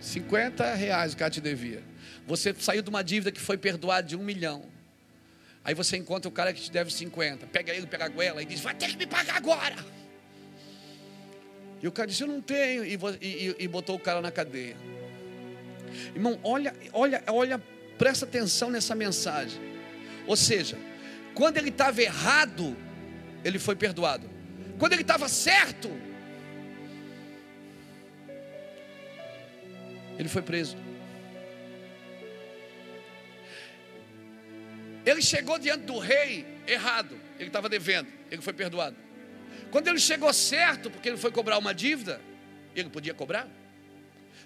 50 0.00 0.74
reais 0.74 1.12
o 1.12 1.16
cara 1.16 1.30
te 1.30 1.40
devia. 1.40 1.84
Você 2.26 2.52
saiu 2.58 2.82
de 2.82 2.90
uma 2.90 3.04
dívida 3.04 3.30
que 3.30 3.40
foi 3.40 3.56
perdoada 3.56 4.08
de 4.08 4.16
um 4.16 4.24
milhão. 4.24 4.64
Aí 5.64 5.72
você 5.72 5.96
encontra 5.96 6.28
o 6.28 6.32
cara 6.32 6.52
que 6.52 6.60
te 6.60 6.72
deve 6.72 6.90
50. 6.90 7.46
Pega 7.46 7.72
ele, 7.72 7.86
pega 7.86 8.06
a 8.06 8.08
goela 8.08 8.42
e 8.42 8.44
diz: 8.44 8.58
Vai 8.58 8.74
ter 8.74 8.88
que 8.88 8.96
me 8.96 9.06
pagar 9.06 9.36
agora. 9.36 9.76
E 11.80 11.86
o 11.86 11.92
cara 11.92 12.08
disse: 12.08 12.24
Eu 12.24 12.28
não 12.28 12.40
tenho. 12.40 12.84
E, 12.84 12.98
e, 13.22 13.56
e 13.60 13.68
botou 13.68 13.94
o 13.94 14.00
cara 14.00 14.20
na 14.20 14.32
cadeia. 14.32 14.76
Irmão, 16.12 16.40
olha, 16.42 16.74
olha, 16.92 17.22
olha 17.28 17.62
Presta 17.98 18.24
atenção 18.24 18.70
nessa 18.70 18.94
mensagem. 18.94 19.60
Ou 20.26 20.36
seja, 20.36 20.78
quando 21.34 21.58
ele 21.58 21.68
estava 21.68 22.02
errado, 22.02 22.76
ele 23.44 23.58
foi 23.58 23.76
perdoado. 23.76 24.28
Quando 24.78 24.92
ele 24.92 25.02
estava 25.02 25.28
certo, 25.28 25.90
Ele 30.18 30.28
foi 30.28 30.42
preso. 30.42 30.76
Ele 35.04 35.20
chegou 35.20 35.58
diante 35.58 35.84
do 35.84 35.98
rei 35.98 36.46
errado, 36.66 37.20
ele 37.38 37.48
estava 37.48 37.68
devendo, 37.68 38.08
ele 38.30 38.40
foi 38.40 38.54
perdoado. 38.54 38.96
Quando 39.70 39.88
ele 39.88 39.98
chegou 39.98 40.32
certo, 40.32 40.90
porque 40.90 41.08
ele 41.08 41.18
foi 41.18 41.30
cobrar 41.30 41.58
uma 41.58 41.74
dívida, 41.74 42.20
ele 42.74 42.88
podia 42.88 43.12
cobrar. 43.12 43.46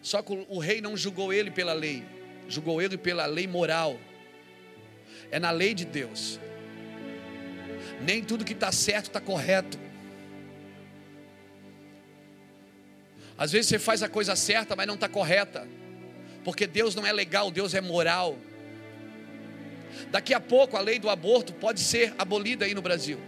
Só 0.03 0.21
que 0.21 0.33
o 0.33 0.59
rei 0.59 0.81
não 0.81 0.97
julgou 0.97 1.33
ele 1.33 1.51
pela 1.51 1.73
lei, 1.73 2.05
julgou 2.49 2.81
ele 2.83 2.97
pela 2.97 3.27
lei 3.27 3.47
moral. 3.47 3.99
É 5.31 5.39
na 5.39 5.51
lei 5.51 5.75
de 5.75 5.85
Deus. 5.85 6.41
Nem 8.01 8.23
tudo 8.25 8.45
que 8.45 8.53
está 8.55 8.73
certo 8.73 9.07
está 9.07 9.21
correto. 9.21 9.79
Às 13.37 13.53
vezes 13.53 13.69
você 13.69 13.79
faz 13.79 14.03
a 14.03 14.09
coisa 14.09 14.35
certa, 14.35 14.75
mas 14.75 14.87
não 14.87 14.95
está 14.95 15.09
correta. 15.09 15.69
Porque 16.43 16.67
Deus 16.67 16.95
não 16.95 17.07
é 17.07 17.13
legal, 17.13 17.51
Deus 17.51 17.75
é 17.75 17.81
moral. 17.81 18.37
Daqui 20.11 20.33
a 20.33 20.41
pouco 20.41 20.77
a 20.77 20.81
lei 20.81 20.99
do 20.99 21.09
aborto 21.09 21.53
pode 21.53 21.81
ser 21.81 22.15
abolida 22.19 22.65
aí 22.65 22.75
no 22.75 22.83
Brasil. 22.83 23.21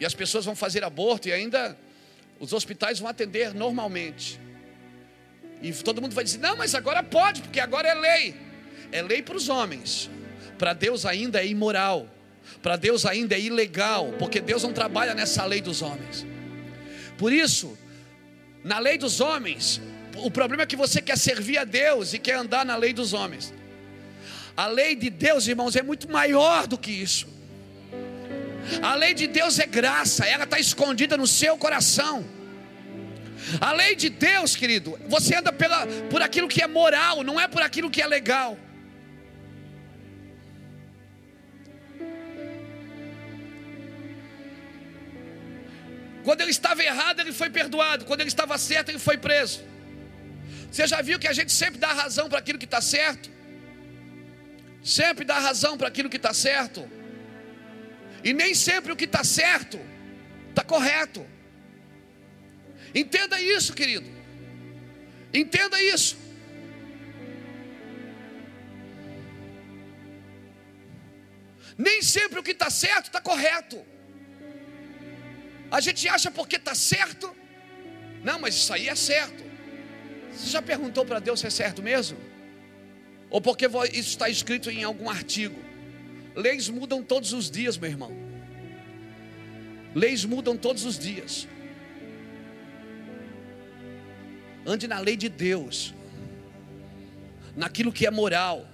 E 0.00 0.06
as 0.06 0.14
pessoas 0.14 0.44
vão 0.44 0.56
fazer 0.56 0.84
aborto 0.84 1.28
e 1.28 1.32
ainda 1.32 1.76
os 2.38 2.52
hospitais 2.52 2.98
vão 2.98 3.08
atender 3.08 3.54
normalmente. 3.54 4.40
E 5.62 5.72
todo 5.72 6.00
mundo 6.00 6.14
vai 6.14 6.24
dizer: 6.24 6.38
não, 6.38 6.56
mas 6.56 6.74
agora 6.74 7.02
pode, 7.02 7.42
porque 7.42 7.60
agora 7.60 7.88
é 7.88 7.94
lei. 7.94 8.34
É 8.92 9.02
lei 9.02 9.22
para 9.22 9.36
os 9.36 9.48
homens, 9.48 10.10
para 10.58 10.72
Deus 10.72 11.04
ainda 11.04 11.40
é 11.40 11.46
imoral, 11.46 12.08
para 12.62 12.76
Deus 12.76 13.04
ainda 13.04 13.34
é 13.34 13.40
ilegal, 13.40 14.12
porque 14.18 14.40
Deus 14.40 14.62
não 14.62 14.72
trabalha 14.72 15.14
nessa 15.14 15.44
lei 15.44 15.60
dos 15.60 15.82
homens. 15.82 16.26
Por 17.18 17.32
isso, 17.32 17.76
na 18.62 18.78
lei 18.78 18.96
dos 18.96 19.20
homens, 19.20 19.80
o 20.16 20.30
problema 20.30 20.62
é 20.62 20.66
que 20.66 20.76
você 20.76 21.00
quer 21.00 21.18
servir 21.18 21.58
a 21.58 21.64
Deus 21.64 22.14
e 22.14 22.18
quer 22.18 22.34
andar 22.34 22.64
na 22.64 22.76
lei 22.76 22.92
dos 22.92 23.12
homens. 23.12 23.52
A 24.56 24.66
lei 24.66 24.94
de 24.94 25.10
Deus, 25.10 25.46
irmãos, 25.46 25.76
é 25.76 25.82
muito 25.82 26.10
maior 26.10 26.66
do 26.66 26.78
que 26.78 26.90
isso. 26.90 27.28
A 28.82 28.94
lei 28.94 29.14
de 29.14 29.26
Deus 29.26 29.58
é 29.58 29.66
graça, 29.66 30.24
ela 30.26 30.44
está 30.44 30.58
escondida 30.58 31.16
no 31.16 31.26
seu 31.26 31.56
coração. 31.56 32.24
A 33.60 33.72
lei 33.72 33.94
de 33.94 34.08
Deus, 34.08 34.56
querido, 34.56 34.98
você 35.08 35.36
anda 35.36 35.52
pela, 35.52 35.86
por 36.10 36.20
aquilo 36.20 36.48
que 36.48 36.62
é 36.62 36.66
moral, 36.66 37.22
não 37.22 37.38
é 37.38 37.46
por 37.46 37.62
aquilo 37.62 37.90
que 37.90 38.02
é 38.02 38.06
legal. 38.06 38.58
Quando 46.24 46.40
ele 46.40 46.50
estava 46.50 46.82
errado, 46.82 47.20
ele 47.20 47.32
foi 47.32 47.48
perdoado. 47.48 48.04
Quando 48.04 48.20
ele 48.20 48.28
estava 48.28 48.58
certo, 48.58 48.88
ele 48.88 48.98
foi 48.98 49.16
preso. 49.16 49.62
Você 50.72 50.84
já 50.84 51.00
viu 51.00 51.20
que 51.20 51.28
a 51.28 51.32
gente 51.32 51.52
sempre 51.52 51.78
dá 51.78 51.92
razão 51.92 52.28
para 52.28 52.40
aquilo 52.40 52.58
que 52.58 52.64
está 52.64 52.80
certo? 52.80 53.30
Sempre 54.82 55.24
dá 55.24 55.38
razão 55.38 55.78
para 55.78 55.86
aquilo 55.86 56.10
que 56.10 56.16
está 56.16 56.34
certo. 56.34 56.90
E 58.24 58.32
nem 58.32 58.56
sempre 58.56 58.90
o 58.90 58.96
que 58.96 59.04
está 59.04 59.22
certo 59.22 59.78
está 60.50 60.64
correto. 60.64 61.24
Entenda 62.96 63.38
isso, 63.38 63.74
querido. 63.74 64.08
Entenda 65.32 65.82
isso. 65.82 66.16
Nem 71.76 72.00
sempre 72.00 72.38
o 72.38 72.42
que 72.42 72.52
está 72.52 72.70
certo 72.70 73.08
está 73.08 73.20
correto. 73.20 73.84
A 75.70 75.78
gente 75.78 76.08
acha 76.08 76.30
porque 76.30 76.56
está 76.56 76.74
certo. 76.74 77.36
Não, 78.24 78.40
mas 78.40 78.54
isso 78.54 78.72
aí 78.72 78.88
é 78.88 78.94
certo. 78.94 79.44
Você 80.32 80.48
já 80.48 80.62
perguntou 80.62 81.04
para 81.04 81.18
Deus 81.18 81.40
se 81.40 81.46
é 81.46 81.50
certo 81.50 81.82
mesmo? 81.82 82.16
Ou 83.28 83.42
porque 83.42 83.66
isso 83.92 84.10
está 84.10 84.30
escrito 84.30 84.70
em 84.70 84.84
algum 84.84 85.10
artigo. 85.10 85.62
Leis 86.34 86.70
mudam 86.70 87.02
todos 87.02 87.34
os 87.34 87.50
dias, 87.50 87.76
meu 87.76 87.90
irmão. 87.90 88.12
Leis 89.94 90.24
mudam 90.24 90.56
todos 90.56 90.86
os 90.86 90.98
dias. 90.98 91.46
Ande 94.66 94.88
na 94.88 94.98
lei 94.98 95.16
de 95.16 95.28
Deus, 95.28 95.94
naquilo 97.54 97.92
que 97.92 98.04
é 98.04 98.10
moral. 98.10 98.68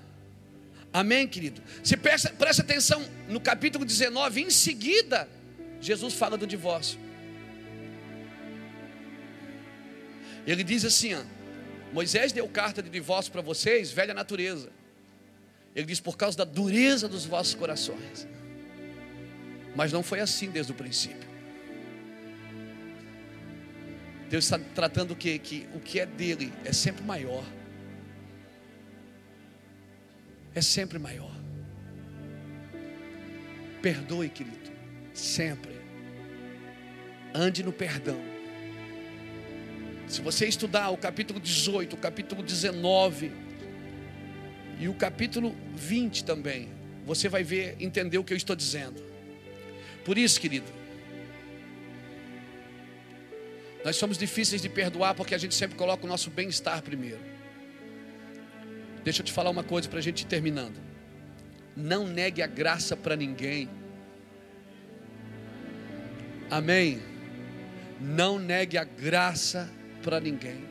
Amém, 0.93 1.28
querido? 1.28 1.62
Se 1.84 1.97
presta, 1.97 2.30
presta 2.30 2.62
atenção 2.62 3.05
no 3.28 3.40
capítulo 3.40 3.84
19, 3.84 4.43
em 4.43 4.51
seguida, 4.51 5.28
Jesus 5.80 6.14
fala 6.14 6.38
do 6.38 6.47
divórcio. 6.47 6.99
Ele 10.47 10.64
diz 10.64 10.84
assim: 10.84 11.14
ó, 11.14 11.22
Moisés 11.93 12.32
deu 12.32 12.49
carta 12.49 12.82
de 12.82 12.88
divórcio 12.88 13.30
para 13.30 13.43
vocês, 13.43 13.93
velha 13.93 14.14
natureza. 14.14 14.70
Ele 15.74 15.86
diz: 15.86 16.01
por 16.01 16.16
causa 16.16 16.38
da 16.38 16.45
dureza 16.45 17.09
dos 17.09 17.26
vossos 17.26 17.55
corações. 17.55 18.26
Mas 19.76 19.93
não 19.93 20.03
foi 20.03 20.20
assim 20.20 20.51
desde 20.51 20.72
o 20.72 20.74
princípio. 20.74 21.32
Deus 24.33 24.45
está 24.45 24.59
tratando 24.59 25.11
o 25.11 25.14
que? 25.14 25.39
Que 25.39 25.68
o 25.74 25.78
que 25.78 26.01
é 26.01 26.07
dele 26.07 26.51
é 26.64 26.72
sempre 26.72 27.05
maior. 27.05 27.45
É 30.55 30.62
sempre 30.62 30.99
maior. 30.99 31.30
Perdoe, 33.83 34.30
querido. 34.30 34.72
Sempre. 35.12 35.72
Ande 37.35 37.62
no 37.62 37.74
perdão. 37.74 38.18
Se 40.09 40.22
você 40.22 40.47
estudar 40.47 40.89
o 40.89 40.97
capítulo 40.97 41.39
18, 41.39 41.95
o 41.95 41.99
capítulo 41.99 42.43
19 42.43 43.30
e 44.80 44.89
o 44.89 44.95
capítulo 44.95 45.55
20 45.74 46.24
também, 46.24 46.70
você 47.05 47.28
vai 47.28 47.45
ver, 47.45 47.76
entender 47.78 48.16
o 48.16 48.24
que 48.24 48.33
eu 48.33 48.39
estou 48.39 48.57
dizendo. 48.57 49.05
Por 50.07 50.16
isso, 50.16 50.41
querido, 50.41 50.72
nós 53.85 53.97
somos 53.97 54.16
difíceis 54.16 54.62
de 54.62 54.68
perdoar 54.68 55.14
porque 55.14 55.35
a 55.35 55.39
gente 55.39 55.55
sempre 55.55 55.76
coloca 55.76 56.05
o 56.05 56.09
nosso 56.09 56.30
bem-estar 56.30 56.83
primeiro. 56.83 57.20
Deixa 59.05 59.20
eu 59.20 59.26
te 59.26 59.33
falar 59.33 59.51
uma 59.51 59.64
coisa 59.64 59.89
para 59.89 59.99
a 59.99 60.03
gente 60.03 60.22
ir 60.22 60.26
terminando. 60.26 60.80
Não 61.76 62.07
negue 62.07 62.43
a 62.43 62.47
graça 62.47 62.97
para 62.97 63.16
ninguém. 63.16 63.68
Amém. 66.51 67.03
Não 68.01 68.39
negue 68.39 68.78
a 68.78 68.85
graça 68.85 69.70
para 70.03 70.20
ninguém. 70.20 70.64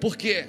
Por 0.00 0.16
quê? 0.16 0.46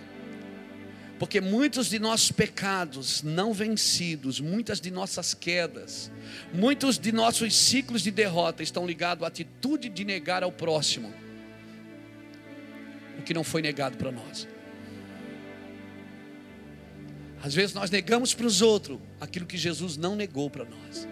Porque 1.19 1.41
muitos 1.41 1.89
de 1.89 1.99
nossos 1.99 2.31
pecados 2.31 3.21
não 3.21 3.53
vencidos, 3.53 4.39
muitas 4.39 4.79
de 4.79 4.89
nossas 4.89 5.33
quedas, 5.33 6.09
muitos 6.53 6.97
de 6.97 7.11
nossos 7.11 7.53
ciclos 7.53 8.01
de 8.01 8.09
derrota 8.09 8.63
estão 8.63 8.87
ligados 8.87 9.25
à 9.25 9.27
atitude 9.27 9.89
de 9.89 10.05
negar 10.05 10.43
ao 10.43 10.51
próximo 10.51 11.13
o 13.19 13.21
que 13.21 13.33
não 13.33 13.43
foi 13.43 13.61
negado 13.61 13.97
para 13.97 14.13
nós. 14.13 14.47
Às 17.43 17.53
vezes 17.53 17.75
nós 17.75 17.91
negamos 17.91 18.33
para 18.33 18.45
os 18.45 18.61
outros 18.61 18.97
aquilo 19.19 19.45
que 19.45 19.57
Jesus 19.57 19.97
não 19.97 20.15
negou 20.15 20.49
para 20.49 20.63
nós. 20.63 21.05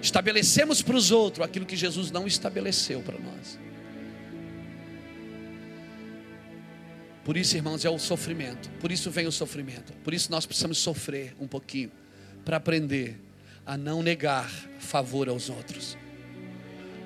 Estabelecemos 0.00 0.82
para 0.82 0.96
os 0.96 1.10
outros 1.10 1.44
aquilo 1.44 1.66
que 1.66 1.76
Jesus 1.76 2.12
não 2.12 2.28
estabeleceu 2.28 3.00
para 3.02 3.18
nós. 3.18 3.58
Por 7.28 7.36
isso, 7.36 7.54
irmãos, 7.58 7.84
é 7.84 7.90
o 7.90 7.98
sofrimento. 7.98 8.70
Por 8.80 8.90
isso 8.90 9.10
vem 9.10 9.26
o 9.26 9.30
sofrimento. 9.30 9.92
Por 10.02 10.14
isso 10.14 10.30
nós 10.30 10.46
precisamos 10.46 10.78
sofrer 10.78 11.36
um 11.38 11.46
pouquinho 11.46 11.92
para 12.42 12.56
aprender 12.56 13.20
a 13.66 13.76
não 13.76 14.02
negar 14.02 14.48
favor 14.78 15.28
aos 15.28 15.50
outros, 15.50 15.94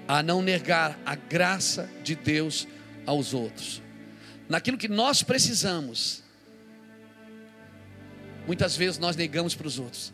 a 0.06 0.22
não 0.22 0.40
negar 0.40 0.96
a 1.04 1.16
graça 1.16 1.90
de 2.04 2.14
Deus 2.14 2.68
aos 3.04 3.34
outros. 3.34 3.82
Naquilo 4.48 4.78
que 4.78 4.86
nós 4.86 5.24
precisamos, 5.24 6.22
muitas 8.46 8.76
vezes 8.76 9.00
nós 9.00 9.16
negamos 9.16 9.56
para 9.56 9.66
os 9.66 9.76
outros. 9.76 10.12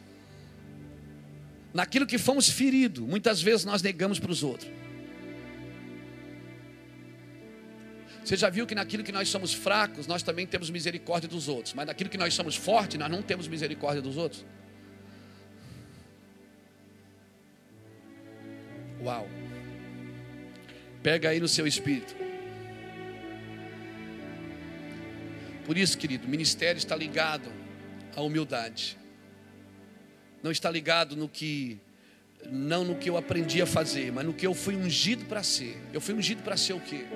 Naquilo 1.75 2.07
que 2.07 2.17
fomos 2.17 2.49
feridos, 2.49 3.07
muitas 3.07 3.43
vezes 3.43 3.67
nós 3.67 3.83
negamos 3.83 4.19
para 4.19 4.33
os 4.33 4.43
outros. 4.43 4.78
Você 8.29 8.37
já 8.37 8.51
viu 8.51 8.67
que 8.67 8.75
naquilo 8.75 9.03
que 9.03 9.11
nós 9.11 9.27
somos 9.31 9.55
fracos, 9.55 10.07
nós 10.07 10.23
também 10.23 10.47
temos 10.47 10.69
misericórdia 10.69 11.27
dos 11.27 11.49
outros, 11.49 11.73
mas 11.73 11.87
naquilo 11.87 12.11
que 12.11 12.19
nós 12.19 12.35
somos 12.35 12.55
fortes, 12.55 12.99
nós 12.99 13.11
não 13.11 13.23
temos 13.23 13.49
misericórdia 13.49 14.03
dos 14.03 14.19
outros? 14.19 14.45
Uau! 19.03 19.27
Pega 21.03 21.31
aí 21.31 21.41
no 21.41 21.49
seu 21.49 21.67
espírito. 21.67 22.15
Por 25.65 25.79
isso, 25.79 25.97
querido, 25.97 26.27
o 26.27 26.29
ministério 26.29 26.77
está 26.77 26.95
ligado 26.95 27.51
à 28.15 28.21
humildade. 28.21 28.99
Não 30.43 30.51
está 30.51 30.71
ligado 30.71 31.17
no 31.17 31.31
que 31.31 31.81
não 32.51 32.85
no 32.85 32.95
que 32.95 33.09
eu 33.09 33.17
aprendi 33.17 33.63
a 33.63 33.67
fazer, 33.67 34.13
mas 34.13 34.27
no 34.27 34.35
que 34.35 34.47
eu 34.47 34.53
fui 34.53 34.77
ungido 34.77 35.25
para 35.25 35.43
ser. 35.43 35.79
Eu 35.95 36.01
fui 36.03 36.15
ungido 36.15 36.43
para 36.43 36.59
ser 36.59 36.75
o 36.75 36.81
quê? 36.81 37.07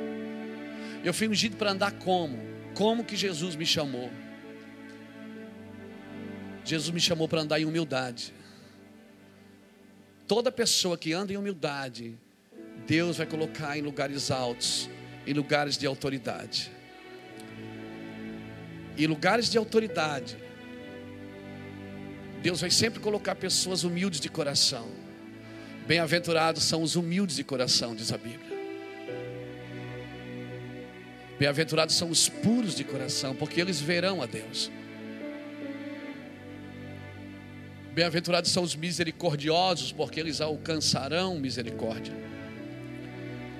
Eu 1.04 1.12
fui 1.12 1.28
ungido 1.28 1.56
para 1.56 1.70
andar 1.70 1.92
como? 1.92 2.38
Como 2.74 3.04
que 3.04 3.16
Jesus 3.16 3.56
me 3.56 3.66
chamou? 3.66 4.10
Jesus 6.64 6.90
me 6.90 7.00
chamou 7.00 7.28
para 7.28 7.40
andar 7.40 7.60
em 7.60 7.64
humildade. 7.64 8.32
Toda 10.28 10.52
pessoa 10.52 10.96
que 10.96 11.12
anda 11.12 11.32
em 11.32 11.36
humildade, 11.36 12.16
Deus 12.86 13.16
vai 13.16 13.26
colocar 13.26 13.76
em 13.76 13.82
lugares 13.82 14.30
altos, 14.30 14.88
em 15.26 15.32
lugares 15.32 15.76
de 15.76 15.86
autoridade. 15.86 16.70
E 18.96 19.06
lugares 19.06 19.50
de 19.50 19.58
autoridade, 19.58 20.36
Deus 22.42 22.60
vai 22.60 22.70
sempre 22.70 23.00
colocar 23.00 23.34
pessoas 23.34 23.82
humildes 23.84 24.20
de 24.20 24.28
coração. 24.28 24.88
Bem-aventurados 25.86 26.62
são 26.62 26.82
os 26.82 26.94
humildes 26.94 27.36
de 27.36 27.44
coração, 27.44 27.94
diz 27.94 28.12
a 28.12 28.18
Bíblia. 28.18 28.51
Bem-aventurados 31.42 31.96
são 31.96 32.08
os 32.08 32.28
puros 32.28 32.76
de 32.76 32.84
coração, 32.84 33.34
porque 33.34 33.60
eles 33.60 33.80
verão 33.80 34.22
a 34.22 34.26
Deus. 34.26 34.70
Bem-aventurados 37.92 38.52
são 38.52 38.62
os 38.62 38.76
misericordiosos, 38.76 39.90
porque 39.90 40.20
eles 40.20 40.40
alcançarão 40.40 41.40
misericórdia. 41.40 42.14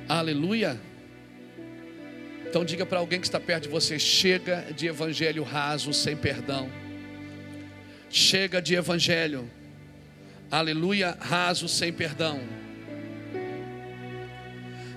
Aleluia. 0.09 0.80
Então 2.49 2.64
diga 2.64 2.87
para 2.87 3.01
alguém 3.01 3.18
que 3.18 3.26
está 3.26 3.41
perto 3.41 3.64
de 3.64 3.68
você: 3.68 3.99
chega 3.99 4.64
de 4.76 4.87
evangelho 4.87 5.43
raso, 5.43 5.93
sem 5.93 6.16
perdão. 6.16 6.70
Chega 8.09 8.62
de 8.62 8.76
evangelho, 8.76 9.51
aleluia, 10.49 11.16
raso, 11.18 11.66
sem 11.66 11.93
perdão. 11.93 12.41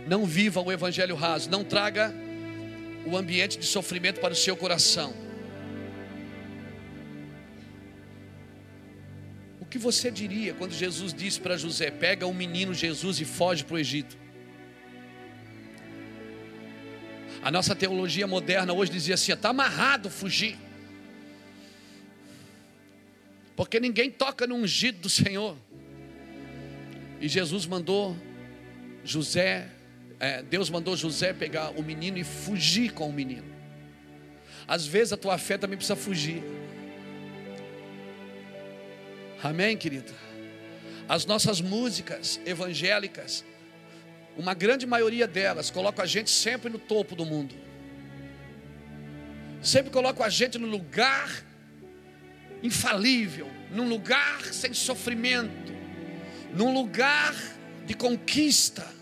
Não 0.07 0.23
viva 0.23 0.61
o 0.61 0.71
evangelho 0.71 1.15
raso, 1.15 1.49
não 1.49 1.63
traga 1.63 2.24
o 3.05 3.15
ambiente 3.15 3.57
de 3.57 3.65
sofrimento 3.65 4.19
para 4.19 4.33
o 4.33 4.35
seu 4.35 4.57
coração. 4.57 5.13
O 9.59 9.65
que 9.65 9.77
você 9.77 10.09
diria 10.09 10.53
quando 10.53 10.73
Jesus 10.73 11.13
disse 11.13 11.39
para 11.39 11.57
José: 11.57 11.91
pega 11.91 12.25
o 12.25 12.33
menino 12.33 12.73
Jesus 12.73 13.19
e 13.19 13.25
foge 13.25 13.63
para 13.63 13.75
o 13.75 13.79
Egito? 13.79 14.17
A 17.41 17.51
nossa 17.51 17.75
teologia 17.75 18.25
moderna 18.25 18.73
hoje 18.73 18.91
dizia 18.91 19.15
assim: 19.15 19.31
está 19.31 19.49
amarrado 19.49 20.09
fugir. 20.09 20.57
Porque 23.55 23.79
ninguém 23.79 24.11
toca 24.11 24.45
no 24.45 24.55
ungido 24.55 24.99
do 24.99 25.09
Senhor. 25.09 25.55
E 27.21 27.27
Jesus 27.27 27.65
mandou 27.65 28.15
José, 29.03 29.69
é, 30.19 30.41
Deus 30.41 30.69
mandou 30.69 30.95
José 30.95 31.33
pegar 31.33 31.71
o 31.71 31.83
menino 31.83 32.17
e 32.17 32.23
fugir 32.23 32.93
com 32.93 33.09
o 33.09 33.13
menino. 33.13 33.55
Às 34.67 34.85
vezes 34.85 35.13
a 35.13 35.17
tua 35.17 35.37
fé 35.37 35.57
também 35.57 35.77
precisa 35.77 35.95
fugir. 35.95 36.43
Amém, 39.43 39.77
querida? 39.77 40.11
As 41.07 41.25
nossas 41.25 41.61
músicas 41.61 42.39
evangélicas, 42.45 43.45
uma 44.35 44.53
grande 44.53 44.87
maioria 44.87 45.27
delas 45.27 45.69
coloca 45.69 46.01
a 46.01 46.05
gente 46.05 46.31
sempre 46.31 46.69
no 46.69 46.79
topo 46.79 47.15
do 47.15 47.25
mundo. 47.25 47.53
Sempre 49.61 49.91
coloca 49.91 50.23
a 50.23 50.29
gente 50.29 50.57
no 50.57 50.67
lugar 50.67 51.43
infalível, 52.63 53.47
num 53.71 53.87
lugar 53.87 54.45
sem 54.45 54.73
sofrimento, 54.73 55.73
num 56.53 56.73
lugar 56.73 57.35
de 57.85 57.93
conquista. 57.93 58.94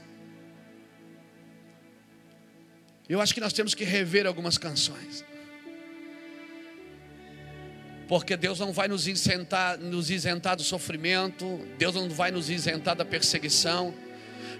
Eu 3.07 3.19
acho 3.19 3.33
que 3.33 3.41
nós 3.41 3.53
temos 3.53 3.73
que 3.73 3.83
rever 3.83 4.25
algumas 4.25 4.57
canções. 4.57 5.23
Porque 8.07 8.37
Deus 8.37 8.59
não 8.59 8.71
vai 8.71 8.87
nos 8.87 9.07
isentar, 9.07 9.77
nos 9.77 10.09
isentar 10.09 10.55
do 10.55 10.63
sofrimento, 10.63 11.59
Deus 11.77 11.95
não 11.95 12.09
vai 12.09 12.31
nos 12.31 12.49
isentar 12.49 12.95
da 12.95 13.05
perseguição. 13.05 13.93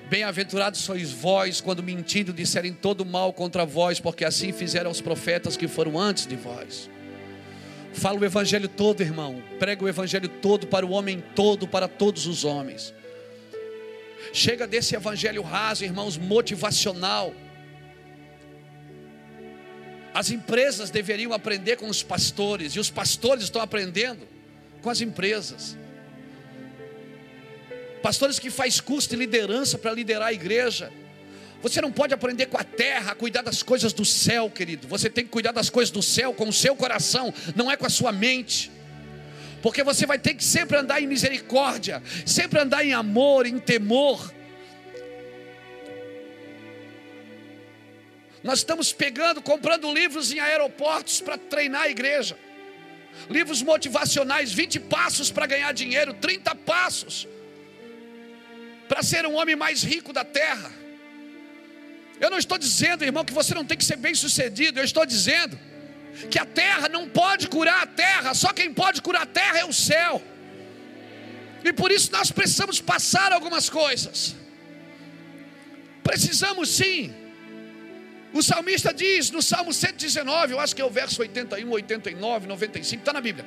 Bem-aventurados 0.10 0.82
sois 0.82 1.12
vós 1.12 1.62
quando 1.62 1.82
mentindo 1.82 2.34
disserem 2.34 2.74
todo 2.74 3.06
mal 3.06 3.32
contra 3.32 3.66
vós, 3.66 4.00
porque 4.00 4.26
assim 4.26 4.52
fizeram 4.52 4.92
os 4.92 5.02
profetas 5.02 5.56
que 5.56 5.68
foram 5.68 6.00
antes 6.00 6.26
de 6.26 6.36
vós. 6.36 6.90
Fala 7.94 8.20
o 8.20 8.26
evangelho 8.26 8.68
todo, 8.68 9.02
irmão. 9.02 9.42
Prega 9.60 9.84
o 9.84 9.88
evangelho 9.88 10.28
todo 10.28 10.68
para 10.68 10.86
o 10.86 10.92
homem 10.92 11.24
todo, 11.36 11.68
para 11.68 11.88
todos 11.88 12.26
os 12.26 12.44
homens. 12.44 12.94
Chega 14.34 14.66
desse 14.66 14.96
evangelho 14.96 15.42
raso, 15.44 15.84
irmãos, 15.84 16.18
motivacional. 16.18 17.34
As 20.14 20.30
empresas 20.30 20.90
deveriam 20.90 21.34
aprender 21.34 21.78
com 21.78 21.88
os 21.88 22.04
pastores, 22.04 22.74
e 22.74 22.80
os 22.80 22.90
pastores 22.90 23.46
estão 23.46 23.62
aprendendo 23.62 24.28
com 24.82 24.90
as 24.90 25.02
empresas 25.02 25.78
pastores 28.04 28.38
que 28.38 28.50
faz 28.50 28.82
curso 28.82 29.10
de 29.10 29.16
liderança 29.16 29.78
para 29.78 29.94
liderar 29.94 30.28
a 30.28 30.34
igreja. 30.34 30.92
Você 31.62 31.80
não 31.80 31.90
pode 31.90 32.14
aprender 32.14 32.48
com 32.48 32.58
a 32.58 32.64
terra, 32.64 33.14
a 33.14 33.16
cuidar 33.16 33.42
das 33.42 33.64
coisas 33.64 33.94
do 33.94 34.04
céu, 34.04 34.50
querido. 34.50 34.86
Você 34.90 35.10
tem 35.10 35.24
que 35.24 35.30
cuidar 35.30 35.54
das 35.54 35.70
coisas 35.70 35.90
do 35.90 36.04
céu 36.04 36.34
com 36.34 36.50
o 36.50 36.52
seu 36.52 36.76
coração, 36.76 37.34
não 37.56 37.72
é 37.72 37.78
com 37.78 37.86
a 37.86 37.90
sua 37.90 38.12
mente. 38.12 38.70
Porque 39.62 39.82
você 39.82 40.06
vai 40.06 40.20
ter 40.20 40.34
que 40.34 40.44
sempre 40.44 40.78
andar 40.78 41.02
em 41.02 41.08
misericórdia, 41.08 42.04
sempre 42.26 42.60
andar 42.60 42.86
em 42.86 42.92
amor, 42.92 43.46
em 43.46 43.58
temor. 43.58 44.34
Nós 48.44 48.60
estamos 48.60 48.92
pegando, 48.92 49.42
comprando 49.42 49.92
livros 49.94 50.32
em 50.34 50.40
aeroportos 50.40 51.22
para 51.22 51.38
treinar 51.38 51.84
a 51.84 51.90
igreja. 51.90 52.38
Livros 53.30 53.62
motivacionais, 53.62 54.52
20 54.52 54.80
passos 54.82 55.32
para 55.32 55.46
ganhar 55.46 55.72
dinheiro, 55.72 56.14
30 56.16 56.54
passos 56.56 57.28
para 58.88 59.02
ser 59.02 59.26
um 59.26 59.36
homem 59.36 59.56
mais 59.56 59.82
rico 59.82 60.12
da 60.12 60.24
terra. 60.24 60.72
Eu 62.20 62.30
não 62.30 62.38
estou 62.38 62.58
dizendo, 62.58 63.04
irmão, 63.04 63.26
que 63.26 63.34
você 63.34 63.54
não 63.54 63.66
tem 63.66 63.78
que 63.78 63.86
ser 63.86 63.96
bem 63.96 64.14
sucedido, 64.14 64.80
eu 64.80 64.84
estou 64.84 65.06
dizendo 65.06 65.58
que 66.30 66.38
a 66.38 66.46
terra 66.46 66.88
não 66.90 67.10
pode 67.10 67.48
curar 67.48 67.82
a 67.84 67.88
terra, 67.88 68.34
só 68.34 68.54
quem 68.54 68.74
pode 68.74 69.02
curar 69.02 69.24
a 69.24 69.26
terra 69.26 69.60
é 69.60 69.66
o 69.66 69.74
céu. 69.74 70.22
E 71.64 71.72
por 71.72 71.92
isso 71.92 72.12
nós 72.12 72.30
precisamos 72.30 72.80
passar 72.82 73.32
algumas 73.32 73.70
coisas. 73.70 74.36
Precisamos 76.04 76.70
sim. 76.70 77.23
O 78.34 78.42
salmista 78.42 78.92
diz 78.94 79.30
no 79.30 79.42
Salmo 79.42 79.72
119, 79.72 80.54
eu 80.54 80.60
acho 80.60 80.76
que 80.76 80.82
é 80.82 80.86
o 80.86 80.90
verso 80.90 81.22
81, 81.22 81.70
89, 81.70 82.48
95, 82.48 83.02
está 83.02 83.14
na 83.14 83.22
Bíblia. 83.22 83.46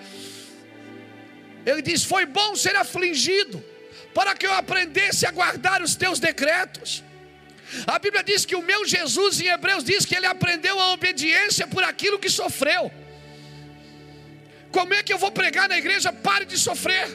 Ele 1.66 1.82
diz: 1.82 2.04
Foi 2.04 2.24
bom 2.24 2.54
ser 2.54 2.76
afligido 2.76 3.62
para 4.14 4.34
que 4.34 4.46
eu 4.46 4.52
aprendesse 4.52 5.26
a 5.26 5.32
guardar 5.32 5.82
os 5.82 5.96
teus 5.96 6.20
decretos. 6.20 7.02
A 7.86 7.98
Bíblia 7.98 8.22
diz 8.22 8.46
que 8.46 8.54
o 8.54 8.62
meu 8.62 8.86
Jesus, 8.86 9.40
em 9.40 9.48
Hebreus, 9.48 9.82
diz 9.82 10.04
que 10.04 10.14
ele 10.14 10.26
aprendeu 10.26 10.78
a 10.78 10.92
obediência 10.92 11.66
por 11.66 11.82
aquilo 11.82 12.18
que 12.18 12.30
sofreu. 12.30 12.92
Como 14.70 14.94
é 14.94 15.02
que 15.02 15.12
eu 15.12 15.18
vou 15.18 15.32
pregar 15.32 15.68
na 15.68 15.76
igreja? 15.76 16.12
Pare 16.12 16.44
de 16.44 16.56
sofrer. 16.56 17.08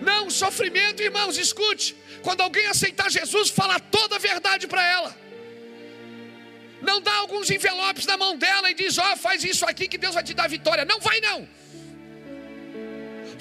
Não, 0.00 0.30
sofrimento, 0.30 1.02
irmãos, 1.02 1.36
escute. 1.36 1.94
Quando 2.22 2.40
alguém 2.40 2.66
aceitar 2.66 3.10
Jesus, 3.10 3.50
fala 3.50 3.78
toda 3.78 4.16
a 4.16 4.18
verdade 4.18 4.66
para 4.66 4.82
ela. 4.86 5.27
Não 6.90 6.98
dá 7.08 7.14
alguns 7.24 7.50
envelopes 7.56 8.06
na 8.10 8.16
mão 8.16 8.32
dela 8.44 8.70
e 8.70 8.74
diz: 8.74 8.96
Ó, 8.98 9.12
oh, 9.12 9.16
faz 9.16 9.44
isso 9.52 9.64
aqui 9.70 9.86
que 9.92 9.98
Deus 10.04 10.14
vai 10.14 10.24
te 10.28 10.34
dar 10.40 10.48
vitória. 10.48 10.84
Não 10.92 11.00
vai, 11.08 11.20
não 11.20 11.40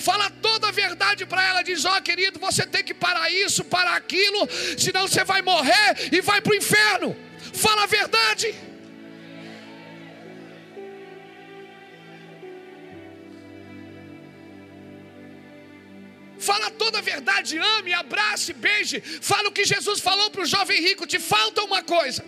fala 0.08 0.30
toda 0.30 0.68
a 0.68 0.72
verdade 0.72 1.26
para 1.26 1.43
ela, 1.50 1.62
diz: 1.62 1.84
Ó 1.86 1.98
oh, 1.98 2.02
querido, 2.02 2.39
você 2.39 2.66
tem 2.66 2.84
que 2.84 2.93
parar 2.93 3.30
isso, 3.30 3.64
parar 3.66 3.95
aquilo, 3.95 4.48
senão 4.78 5.08
você 5.08 5.24
vai 5.24 5.41
morrer 5.41 5.89
e 6.12 6.22
vai 6.22 6.39
para 6.41 6.54
o 6.54 6.56
inferno. 6.56 7.10
Fala 7.54 7.84
a 7.84 7.88
verdade. 7.88 8.56
Fala 16.39 16.70
toda 16.72 17.00
a 17.00 17.02
verdade, 17.02 17.58
ame, 17.58 17.93
abrace, 17.93 18.54
beije. 18.54 19.02
Fala 19.02 19.50
o 19.50 19.52
que 19.52 19.66
Jesus 19.66 20.00
falou 20.00 20.30
para 20.30 20.43
o 20.43 20.45
jovem 20.45 20.80
rico: 20.82 21.08
te 21.08 21.20
falta 21.20 21.64
uma 21.64 21.82
coisa. 21.82 22.24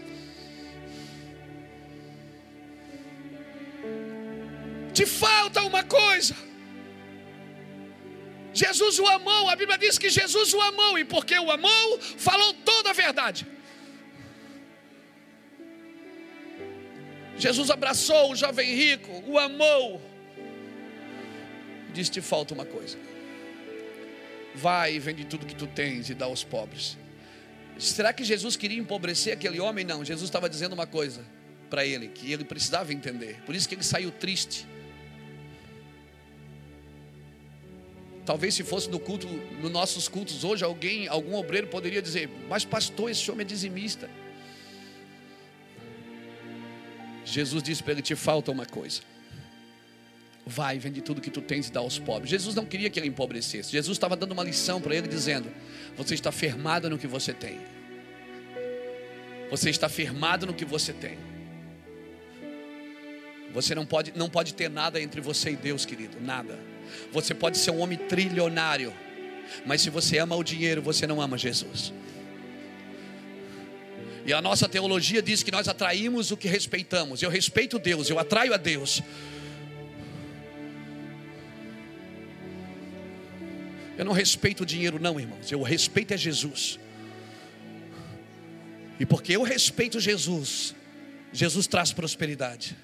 Te 4.99 5.05
falta 5.05 5.61
uma 5.61 5.81
coisa. 5.81 6.35
Jesus 8.53 8.99
o 8.99 9.07
amou, 9.07 9.47
a 9.47 9.55
Bíblia 9.55 9.77
diz 9.77 9.97
que 9.97 10.09
Jesus 10.09 10.53
o 10.53 10.59
amou, 10.59 10.99
e 10.99 11.05
porque 11.05 11.39
o 11.39 11.49
amou, 11.49 11.99
falou 12.17 12.53
toda 12.65 12.89
a 12.89 12.93
verdade. 12.93 13.47
Jesus 17.37 17.69
abraçou 17.69 18.33
o 18.33 18.35
jovem 18.35 18.75
rico, 18.75 19.23
o 19.25 19.39
amou, 19.39 20.01
disse: 21.93 22.11
Te 22.11 22.19
falta 22.19 22.53
uma 22.53 22.65
coisa. 22.65 22.97
Vai 24.53 24.95
e 24.95 24.99
vende 24.99 25.23
tudo 25.23 25.45
que 25.45 25.55
tu 25.55 25.65
tens 25.65 26.09
e 26.09 26.13
dá 26.13 26.25
aos 26.25 26.43
pobres. 26.43 26.97
Será 27.77 28.11
que 28.11 28.25
Jesus 28.25 28.57
queria 28.57 28.77
empobrecer 28.77 29.31
aquele 29.31 29.61
homem? 29.61 29.85
Não, 29.85 30.03
Jesus 30.03 30.27
estava 30.27 30.49
dizendo 30.49 30.73
uma 30.73 30.85
coisa 30.85 31.25
para 31.69 31.85
ele, 31.85 32.09
que 32.09 32.33
ele 32.33 32.43
precisava 32.43 32.91
entender. 32.91 33.41
Por 33.45 33.55
isso 33.55 33.69
que 33.69 33.75
ele 33.75 33.83
saiu 33.83 34.11
triste. 34.11 34.67
Talvez 38.29 38.53
se 38.53 38.63
fosse 38.63 38.87
no 38.91 38.99
culto, 38.99 39.27
nos 39.27 39.71
nossos 39.71 40.07
cultos 40.07 40.43
hoje, 40.43 40.63
alguém, 40.63 41.07
algum 41.07 41.33
obreiro 41.33 41.65
poderia 41.65 41.99
dizer: 41.99 42.29
Mas 42.47 42.63
pastor, 42.63 43.09
esse 43.09 43.31
homem 43.31 43.43
é 43.43 43.47
dizimista. 43.47 44.07
Jesus 47.25 47.63
disse 47.63 47.81
para 47.81 47.93
ele: 47.93 48.03
Te 48.03 48.15
falta 48.15 48.51
uma 48.51 48.67
coisa. 48.67 49.01
Vai, 50.45 50.77
vende 50.77 51.01
tudo 51.01 51.19
que 51.21 51.31
tu 51.31 51.41
tens 51.41 51.69
e 51.69 51.71
dá 51.71 51.79
aos 51.79 51.97
pobres. 51.97 52.29
Jesus 52.29 52.53
não 52.53 52.67
queria 52.67 52.87
que 52.87 52.99
ele 52.99 53.07
empobrecesse. 53.07 53.71
Jesus 53.71 53.97
estava 53.97 54.15
dando 54.15 54.33
uma 54.33 54.43
lição 54.43 54.79
para 54.79 54.95
ele, 54.95 55.07
dizendo: 55.07 55.51
Você 55.97 56.13
está 56.13 56.31
firmado 56.31 56.87
no 56.87 56.99
que 56.99 57.07
você 57.07 57.33
tem. 57.33 57.57
Você 59.49 59.71
está 59.71 59.89
firmado 59.89 60.45
no 60.45 60.53
que 60.53 60.65
você 60.65 60.93
tem. 60.93 61.17
Você 63.55 63.73
não 63.73 63.87
pode, 63.87 64.13
não 64.15 64.29
pode 64.29 64.53
ter 64.53 64.69
nada 64.69 65.01
entre 65.01 65.19
você 65.19 65.49
e 65.49 65.55
Deus, 65.55 65.83
querido. 65.83 66.21
Nada. 66.21 66.59
Você 67.11 67.33
pode 67.33 67.57
ser 67.57 67.71
um 67.71 67.79
homem 67.79 67.97
trilionário, 67.97 68.93
mas 69.65 69.81
se 69.81 69.89
você 69.89 70.17
ama 70.17 70.35
o 70.35 70.43
dinheiro, 70.43 70.81
você 70.81 71.07
não 71.07 71.21
ama 71.21 71.37
Jesus. 71.37 71.93
E 74.25 74.33
a 74.33 74.41
nossa 74.41 74.69
teologia 74.69 75.21
diz 75.21 75.41
que 75.41 75.51
nós 75.51 75.67
atraímos 75.67 76.29
o 76.31 76.37
que 76.37 76.47
respeitamos. 76.47 77.21
Eu 77.21 77.29
respeito 77.29 77.79
Deus, 77.79 78.09
eu 78.09 78.19
atraio 78.19 78.53
a 78.53 78.57
Deus. 78.57 79.01
Eu 83.97 84.05
não 84.05 84.13
respeito 84.13 84.61
o 84.61 84.65
dinheiro, 84.65 84.99
não, 84.99 85.19
irmãos. 85.19 85.51
Eu 85.51 85.61
respeito 85.61 86.13
é 86.13 86.17
Jesus. 86.17 86.79
E 88.99 89.05
porque 89.05 89.35
eu 89.35 89.43
respeito 89.43 89.99
Jesus, 89.99 90.75
Jesus 91.33 91.67
traz 91.67 91.91
prosperidade. 91.91 92.77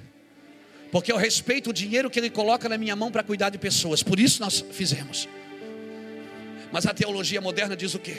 Porque 0.95 1.11
eu 1.11 1.17
respeito 1.17 1.71
o 1.71 1.73
dinheiro 1.73 2.09
que 2.09 2.17
Ele 2.17 2.29
coloca 2.29 2.69
na 2.69 2.77
minha 2.77 2.95
mão 2.95 3.11
para 3.11 3.21
cuidar 3.21 3.49
de 3.49 3.57
pessoas. 3.57 4.01
Por 4.01 4.17
isso 4.17 4.41
nós 4.41 4.63
fizemos. 4.71 5.27
Mas 6.71 6.85
a 6.85 6.93
teologia 6.93 7.41
moderna 7.41 7.75
diz 7.75 7.93
o 7.95 7.99
quê? 7.99 8.15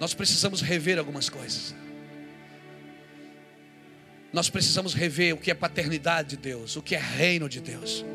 Nós 0.00 0.14
precisamos 0.14 0.62
rever 0.62 0.98
algumas 0.98 1.28
coisas. 1.28 1.74
Nós 4.32 4.48
precisamos 4.48 4.94
rever 4.94 5.34
o 5.34 5.36
que 5.36 5.50
é 5.50 5.54
paternidade 5.54 6.30
de 6.30 6.36
Deus, 6.38 6.76
o 6.76 6.82
que 6.82 6.94
é 6.94 6.98
reino 6.98 7.46
de 7.46 7.60
Deus. 7.60 8.06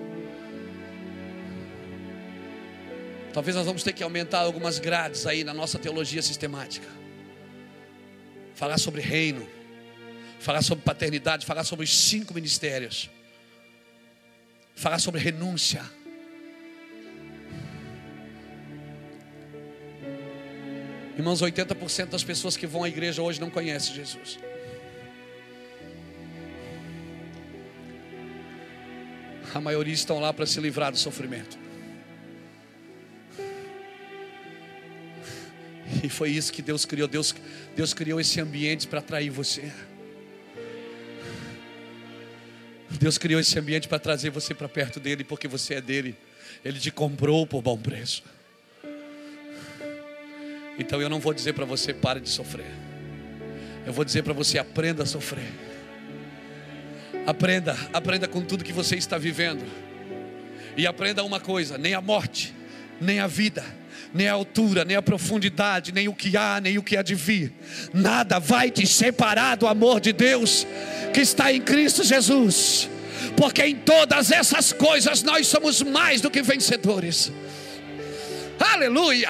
Talvez 3.31 3.55
nós 3.55 3.67
vamos 3.67 3.83
ter 3.83 3.93
que 3.93 4.01
aumentar 4.01 4.39
algumas 4.39 4.79
grades 4.79 5.27
aí 5.27 5.43
na 5.43 5.53
nossa 5.53 5.77
teologia 5.77 6.23
sistemática 6.23 6.98
falar 8.59 8.77
sobre 8.77 8.99
reino, 8.99 9.47
falar 10.37 10.61
sobre 10.61 10.83
paternidade, 10.83 11.45
falar 11.45 11.63
sobre 11.63 11.85
os 11.85 11.97
cinco 11.97 12.33
ministérios, 12.33 13.09
falar 14.75 14.99
sobre 14.99 15.21
renúncia. 15.21 15.81
Irmãos, 21.17 21.41
80% 21.41 22.07
das 22.07 22.21
pessoas 22.21 22.57
que 22.57 22.67
vão 22.67 22.83
à 22.83 22.89
igreja 22.89 23.21
hoje 23.21 23.39
não 23.39 23.49
conhecem 23.49 23.95
Jesus. 23.95 24.37
A 29.53 29.61
maioria 29.61 29.93
estão 29.93 30.19
lá 30.19 30.33
para 30.33 30.45
se 30.45 30.59
livrar 30.59 30.91
do 30.91 30.97
sofrimento. 30.97 31.57
E 36.03 36.09
foi 36.09 36.29
isso 36.29 36.51
que 36.51 36.61
Deus 36.61 36.85
criou. 36.85 37.07
Deus, 37.07 37.33
Deus 37.75 37.93
criou 37.93 38.19
esse 38.19 38.39
ambiente 38.39 38.87
para 38.87 38.99
atrair 38.99 39.29
você. 39.29 39.71
Deus 42.99 43.17
criou 43.17 43.39
esse 43.39 43.57
ambiente 43.57 43.87
para 43.87 43.99
trazer 43.99 44.29
você 44.29 44.53
para 44.53 44.67
perto 44.67 44.99
dele, 44.99 45.23
porque 45.23 45.47
você 45.47 45.75
é 45.75 45.81
dele. 45.81 46.15
Ele 46.63 46.79
te 46.79 46.91
comprou 46.91 47.45
por 47.45 47.61
bom 47.61 47.77
preço. 47.77 48.23
Então 50.77 51.01
eu 51.01 51.09
não 51.09 51.19
vou 51.19 51.33
dizer 51.33 51.53
para 51.53 51.65
você 51.65 51.93
pare 51.93 52.19
de 52.19 52.29
sofrer. 52.29 52.71
Eu 53.85 53.93
vou 53.93 54.05
dizer 54.05 54.23
para 54.23 54.33
você 54.33 54.57
aprenda 54.57 55.03
a 55.03 55.05
sofrer. 55.05 55.51
Aprenda, 57.25 57.77
aprenda 57.93 58.27
com 58.27 58.43
tudo 58.43 58.63
que 58.63 58.73
você 58.73 58.95
está 58.95 59.17
vivendo. 59.17 59.63
E 60.75 60.87
aprenda 60.87 61.23
uma 61.23 61.39
coisa: 61.39 61.77
nem 61.77 61.93
a 61.93 62.01
morte, 62.01 62.53
nem 62.99 63.19
a 63.19 63.27
vida, 63.27 63.63
nem 64.13 64.27
a 64.27 64.33
altura, 64.33 64.83
nem 64.83 64.97
a 64.97 65.01
profundidade, 65.01 65.91
nem 65.91 66.07
o 66.07 66.13
que 66.13 66.35
há, 66.35 66.59
nem 66.61 66.77
o 66.77 66.83
que 66.83 66.97
há 66.97 67.01
de 67.01 67.15
vir. 67.15 67.53
Nada 67.93 68.39
vai 68.39 68.71
te 68.71 68.85
separar 68.87 69.57
do 69.57 69.67
amor 69.67 69.99
de 69.99 70.13
Deus 70.13 70.65
que 71.13 71.21
está 71.21 71.51
em 71.51 71.61
Cristo 71.61 72.03
Jesus. 72.03 72.89
Porque 73.35 73.63
em 73.63 73.75
todas 73.75 74.31
essas 74.31 74.73
coisas 74.73 75.23
nós 75.23 75.47
somos 75.47 75.81
mais 75.81 76.21
do 76.21 76.31
que 76.31 76.41
vencedores. 76.41 77.31
Aleluia! 78.59 79.29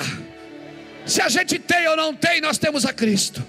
Se 1.06 1.22
a 1.22 1.30
gente 1.30 1.58
tem 1.60 1.88
ou 1.88 1.96
não 1.96 2.14
tem, 2.14 2.40
nós 2.40 2.58
temos 2.58 2.86
a 2.86 2.94
Cristo. 2.94 3.44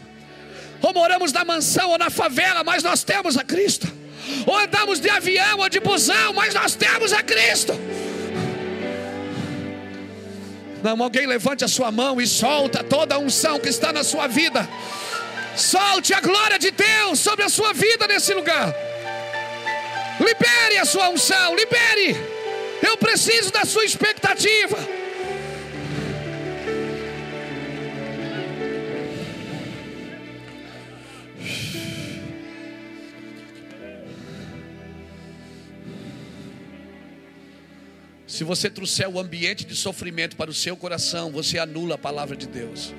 Ou 0.82 0.94
moramos 0.94 1.32
na 1.32 1.44
mansão 1.44 1.90
ou 1.90 1.98
na 1.98 2.08
favela, 2.08 2.64
mas 2.64 2.82
nós 2.82 3.04
temos 3.04 3.36
a 3.36 3.44
Cristo. 3.44 3.86
Ou 4.46 4.56
andamos 4.56 5.00
de 5.00 5.10
avião 5.10 5.58
ou 5.58 5.68
de 5.68 5.80
busão, 5.80 6.32
mas 6.32 6.54
nós 6.54 6.74
temos 6.74 7.12
a 7.12 7.22
Cristo. 7.22 7.78
Não, 10.82 11.02
alguém 11.02 11.26
levante 11.26 11.64
a 11.64 11.68
sua 11.68 11.90
mão 11.90 12.20
e 12.20 12.26
solta 12.26 12.82
toda 12.82 13.14
a 13.14 13.18
unção 13.18 13.58
que 13.58 13.68
está 13.68 13.92
na 13.92 14.02
sua 14.02 14.26
vida. 14.26 14.68
Solte 15.56 16.14
a 16.14 16.20
glória 16.20 16.58
de 16.58 16.70
Deus 16.70 17.18
sobre 17.18 17.44
a 17.44 17.48
sua 17.48 17.72
vida 17.72 18.06
nesse 18.06 18.32
lugar. 18.32 18.74
Libere 20.18 20.78
a 20.78 20.84
sua 20.84 21.08
unção, 21.08 21.54
libere. 21.54 22.16
Eu 22.82 22.96
preciso 22.96 23.50
da 23.52 23.64
sua 23.64 23.84
expectativa. 23.84 24.99
Se 38.40 38.44
você 38.44 38.70
trouxer 38.70 39.06
o 39.06 39.20
ambiente 39.20 39.66
de 39.66 39.76
sofrimento 39.76 40.34
para 40.34 40.50
o 40.50 40.54
seu 40.54 40.74
coração, 40.74 41.30
você 41.30 41.58
anula 41.58 41.96
a 41.96 41.98
palavra 41.98 42.34
de 42.34 42.46
Deus. 42.46 42.94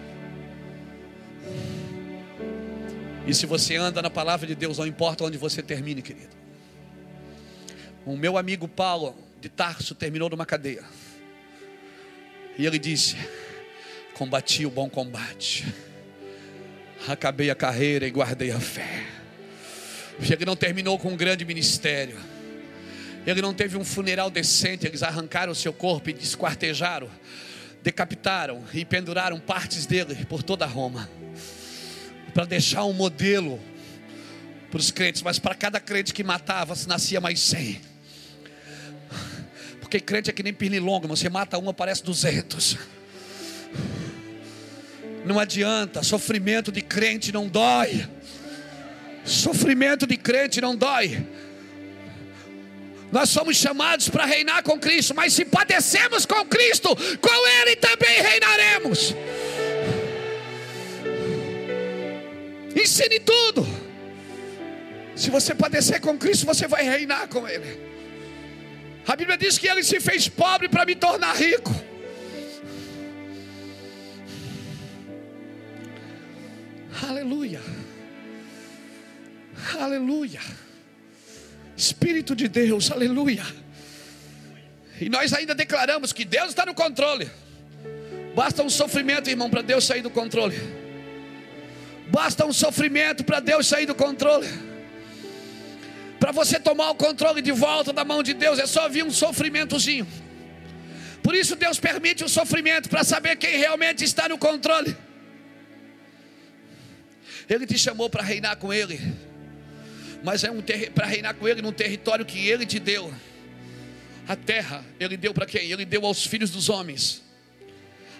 E 3.26 3.34
se 3.34 3.48
você 3.48 3.76
anda 3.76 4.04
na 4.04 4.10
palavra 4.12 4.46
de 4.46 4.54
Deus, 4.54 4.78
não 4.78 4.86
importa 4.86 5.24
onde 5.24 5.39
você 5.39 5.64
termine, 5.64 6.04
querido. 6.04 6.36
O 8.06 8.16
meu 8.16 8.38
amigo 8.38 8.68
Paulo 8.68 9.18
de 9.39 9.50
Tarso 9.50 9.96
terminou 9.96 10.30
numa 10.30 10.46
cadeia. 10.46 10.84
E 12.56 12.64
ele 12.64 12.78
disse: 12.78 13.18
Combati 14.14 14.64
o 14.64 14.70
bom 14.70 14.92
combate, 14.92 15.66
acabei 17.08 17.50
a 17.50 17.56
carreira 17.56 18.06
e 18.06 18.12
guardei 18.12 18.52
a 18.52 18.60
fé. 18.60 19.08
Ele 20.22 20.46
não 20.46 20.56
terminou 20.56 21.00
com 21.00 21.10
um 21.10 21.18
grande 21.18 21.44
ministério 21.44 22.20
ele 23.26 23.42
não 23.42 23.54
teve 23.54 23.78
um 23.78 23.84
funeral 23.84 24.30
decente, 24.30 24.88
eles 24.88 25.04
arrancaram 25.04 25.52
o 25.52 25.56
seu 25.56 25.72
corpo 25.72 26.10
e 26.10 26.14
desquartejaram, 26.14 27.10
decapitaram 27.84 28.64
e 28.74 28.84
penduraram 28.84 29.40
partes 29.40 29.86
dele 29.86 30.26
por 30.26 30.42
toda 30.42 30.66
Roma, 30.66 31.10
para 32.34 32.46
deixar 32.46 32.86
um 32.86 32.94
modelo 32.94 33.60
para 34.70 34.80
os 34.80 34.90
crentes, 34.90 35.22
mas 35.22 35.38
para 35.38 35.54
cada 35.54 35.80
crente 35.80 36.14
que 36.14 36.24
matava, 36.24 36.74
nascia 36.88 37.20
mais 37.20 37.40
cem. 37.42 37.82
Porque 39.80 40.00
crente 40.00 40.30
é 40.30 40.34
que 40.34 40.42
nem 40.42 40.54
pernilongo, 40.54 41.08
você 41.08 41.30
mata 41.30 41.60
um, 41.60 41.70
aparece 41.70 42.04
duzentos. 42.04 42.78
Não 45.26 45.38
adianta, 45.38 46.02
sofrimento 46.02 46.72
de 46.72 46.82
crente 46.82 47.32
não 47.32 47.48
dói. 47.48 48.08
Sofrimento 49.24 50.08
de 50.08 50.18
crente 50.18 50.62
não 50.62 50.76
dói. 50.76 51.28
Nós 53.12 53.30
somos 53.30 53.57
chamados 53.57 54.07
para 54.07 54.26
reinar 54.26 54.64
com 54.64 54.80
Cristo, 54.80 55.14
mas 55.14 55.34
se 55.34 55.43
padecemos 55.43 56.26
com 56.26 56.45
Cristo, 56.45 56.89
com 57.20 57.47
Ele 57.59 57.76
também 57.76 58.22
reinaremos. 58.22 59.14
Ensine 62.76 63.20
tudo. 63.20 63.68
Se 65.16 65.30
você 65.30 65.53
padecer 65.53 65.99
com 65.99 66.18
Cristo, 66.18 66.45
você 66.45 66.68
vai 66.68 66.84
reinar 66.84 67.28
com 67.28 67.47
Ele. 67.47 67.80
A 69.05 69.16
Bíblia 69.16 69.38
diz 69.38 69.57
que 69.57 69.68
Ele 69.68 69.84
se 69.84 69.99
fez 69.99 70.30
pobre 70.30 70.70
para 70.70 70.86
me 70.86 70.95
tornar 70.95 71.36
rico. 71.36 71.72
Aleluia. 77.03 77.62
Aleluia. 79.78 80.39
Espírito 81.82 82.36
de 82.36 82.48
Deus, 82.48 82.92
aleluia. 82.92 83.44
E 85.00 85.10
nós 85.10 85.34
ainda 85.34 85.56
declaramos 85.56 86.14
que 86.14 86.24
Deus 86.24 86.50
está 86.50 86.64
no 86.64 86.76
controle. 86.76 87.28
Basta 88.36 88.62
um 88.62 88.70
sofrimento, 88.70 89.32
irmão, 89.32 89.50
para 89.50 89.64
Deus 89.64 89.84
sair 89.84 90.04
do 90.04 90.12
controle. 90.12 90.56
Basta 92.12 92.46
um 92.46 92.54
sofrimento 92.54 93.24
para 93.24 93.40
Deus 93.40 93.66
sair 93.66 93.88
do 93.88 93.96
controle. 93.96 94.48
Para 96.20 96.32
você 96.32 96.60
tomar 96.60 96.92
o 96.92 96.96
controle 96.96 97.42
de 97.42 97.52
volta 97.52 97.92
da 97.92 98.06
mão 98.06 98.22
de 98.22 98.36
Deus, 98.36 98.60
é 98.60 98.68
só 98.68 98.88
vir 98.88 99.04
um 99.04 99.10
sofrimentozinho. 99.10 100.08
Por 101.24 101.34
isso 101.34 101.56
Deus 101.56 101.80
permite 101.80 102.24
o 102.24 102.30
sofrimento 102.30 102.90
para 102.90 103.04
saber 103.04 103.38
quem 103.38 103.58
realmente 103.58 104.04
está 104.04 104.30
no 104.30 104.38
controle. 104.38 104.96
Ele 107.50 107.66
te 107.66 107.78
chamou 107.80 108.08
para 108.08 108.22
reinar 108.22 108.58
com 108.58 108.72
Ele, 108.72 109.00
mas 110.24 110.44
é 110.44 110.52
um 110.52 110.62
para 110.94 111.06
reinar 111.06 111.34
com 111.36 111.48
Ele 111.48 111.62
num 111.62 111.72
território 111.72 112.26
que 112.26 112.48
Ele 112.48 112.66
te 112.66 112.80
deu. 112.80 113.14
A 114.28 114.36
terra 114.36 114.86
Ele 115.00 115.18
deu 115.18 115.34
para 115.34 115.46
quem? 115.46 115.72
Ele 115.72 115.86
deu 115.86 116.06
aos 116.06 116.26
filhos 116.26 116.50
dos 116.52 116.70
homens. 116.70 117.24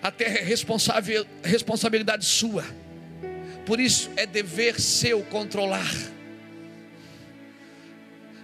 A 0.02 0.10
terra 0.10 0.40
é 0.40 0.44
responsável, 0.44 1.26
responsabilidade 1.44 2.26
sua. 2.26 2.66
Por 3.66 3.80
isso 3.80 4.10
é 4.16 4.26
dever 4.26 4.80
seu 4.80 5.24
controlar. 5.26 5.94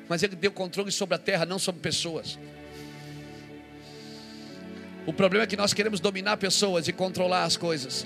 Mas 0.08 0.22
Ele 0.22 0.36
deu 0.36 0.51
controle 0.51 0.91
sobre 0.91 1.16
a 1.16 1.18
terra, 1.18 1.45
não 1.45 1.58
sobre 1.58 1.82
pessoas. 1.82 2.38
O 5.05 5.14
problema 5.14 5.45
é 5.45 5.47
que 5.47 5.58
nós 5.58 5.74
queremos 5.74 5.99
dominar 5.99 6.38
pessoas 6.38 6.88
e 6.88 6.93
controlar 6.93 7.43
as 7.43 7.58
coisas. 7.58 8.05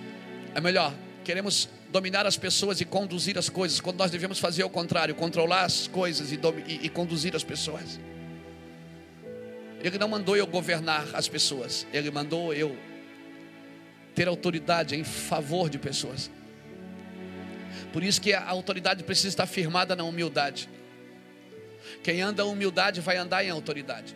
É 0.55 0.61
melhor, 0.61 0.93
queremos 1.23 1.67
dominar 1.91 2.25
as 2.25 2.37
pessoas 2.37 2.79
e 2.79 2.85
conduzir 2.85 3.37
as 3.37 3.49
coisas, 3.49 3.81
quando 3.81 3.97
nós 3.97 4.09
devemos 4.09 4.39
fazer 4.39 4.63
o 4.63 4.69
contrário, 4.69 5.13
controlar 5.13 5.65
as 5.65 5.87
coisas 5.87 6.31
e, 6.31 6.39
e, 6.67 6.85
e 6.85 6.89
conduzir 6.89 7.35
as 7.35 7.43
pessoas. 7.43 7.99
Ele 9.83 9.97
não 9.97 10.07
mandou 10.07 10.37
eu 10.37 10.47
governar 10.47 11.07
as 11.13 11.27
pessoas, 11.27 11.85
ele 11.91 12.09
mandou 12.09 12.53
eu 12.53 12.77
ter 14.15 14.27
autoridade 14.27 14.95
em 14.95 15.03
favor 15.03 15.69
de 15.69 15.77
pessoas. 15.77 16.31
Por 17.91 18.03
isso 18.03 18.21
que 18.21 18.33
a 18.33 18.47
autoridade 18.47 19.03
precisa 19.03 19.29
estar 19.29 19.45
firmada 19.45 19.95
na 19.95 20.03
humildade. 20.03 20.69
Quem 22.03 22.21
anda 22.21 22.43
em 22.43 22.45
humildade 22.45 23.01
vai 23.01 23.17
andar 23.17 23.43
em 23.43 23.49
autoridade. 23.49 24.15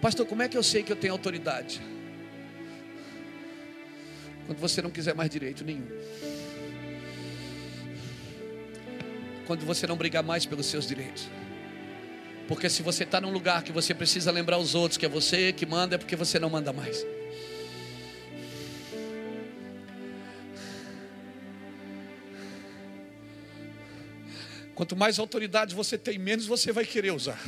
Pastor, 0.00 0.26
como 0.26 0.42
é 0.42 0.48
que 0.48 0.56
eu 0.56 0.62
sei 0.62 0.82
que 0.82 0.92
eu 0.92 0.96
tenho 0.96 1.12
autoridade? 1.12 1.82
Quando 4.46 4.58
você 4.58 4.82
não 4.82 4.90
quiser 4.90 5.14
mais 5.14 5.30
direito 5.30 5.64
nenhum. 5.64 5.86
Quando 9.46 9.64
você 9.64 9.86
não 9.86 9.96
brigar 9.96 10.22
mais 10.22 10.46
pelos 10.46 10.66
seus 10.66 10.86
direitos. 10.86 11.28
Porque 12.46 12.68
se 12.68 12.82
você 12.82 13.04
está 13.04 13.20
num 13.20 13.30
lugar 13.30 13.62
que 13.62 13.72
você 13.72 13.94
precisa 13.94 14.30
lembrar 14.30 14.58
os 14.58 14.74
outros 14.74 14.98
que 14.98 15.06
é 15.06 15.08
você 15.08 15.52
que 15.52 15.64
manda, 15.64 15.94
é 15.94 15.98
porque 15.98 16.14
você 16.14 16.38
não 16.38 16.50
manda 16.50 16.72
mais. 16.72 17.04
Quanto 24.74 24.96
mais 24.96 25.18
autoridade 25.18 25.74
você 25.74 25.96
tem, 25.96 26.18
menos 26.18 26.46
você 26.46 26.72
vai 26.72 26.84
querer 26.84 27.12
usar. 27.12 27.40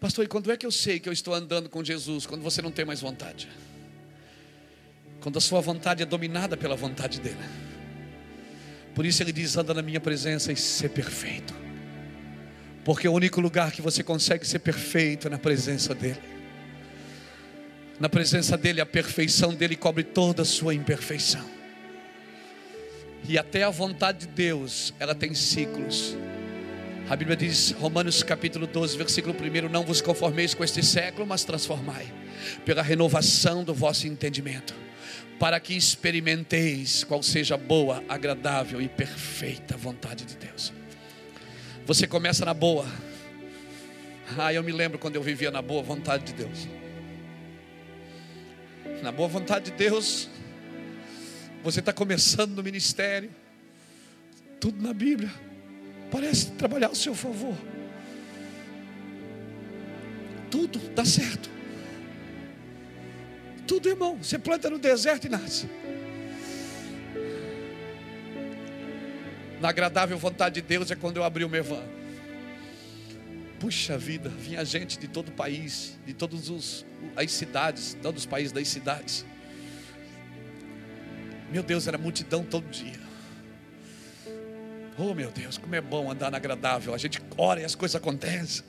Pastor, 0.00 0.24
e 0.24 0.28
quando 0.28 0.50
é 0.52 0.56
que 0.56 0.64
eu 0.64 0.70
sei 0.70 1.00
que 1.00 1.08
eu 1.08 1.12
estou 1.12 1.34
andando 1.34 1.68
com 1.68 1.82
Jesus? 1.82 2.24
Quando 2.24 2.42
você 2.42 2.62
não 2.62 2.70
tem 2.70 2.84
mais 2.84 3.00
vontade. 3.00 3.48
Quando 5.26 5.38
a 5.38 5.40
sua 5.40 5.60
vontade 5.60 6.04
é 6.04 6.06
dominada 6.06 6.56
pela 6.56 6.76
vontade 6.76 7.20
dele. 7.20 7.36
Por 8.94 9.04
isso 9.04 9.20
ele 9.24 9.32
diz: 9.32 9.56
anda 9.56 9.74
na 9.74 9.82
minha 9.82 9.98
presença 9.98 10.52
e 10.52 10.56
ser 10.56 10.90
perfeito. 10.90 11.52
Porque 12.84 13.08
o 13.08 13.12
único 13.12 13.40
lugar 13.40 13.72
que 13.72 13.82
você 13.82 14.04
consegue 14.04 14.46
ser 14.46 14.60
perfeito 14.60 15.26
é 15.26 15.30
na 15.30 15.36
presença 15.36 15.96
dele. 15.96 16.22
Na 17.98 18.08
presença 18.08 18.56
dele, 18.56 18.80
a 18.80 18.86
perfeição 18.86 19.52
dele 19.52 19.74
cobre 19.74 20.04
toda 20.04 20.42
a 20.42 20.44
sua 20.44 20.72
imperfeição. 20.72 21.44
E 23.28 23.36
até 23.36 23.64
a 23.64 23.70
vontade 23.70 24.20
de 24.20 24.26
Deus, 24.28 24.94
ela 25.00 25.12
tem 25.12 25.34
ciclos. 25.34 26.16
A 27.10 27.16
Bíblia 27.16 27.36
diz, 27.36 27.72
Romanos 27.72 28.22
capítulo 28.22 28.64
12, 28.64 28.96
versículo 28.96 29.34
1: 29.34 29.68
Não 29.68 29.84
vos 29.84 30.00
conformeis 30.00 30.54
com 30.54 30.62
este 30.62 30.84
século, 30.84 31.26
mas 31.26 31.42
transformai 31.42 32.06
pela 32.64 32.80
renovação 32.80 33.64
do 33.64 33.74
vosso 33.74 34.06
entendimento, 34.06 34.85
para 35.38 35.60
que 35.60 35.74
experimenteis 35.74 37.04
qual 37.04 37.22
seja 37.22 37.54
a 37.54 37.58
boa, 37.58 38.02
agradável 38.08 38.80
e 38.80 38.88
perfeita 38.88 39.76
vontade 39.76 40.24
de 40.24 40.36
Deus. 40.36 40.72
Você 41.84 42.06
começa 42.06 42.44
na 42.44 42.54
boa. 42.54 42.86
Ah, 44.38 44.52
eu 44.52 44.62
me 44.62 44.72
lembro 44.72 44.98
quando 44.98 45.16
eu 45.16 45.22
vivia 45.22 45.50
na 45.50 45.62
boa 45.62 45.82
vontade 45.82 46.24
de 46.24 46.32
Deus. 46.32 46.68
Na 49.02 49.12
boa 49.12 49.28
vontade 49.28 49.66
de 49.66 49.76
Deus, 49.76 50.28
você 51.62 51.80
está 51.80 51.92
começando 51.92 52.56
no 52.56 52.62
ministério, 52.62 53.30
tudo 54.58 54.82
na 54.82 54.92
Bíblia, 54.92 55.30
parece 56.10 56.50
trabalhar 56.52 56.88
ao 56.88 56.94
seu 56.94 57.14
favor. 57.14 57.54
Tudo 60.50 60.78
dá 60.94 61.04
certo. 61.04 61.55
Tudo, 63.66 63.88
irmão. 63.88 64.18
Você 64.22 64.38
planta 64.38 64.70
no 64.70 64.78
deserto 64.78 65.26
e 65.26 65.28
nasce. 65.28 65.68
Na 69.60 69.70
agradável 69.70 70.18
vontade 70.18 70.56
de 70.56 70.62
Deus 70.62 70.90
é 70.90 70.96
quando 70.96 71.16
eu 71.16 71.24
abri 71.24 71.44
o 71.44 71.48
Mevan. 71.48 71.82
Puxa 73.58 73.96
vida, 73.96 74.28
vinha 74.28 74.62
gente 74.64 74.98
de 74.98 75.08
todo 75.08 75.28
o 75.28 75.32
país, 75.32 75.98
de 76.04 76.12
todas 76.12 76.84
as 77.16 77.32
cidades, 77.32 77.96
todos 78.02 78.22
os 78.22 78.26
países 78.26 78.52
das 78.52 78.68
cidades. 78.68 79.24
Meu 81.50 81.62
Deus, 81.62 81.86
era 81.86 81.96
multidão 81.96 82.44
todo 82.44 82.68
dia. 82.68 83.06
Oh 84.98 85.14
meu 85.14 85.30
Deus, 85.30 85.58
como 85.58 85.74
é 85.74 85.80
bom 85.80 86.10
andar 86.10 86.30
na 86.30 86.36
agradável. 86.36 86.94
A 86.94 86.98
gente 86.98 87.20
ora 87.36 87.60
e 87.60 87.64
as 87.64 87.74
coisas 87.74 87.96
acontecem. 87.96 88.64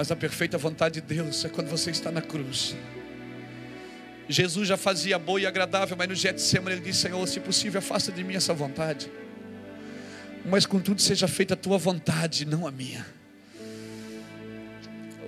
Mas 0.00 0.10
a 0.10 0.16
perfeita 0.16 0.56
vontade 0.56 0.94
de 0.94 1.02
Deus 1.02 1.44
é 1.44 1.50
quando 1.50 1.68
você 1.68 1.90
está 1.90 2.10
na 2.10 2.22
cruz. 2.22 2.74
Jesus 4.26 4.66
já 4.66 4.78
fazia 4.78 5.18
boa 5.18 5.38
e 5.38 5.44
agradável, 5.44 5.94
mas 5.94 6.08
no 6.08 6.14
Getsemane 6.14 6.76
ele 6.76 6.82
disse: 6.82 7.00
Senhor, 7.00 7.28
se 7.28 7.38
possível, 7.38 7.80
afasta 7.80 8.10
de 8.10 8.24
mim 8.24 8.34
essa 8.34 8.54
vontade. 8.54 9.12
Mas 10.46 10.64
contudo 10.64 11.02
seja 11.02 11.28
feita 11.28 11.52
a 11.52 11.56
tua 11.56 11.76
vontade, 11.76 12.46
não 12.46 12.66
a 12.66 12.70
minha. 12.70 13.06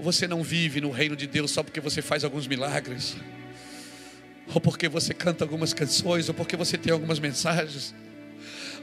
Você 0.00 0.26
não 0.26 0.42
vive 0.42 0.80
no 0.80 0.90
reino 0.90 1.14
de 1.14 1.26
Deus 1.26 1.50
só 1.50 1.62
porque 1.62 1.78
você 1.78 2.00
faz 2.00 2.24
alguns 2.24 2.46
milagres 2.46 3.14
ou 4.54 4.58
porque 4.58 4.88
você 4.88 5.12
canta 5.12 5.44
algumas 5.44 5.74
canções, 5.74 6.30
ou 6.30 6.34
porque 6.34 6.56
você 6.56 6.78
tem 6.78 6.90
algumas 6.90 7.18
mensagens. 7.18 7.94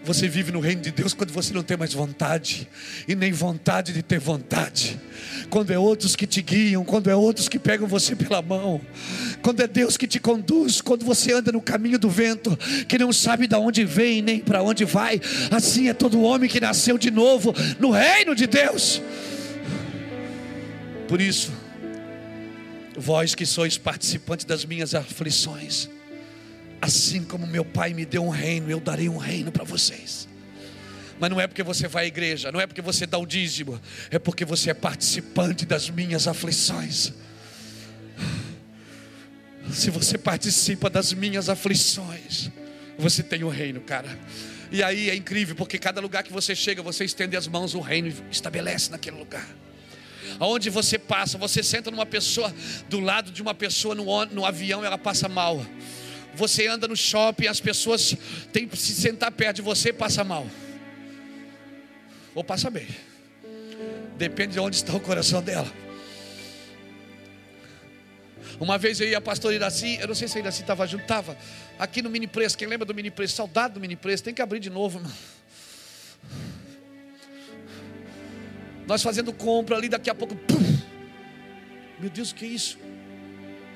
Você 0.03 0.27
vive 0.27 0.51
no 0.51 0.59
reino 0.59 0.81
de 0.81 0.91
Deus 0.91 1.13
quando 1.13 1.31
você 1.31 1.53
não 1.53 1.61
tem 1.61 1.75
mais 1.75 1.93
vontade, 1.93 2.67
e 3.07 3.15
nem 3.15 3.31
vontade 3.31 3.91
de 3.91 4.01
ter 4.01 4.19
vontade. 4.19 4.99
Quando 5.49 5.71
é 5.71 5.77
outros 5.77 6.15
que 6.15 6.25
te 6.25 6.41
guiam, 6.41 6.85
quando 6.85 7.09
é 7.09 7.15
outros 7.15 7.49
que 7.49 7.59
pegam 7.59 7.87
você 7.87 8.15
pela 8.15 8.41
mão, 8.41 8.79
quando 9.41 9.61
é 9.61 9.67
Deus 9.67 9.97
que 9.97 10.07
te 10.07 10.19
conduz, 10.19 10.79
quando 10.79 11.03
você 11.03 11.33
anda 11.33 11.51
no 11.51 11.61
caminho 11.61 11.99
do 11.99 12.09
vento, 12.09 12.57
que 12.87 12.97
não 12.97 13.11
sabe 13.11 13.45
de 13.45 13.55
onde 13.55 13.83
vem 13.83 14.21
nem 14.21 14.39
para 14.39 14.63
onde 14.63 14.85
vai. 14.85 15.19
Assim 15.51 15.89
é 15.89 15.93
todo 15.93 16.21
homem 16.21 16.49
que 16.49 16.61
nasceu 16.61 16.97
de 16.97 17.11
novo 17.11 17.53
no 17.77 17.91
reino 17.91 18.33
de 18.33 18.47
Deus. 18.47 19.01
Por 21.07 21.19
isso, 21.19 21.51
vós 22.97 23.35
que 23.35 23.45
sois 23.45 23.77
participantes 23.77 24.45
das 24.45 24.63
minhas 24.63 24.93
aflições, 24.95 25.89
assim 26.81 27.23
como 27.23 27.45
meu 27.45 27.65
pai 27.65 27.93
me 27.93 28.05
deu 28.05 28.25
um 28.25 28.29
reino, 28.29 28.69
eu 28.69 28.79
darei 28.79 29.09
um 29.09 29.17
reino 29.17 29.51
para 29.51 29.63
vocês. 29.63 30.27
Mas 31.19 31.29
não 31.29 31.39
é 31.39 31.47
porque 31.47 31.63
você 31.63 31.87
vai 31.87 32.05
à 32.05 32.07
igreja, 32.07 32.51
não 32.51 32.61
é 32.61 32.65
porque 32.65 32.81
você 32.81 33.05
dá 33.05 33.17
o 33.17 33.25
dízimo, 33.25 33.79
é 34.09 34.17
porque 34.17 34.45
você 34.45 34.71
é 34.71 34.73
participante 34.73 35.65
das 35.65 35.89
minhas 35.89 36.27
aflições. 36.27 37.13
Se 39.71 39.89
você 39.89 40.17
participa 40.17 40.89
das 40.89 41.13
minhas 41.13 41.49
aflições, 41.49 42.49
você 42.97 43.21
tem 43.21 43.43
o 43.43 43.47
um 43.47 43.49
reino, 43.49 43.81
cara. 43.81 44.17
E 44.71 44.81
aí 44.81 45.09
é 45.09 45.15
incrível, 45.15 45.55
porque 45.55 45.77
cada 45.77 45.99
lugar 45.99 46.23
que 46.23 46.31
você 46.31 46.55
chega, 46.55 46.81
você 46.81 47.03
estende 47.03 47.35
as 47.35 47.47
mãos, 47.47 47.73
o 47.73 47.81
reino 47.81 48.13
estabelece 48.31 48.89
naquele 48.89 49.17
lugar. 49.17 49.47
Aonde 50.39 50.69
você 50.69 50.97
passa, 50.97 51.37
você 51.37 51.61
senta 51.63 51.91
numa 51.91 52.05
pessoa, 52.05 52.53
do 52.87 52.99
lado 52.99 53.31
de 53.31 53.41
uma 53.41 53.53
pessoa 53.53 53.95
no, 53.95 54.25
no 54.27 54.45
avião, 54.45 54.85
ela 54.85 54.97
passa 54.97 55.27
mal. 55.27 55.65
Você 56.35 56.67
anda 56.67 56.87
no 56.87 56.95
shopping, 56.95 57.47
as 57.47 57.59
pessoas 57.59 58.15
têm 58.53 58.67
que 58.67 58.77
se 58.77 58.93
sentar 58.93 59.31
perto 59.31 59.57
de 59.57 59.61
você 59.61 59.91
passa 59.91 60.23
mal. 60.23 60.47
Ou 62.35 62.43
passa 62.43 62.69
bem. 62.69 62.87
Depende 64.17 64.53
de 64.53 64.59
onde 64.59 64.75
está 64.75 64.93
o 64.93 64.99
coração 64.99 65.41
dela. 65.41 65.71
Uma 68.59 68.77
vez 68.77 68.99
eu 68.99 69.07
ia 69.07 69.17
a 69.17 69.21
pastor 69.21 69.53
Iraci, 69.53 69.97
eu 70.01 70.07
não 70.07 70.15
sei 70.15 70.27
se 70.27 70.37
a 70.37 70.41
Iraci 70.41 70.61
estava 70.61 70.85
junto, 70.85 71.03
estava 71.03 71.37
aqui 71.77 72.01
no 72.01 72.09
mini 72.09 72.27
preço. 72.27 72.57
Quem 72.57 72.67
lembra 72.67 72.85
do 72.85 72.93
mini 72.93 73.09
preço? 73.09 73.35
Saudade 73.35 73.75
do 73.75 73.79
mini 73.79 73.95
preço, 73.95 74.23
tem 74.23 74.33
que 74.33 74.41
abrir 74.41 74.59
de 74.59 74.69
novo, 74.69 74.99
irmão. 74.99 75.13
Nós 78.85 79.01
fazendo 79.01 79.31
compra 79.31 79.77
ali, 79.77 79.87
daqui 79.87 80.09
a 80.09 80.15
pouco, 80.15 80.35
pum, 80.35 80.79
Meu 81.99 82.09
Deus, 82.09 82.31
o 82.31 82.35
que 82.35 82.43
é 82.43 82.47
isso? 82.49 82.77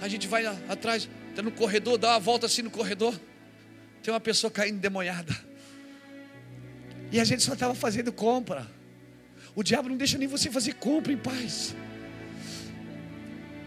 A 0.01 0.07
gente 0.07 0.27
vai 0.27 0.45
atrás, 0.67 1.07
está 1.33 1.41
no 1.41 1.51
corredor, 1.51 1.97
dá 1.97 2.11
uma 2.11 2.19
volta 2.19 2.45
assim 2.45 2.61
no 2.61 2.69
corredor. 2.69 3.19
Tem 4.03 4.13
uma 4.13 4.19
pessoa 4.19 4.51
caindo 4.51 4.79
demonhada. 4.79 5.35
E 7.11 7.19
a 7.19 7.23
gente 7.23 7.43
só 7.43 7.53
estava 7.53 7.73
fazendo 7.73 8.11
compra. 8.11 8.67
O 9.55 9.63
diabo 9.63 9.89
não 9.89 9.97
deixa 9.97 10.17
nem 10.17 10.27
você 10.27 10.49
fazer 10.51 10.73
compra 10.75 11.11
em 11.11 11.17
paz. 11.17 11.75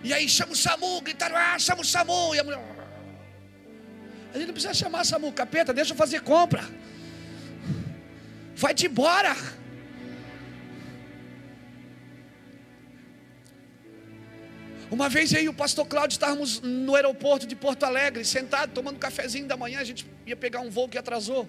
E 0.03 0.13
aí 0.13 0.29
chama 0.29 0.53
o 0.53 0.57
SAMU, 0.57 1.01
gritaram, 1.01 1.37
ah, 1.37 1.59
chama 1.59 1.83
o 1.83 1.85
SAMU. 1.85 2.35
E 2.35 2.39
a 2.39 2.45
mulher. 2.45 2.61
A 4.33 4.39
gente 4.39 4.47
não 4.47 4.55
precisa 4.55 4.75
chamar 4.75 5.05
SAMU, 5.05 5.33
capeta, 5.33 5.73
deixa 5.73 5.93
eu 5.93 5.97
fazer 5.97 6.21
compra. 6.21 6.65
Vai-te 8.55 8.87
embora. 8.87 9.35
Uma 14.91 15.09
vez 15.09 15.35
aí 15.35 15.49
o 15.49 15.55
pastor 15.55 15.85
Cláudio 15.87 16.15
estávamos 16.15 16.61
no 16.61 16.95
aeroporto 16.95 17.45
de 17.47 17.57
Porto 17.57 17.83
Alegre, 17.83 18.25
sentado, 18.25 18.73
tomando 18.73 18.97
um 18.97 19.01
cafezinho 19.01 19.47
da 19.47 19.57
manhã, 19.57 19.81
a 19.81 19.85
gente 19.85 20.07
ia 20.25 20.37
pegar 20.37 20.61
um 20.61 20.71
voo 20.71 20.89
que 20.89 20.97
atrasou. 20.97 21.49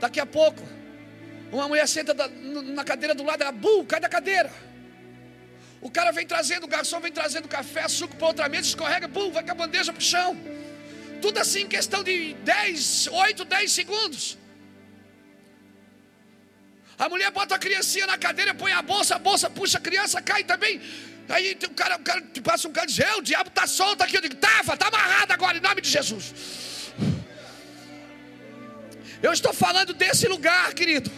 Daqui 0.00 0.18
a 0.18 0.24
pouco, 0.24 0.62
uma 1.52 1.68
mulher 1.68 1.86
senta 1.86 2.14
na 2.14 2.84
cadeira 2.84 3.14
do 3.14 3.22
lado, 3.22 3.42
ela, 3.42 3.52
bu, 3.52 3.84
cai 3.84 4.00
da 4.00 4.08
cadeira. 4.08 4.50
O 5.80 5.90
cara 5.90 6.10
vem 6.10 6.26
trazendo, 6.26 6.64
o 6.64 6.68
garçom 6.68 6.98
vem 7.00 7.12
trazendo 7.12 7.46
café, 7.46 7.86
suco 7.86 8.16
para 8.16 8.26
outra 8.26 8.48
mesa, 8.48 8.68
escorrega, 8.68 9.06
bum, 9.06 9.30
vai 9.30 9.44
com 9.44 9.50
a 9.50 9.54
bandeja 9.54 9.92
para 9.92 10.00
o 10.00 10.02
chão. 10.02 10.36
Tudo 11.20 11.38
assim 11.38 11.62
em 11.62 11.68
questão 11.68 12.02
de 12.02 12.32
10, 12.32 13.08
8, 13.08 13.44
10 13.44 13.72
segundos. 13.72 14.38
A 16.98 17.08
mulher 17.08 17.30
bota 17.30 17.54
a 17.54 17.58
criancinha 17.58 18.06
na 18.06 18.16
cadeira, 18.16 18.54
põe 18.54 18.72
a 18.72 18.82
bolsa, 18.82 19.16
a 19.16 19.18
bolsa 19.18 19.50
puxa 19.50 19.78
a 19.78 19.80
criança, 19.80 20.20
cai 20.22 20.42
também. 20.44 20.80
Aí 21.28 21.58
o 21.62 21.70
cara, 21.70 21.96
o 21.96 22.00
cara 22.00 22.22
te 22.22 22.40
passa 22.40 22.66
um 22.68 22.72
cara 22.72 22.86
e 22.86 22.88
diz: 22.88 23.00
é, 23.00 23.14
o 23.16 23.22
diabo 23.22 23.48
está 23.48 23.66
solto 23.66 24.02
aqui. 24.02 24.16
Eu 24.16 24.22
digo: 24.22 24.34
estava, 24.34 24.74
está 24.74 24.88
amarrado 24.88 25.32
agora, 25.32 25.58
em 25.58 25.60
nome 25.60 25.80
de 25.82 25.90
Jesus. 25.90 26.32
Eu 29.22 29.32
estou 29.32 29.52
falando 29.52 29.92
desse 29.92 30.26
lugar, 30.26 30.72
querido. 30.74 31.10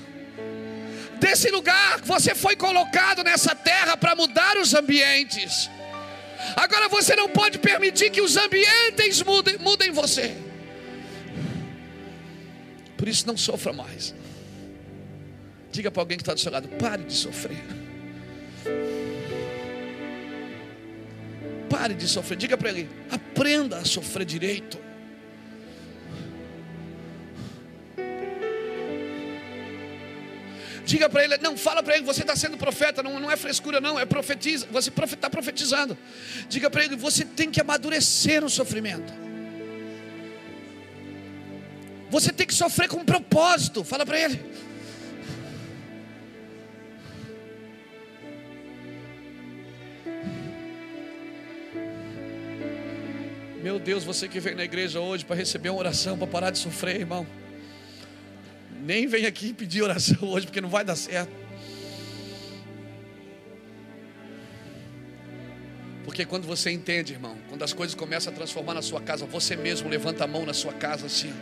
Desse 1.20 1.50
lugar, 1.50 2.00
você 2.00 2.34
foi 2.34 2.56
colocado 2.56 3.22
nessa 3.22 3.54
terra 3.54 3.96
para 3.96 4.16
mudar 4.16 4.56
os 4.56 4.74
ambientes. 4.74 5.70
Agora 6.56 6.88
você 6.88 7.14
não 7.14 7.28
pode 7.28 7.58
permitir 7.58 8.10
que 8.10 8.22
os 8.22 8.36
ambientes 8.36 9.22
mudem, 9.22 9.58
mudem 9.58 9.90
você. 9.90 10.34
Por 12.96 13.06
isso 13.06 13.26
não 13.26 13.36
sofra 13.36 13.72
mais. 13.72 14.14
Diga 15.70 15.90
para 15.90 16.02
alguém 16.02 16.16
que 16.16 16.22
está 16.22 16.34
do 16.34 16.40
seu 16.40 16.50
lado: 16.50 16.68
pare 16.68 17.04
de 17.04 17.14
sofrer. 17.14 17.89
Pare 21.70 21.94
de 21.94 22.06
sofrer. 22.06 22.36
Diga 22.36 22.58
para 22.58 22.68
ele: 22.68 22.90
aprenda 23.10 23.78
a 23.78 23.84
sofrer 23.84 24.26
direito. 24.26 24.78
Diga 30.84 31.08
para 31.08 31.22
ele, 31.22 31.38
não, 31.38 31.56
fala 31.56 31.84
para 31.84 31.94
ele, 31.94 32.04
você 32.04 32.22
está 32.22 32.34
sendo 32.34 32.56
profeta, 32.56 33.00
não, 33.00 33.20
não 33.20 33.30
é 33.30 33.36
frescura, 33.36 33.80
não, 33.80 33.96
é 33.96 34.04
profetiza, 34.04 34.66
você 34.72 34.90
está 34.90 35.30
profetizando. 35.30 35.96
Diga 36.48 36.68
para 36.68 36.84
ele, 36.84 36.96
você 36.96 37.24
tem 37.24 37.48
que 37.48 37.60
amadurecer 37.60 38.42
no 38.42 38.50
sofrimento. 38.50 39.12
Você 42.10 42.32
tem 42.32 42.44
que 42.44 42.54
sofrer 42.54 42.88
com 42.88 43.04
propósito. 43.04 43.84
Fala 43.84 44.04
para 44.04 44.18
ele. 44.18 44.40
Meu 53.62 53.78
Deus, 53.78 54.04
você 54.04 54.26
que 54.26 54.40
veio 54.40 54.56
na 54.56 54.64
igreja 54.64 55.00
hoje 55.00 55.22
para 55.22 55.36
receber 55.36 55.68
uma 55.68 55.78
oração, 55.78 56.16
para 56.16 56.26
parar 56.26 56.50
de 56.50 56.56
sofrer, 56.56 56.96
irmão. 56.96 57.26
Nem 58.80 59.06
vem 59.06 59.26
aqui 59.26 59.52
pedir 59.52 59.82
oração 59.82 60.16
hoje, 60.22 60.46
porque 60.46 60.62
não 60.62 60.70
vai 60.70 60.82
dar 60.82 60.96
certo. 60.96 61.30
Porque 66.04 66.24
quando 66.24 66.46
você 66.46 66.70
entende, 66.70 67.12
irmão, 67.12 67.36
quando 67.50 67.62
as 67.62 67.74
coisas 67.74 67.94
começam 67.94 68.32
a 68.32 68.36
transformar 68.36 68.72
na 68.72 68.80
sua 68.80 69.02
casa, 69.02 69.26
você 69.26 69.54
mesmo 69.56 69.90
levanta 69.90 70.24
a 70.24 70.26
mão 70.26 70.46
na 70.46 70.54
sua 70.54 70.72
casa 70.72 71.04
assim. 71.04 71.32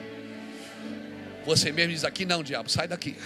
Você 1.46 1.70
mesmo 1.70 1.92
diz 1.92 2.02
aqui 2.02 2.24
não, 2.24 2.42
diabo, 2.42 2.68
sai 2.68 2.88
daqui. 2.88 3.16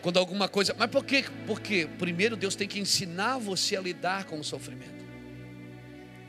Quando 0.00 0.18
alguma 0.18 0.48
coisa, 0.48 0.74
mas 0.78 0.90
por 0.90 1.04
quê? 1.04 1.26
Porque 1.46 1.86
primeiro 1.98 2.36
Deus 2.36 2.56
tem 2.56 2.66
que 2.66 2.80
ensinar 2.80 3.36
você 3.36 3.76
a 3.76 3.82
lidar 3.82 4.24
com 4.24 4.40
o 4.40 4.42
sofrimento 4.42 5.01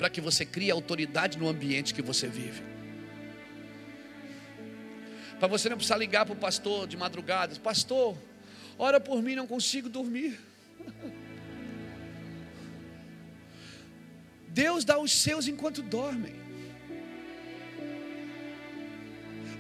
para 0.04 0.10
que 0.10 0.20
você 0.20 0.44
crie 0.46 0.70
autoridade 0.70 1.38
no 1.38 1.48
ambiente 1.48 1.94
que 1.94 2.02
você 2.02 2.28
vive. 2.28 2.62
Para 5.40 5.48
você 5.48 5.70
não 5.70 5.78
precisar 5.78 5.96
ligar 5.96 6.26
para 6.26 6.34
o 6.34 6.36
pastor 6.36 6.86
de 6.90 6.98
madrugada, 6.98 7.56
pastor, 7.56 8.18
ora 8.78 9.00
por 9.00 9.24
mim, 9.24 9.34
não 9.34 9.48
consigo 9.48 9.88
dormir. 9.88 10.38
Deus 14.50 14.84
dá 14.84 15.00
os 15.00 15.14
seus 15.14 15.48
enquanto 15.48 15.82
dormem. 15.82 16.36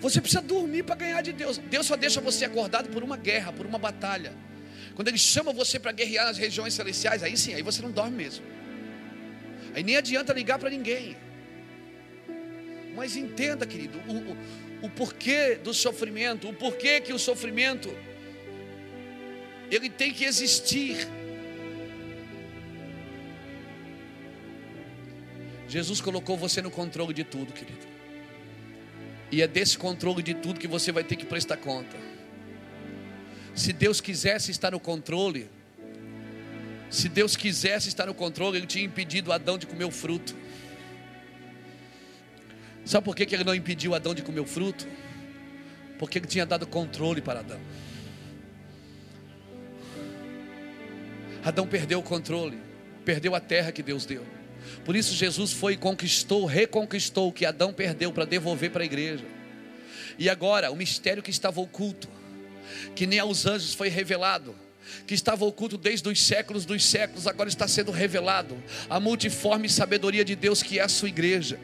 Você 0.01 0.19
precisa 0.19 0.41
dormir 0.41 0.83
para 0.83 0.95
ganhar 0.95 1.21
de 1.21 1.31
Deus. 1.31 1.57
Deus 1.57 1.85
só 1.85 1.95
deixa 1.95 2.19
você 2.19 2.43
acordado 2.43 2.89
por 2.89 3.01
uma 3.01 3.15
guerra, 3.15 3.53
por 3.53 3.65
uma 3.65 3.79
batalha. 3.79 4.33
Quando 4.93 5.07
Ele 5.07 5.17
chama 5.17 5.53
você 5.53 5.79
para 5.79 5.93
guerrear 5.93 6.25
nas 6.25 6.37
regiões 6.37 6.73
celestiais, 6.73 7.23
aí 7.23 7.37
sim, 7.37 7.53
aí 7.53 7.61
você 7.61 7.81
não 7.81 7.91
dorme 7.91 8.17
mesmo. 8.17 8.62
Aí 9.73 9.83
nem 9.83 9.97
adianta 9.97 10.33
ligar 10.33 10.59
para 10.59 10.69
ninguém. 10.69 11.15
Mas 12.95 13.15
entenda, 13.15 13.65
querido, 13.65 13.99
o, 14.07 14.85
o, 14.85 14.85
o 14.87 14.89
porquê 14.89 15.55
do 15.55 15.73
sofrimento, 15.73 16.47
o 16.47 16.53
porquê 16.53 17.01
que 17.01 17.11
o 17.11 17.19
sofrimento 17.19 17.89
ele 19.71 19.89
tem 19.89 20.13
que 20.13 20.25
existir. 20.25 21.07
Jesus 25.67 25.99
colocou 25.99 26.37
você 26.37 26.61
no 26.61 26.69
controle 26.69 27.13
de 27.13 27.23
tudo, 27.23 27.51
querido. 27.51 27.87
E 29.31 29.41
é 29.41 29.47
desse 29.47 29.75
controle 29.75 30.21
de 30.21 30.35
tudo 30.35 30.59
que 30.59 30.67
você 30.67 30.91
vai 30.91 31.03
ter 31.03 31.15
que 31.15 31.25
prestar 31.25 31.57
conta. 31.57 31.97
Se 33.55 33.73
Deus 33.73 33.99
quisesse 33.99 34.51
estar 34.51 34.69
no 34.69 34.79
controle, 34.79 35.49
se 36.93 37.09
Deus 37.09 37.35
quisesse 37.35 37.89
estar 37.89 38.05
no 38.05 38.13
controle, 38.13 38.59
Ele 38.59 38.67
tinha 38.67 38.85
impedido 38.85 39.31
Adão 39.31 39.57
de 39.57 39.65
comer 39.65 39.83
o 39.83 39.89
fruto. 39.89 40.35
Sabe 42.85 43.03
por 43.03 43.15
que, 43.15 43.33
Ele 43.33 43.43
não 43.43 43.55
impediu 43.55 43.95
Adão 43.95 44.13
de 44.13 44.21
comer 44.21 44.41
o 44.41 44.45
fruto? 44.45 44.87
Porque 45.97 46.19
Ele 46.19 46.27
tinha 46.27 46.45
dado 46.45 46.67
controle 46.67 47.19
para 47.19 47.39
Adão. 47.39 47.59
Adão 51.43 51.65
perdeu 51.65 51.97
o 51.97 52.03
controle, 52.03 52.59
perdeu 53.03 53.33
a 53.33 53.39
terra 53.39 53.71
que 53.71 53.81
Deus 53.81 54.05
deu. 54.05 54.23
Por 54.85 54.95
isso 54.95 55.15
Jesus 55.15 55.51
foi 55.51 55.73
e 55.73 55.77
conquistou, 55.77 56.45
reconquistou 56.45 57.29
o 57.29 57.33
que 57.33 57.43
Adão 57.43 57.73
perdeu 57.73 58.13
para 58.13 58.23
devolver 58.23 58.69
para 58.69 58.83
a 58.83 58.85
igreja. 58.85 59.25
E 60.19 60.29
agora, 60.29 60.71
o 60.71 60.75
mistério 60.75 61.23
que 61.23 61.31
estava 61.31 61.59
oculto, 61.59 62.07
que 62.95 63.07
nem 63.07 63.17
aos 63.17 63.47
anjos 63.47 63.73
foi 63.73 63.89
revelado, 63.89 64.55
que 65.05 65.13
estava 65.13 65.45
oculto 65.45 65.77
desde 65.77 66.07
os 66.07 66.21
séculos 66.21 66.65
dos 66.65 66.85
séculos, 66.85 67.27
agora 67.27 67.49
está 67.49 67.67
sendo 67.67 67.91
revelado. 67.91 68.61
A 68.89 68.99
multiforme 68.99 69.69
sabedoria 69.69 70.23
de 70.23 70.35
Deus 70.35 70.61
que 70.61 70.79
é 70.79 70.83
a 70.83 70.87
sua 70.87 71.09
igreja. 71.09 71.59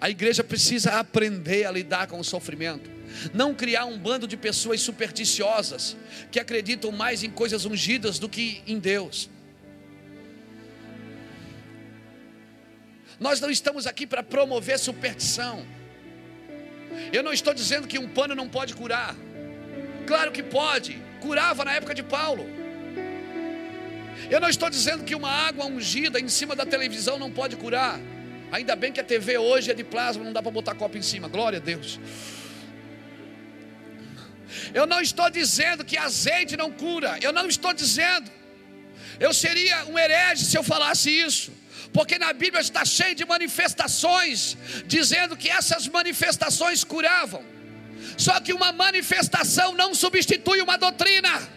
A 0.00 0.08
igreja 0.08 0.44
precisa 0.44 0.92
aprender 0.92 1.64
a 1.64 1.70
lidar 1.70 2.06
com 2.06 2.18
o 2.18 2.24
sofrimento. 2.24 2.90
Não 3.34 3.54
criar 3.54 3.84
um 3.84 3.98
bando 3.98 4.26
de 4.26 4.36
pessoas 4.36 4.80
supersticiosas 4.80 5.96
que 6.30 6.40
acreditam 6.40 6.90
mais 6.92 7.22
em 7.22 7.30
coisas 7.30 7.64
ungidas 7.64 8.18
do 8.18 8.28
que 8.28 8.62
em 8.66 8.78
Deus. 8.78 9.28
Nós 13.20 13.40
não 13.40 13.50
estamos 13.50 13.86
aqui 13.86 14.06
para 14.06 14.22
promover 14.22 14.78
superstição. 14.78 15.64
Eu 17.12 17.22
não 17.22 17.32
estou 17.32 17.54
dizendo 17.54 17.86
que 17.86 17.98
um 17.98 18.08
pano 18.08 18.34
não 18.34 18.48
pode 18.48 18.74
curar. 18.74 19.14
Claro 20.06 20.32
que 20.32 20.42
pode 20.42 21.00
curava 21.24 21.64
na 21.64 21.72
época 21.78 21.94
de 21.94 22.02
Paulo. 22.16 22.44
Eu 24.34 24.40
não 24.40 24.48
estou 24.48 24.68
dizendo 24.76 25.04
que 25.04 25.14
uma 25.14 25.30
água 25.48 25.64
ungida 25.66 26.18
em 26.20 26.28
cima 26.38 26.54
da 26.60 26.66
televisão 26.74 27.18
não 27.18 27.30
pode 27.40 27.56
curar. 27.56 28.00
Ainda 28.56 28.74
bem 28.82 28.92
que 28.92 29.00
a 29.00 29.04
TV 29.12 29.38
hoje 29.38 29.70
é 29.70 29.74
de 29.74 29.84
plasma, 29.84 30.22
não 30.24 30.32
dá 30.32 30.42
para 30.42 30.50
botar 30.50 30.74
copo 30.74 30.96
em 30.98 31.06
cima. 31.10 31.28
Glória 31.28 31.58
a 31.58 31.64
Deus. 31.72 31.98
Eu 34.74 34.86
não 34.92 35.00
estou 35.00 35.28
dizendo 35.30 35.84
que 35.84 35.96
azeite 35.96 36.56
não 36.62 36.70
cura. 36.70 37.18
Eu 37.26 37.32
não 37.32 37.46
estou 37.46 37.72
dizendo. 37.72 38.30
Eu 39.18 39.32
seria 39.32 39.84
um 39.86 39.98
herege 39.98 40.44
se 40.44 40.56
eu 40.58 40.62
falasse 40.62 41.08
isso. 41.26 41.52
Porque 41.92 42.18
na 42.18 42.32
Bíblia 42.32 42.60
está 42.60 42.84
cheio 42.84 43.14
de 43.14 43.24
manifestações 43.24 44.56
dizendo 44.86 45.36
que 45.36 45.48
essas 45.48 45.86
manifestações 45.88 46.84
curavam. 46.84 47.44
Só 48.16 48.38
que 48.40 48.52
uma 48.52 48.72
manifestação 48.72 49.74
não 49.74 49.94
substitui 49.94 50.60
uma 50.60 50.76
doutrina. 50.76 51.48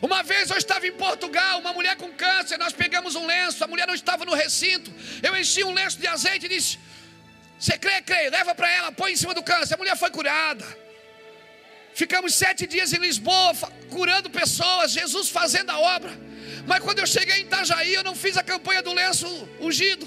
Uma 0.00 0.22
vez 0.22 0.50
eu 0.50 0.56
estava 0.56 0.86
em 0.86 0.92
Portugal, 0.92 1.58
uma 1.58 1.72
mulher 1.72 1.96
com 1.96 2.12
câncer, 2.12 2.56
nós 2.56 2.72
pegamos 2.72 3.16
um 3.16 3.26
lenço, 3.26 3.64
a 3.64 3.66
mulher 3.66 3.86
não 3.86 3.94
estava 3.94 4.24
no 4.24 4.34
recinto. 4.34 4.92
Eu 5.22 5.36
enchi 5.36 5.64
um 5.64 5.72
lenço 5.72 5.98
de 5.98 6.06
azeite 6.06 6.46
e 6.46 6.48
disse: 6.48 6.78
Você 7.58 7.76
crê, 7.76 8.00
crê, 8.02 8.30
leva 8.30 8.54
para 8.54 8.70
ela, 8.70 8.92
põe 8.92 9.12
em 9.12 9.16
cima 9.16 9.34
do 9.34 9.42
câncer. 9.42 9.74
A 9.74 9.76
mulher 9.76 9.96
foi 9.96 10.10
curada. 10.10 10.64
Ficamos 11.94 12.32
sete 12.32 12.64
dias 12.64 12.92
em 12.92 12.98
Lisboa, 12.98 13.52
curando 13.90 14.30
pessoas, 14.30 14.92
Jesus 14.92 15.30
fazendo 15.30 15.70
a 15.70 15.80
obra. 15.80 16.12
Mas 16.64 16.78
quando 16.80 17.00
eu 17.00 17.06
cheguei 17.06 17.38
em 17.38 17.46
Itajaí, 17.46 17.94
eu 17.94 18.04
não 18.04 18.14
fiz 18.14 18.36
a 18.36 18.42
campanha 18.42 18.82
do 18.82 18.92
lenço 18.92 19.26
ungido. 19.58 20.06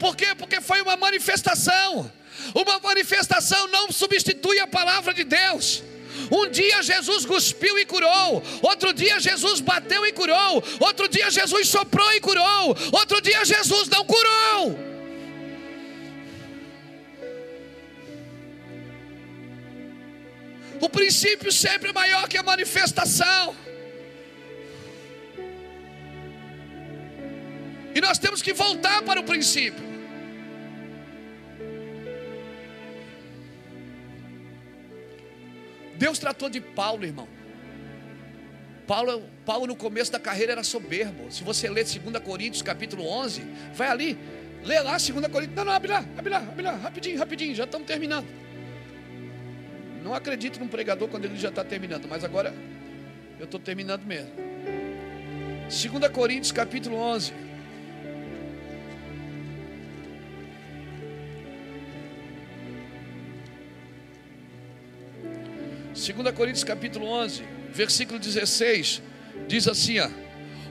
Por 0.00 0.16
quê? 0.16 0.34
Porque 0.34 0.60
foi 0.60 0.80
uma 0.80 0.96
manifestação. 0.96 2.10
Uma 2.54 2.78
manifestação 2.80 3.68
não 3.68 3.90
substitui 3.92 4.58
a 4.60 4.66
palavra 4.66 5.12
de 5.12 5.24
Deus. 5.24 5.82
Um 6.30 6.48
dia 6.50 6.82
Jesus 6.82 7.24
cuspiu 7.24 7.78
e 7.78 7.86
curou, 7.86 8.42
outro 8.62 8.92
dia 8.92 9.20
Jesus 9.20 9.60
bateu 9.60 10.04
e 10.04 10.12
curou, 10.12 10.62
outro 10.80 11.08
dia 11.08 11.30
Jesus 11.30 11.68
soprou 11.68 12.12
e 12.12 12.20
curou, 12.20 12.76
outro 12.92 13.20
dia 13.20 13.44
Jesus 13.44 13.88
não 13.88 14.04
curou. 14.04 14.88
O 20.80 20.88
princípio 20.88 21.50
sempre 21.50 21.90
é 21.90 21.92
maior 21.92 22.28
que 22.28 22.38
a 22.38 22.42
manifestação. 22.42 23.54
E 27.94 28.00
nós 28.00 28.18
temos 28.18 28.40
que 28.40 28.52
voltar 28.52 29.02
para 29.02 29.20
o 29.20 29.24
princípio. 29.24 29.87
Deus 35.98 36.18
tratou 36.18 36.48
de 36.48 36.60
Paulo, 36.60 37.04
irmão. 37.04 37.28
Paulo, 38.86 39.22
Paulo 39.44 39.66
no 39.66 39.76
começo 39.76 40.10
da 40.10 40.18
carreira 40.18 40.52
era 40.52 40.62
soberbo. 40.62 41.30
Se 41.30 41.44
você 41.44 41.68
ler 41.68 41.84
2 41.84 42.22
Coríntios 42.24 42.62
capítulo 42.62 43.06
11, 43.06 43.44
vai 43.74 43.88
ali, 43.88 44.18
lê 44.64 44.80
lá 44.80 44.92
2 44.92 45.10
Coríntios. 45.30 45.56
Não, 45.56 45.64
não, 45.64 45.72
abre 45.72 45.90
lá, 45.90 46.04
abre 46.16 46.30
lá, 46.30 46.38
abre 46.38 46.62
lá, 46.62 46.76
rapidinho, 46.76 47.18
rapidinho, 47.18 47.54
já 47.54 47.64
estamos 47.64 47.86
terminando. 47.86 48.26
Não 50.02 50.14
acredito 50.14 50.58
num 50.58 50.68
pregador 50.68 51.08
quando 51.08 51.26
ele 51.26 51.36
já 51.36 51.48
está 51.48 51.64
terminando, 51.64 52.06
mas 52.08 52.24
agora 52.24 52.54
eu 53.38 53.44
estou 53.44 53.60
terminando 53.60 54.04
mesmo. 54.04 54.30
2 55.64 56.08
Coríntios 56.12 56.52
capítulo 56.52 56.96
11. 56.96 57.34
2 66.12 66.34
Coríntios 66.34 66.64
capítulo 66.64 67.06
11, 67.06 67.44
versículo 67.70 68.18
16, 68.18 69.02
diz 69.46 69.68
assim: 69.68 69.98
ó, 69.98 70.08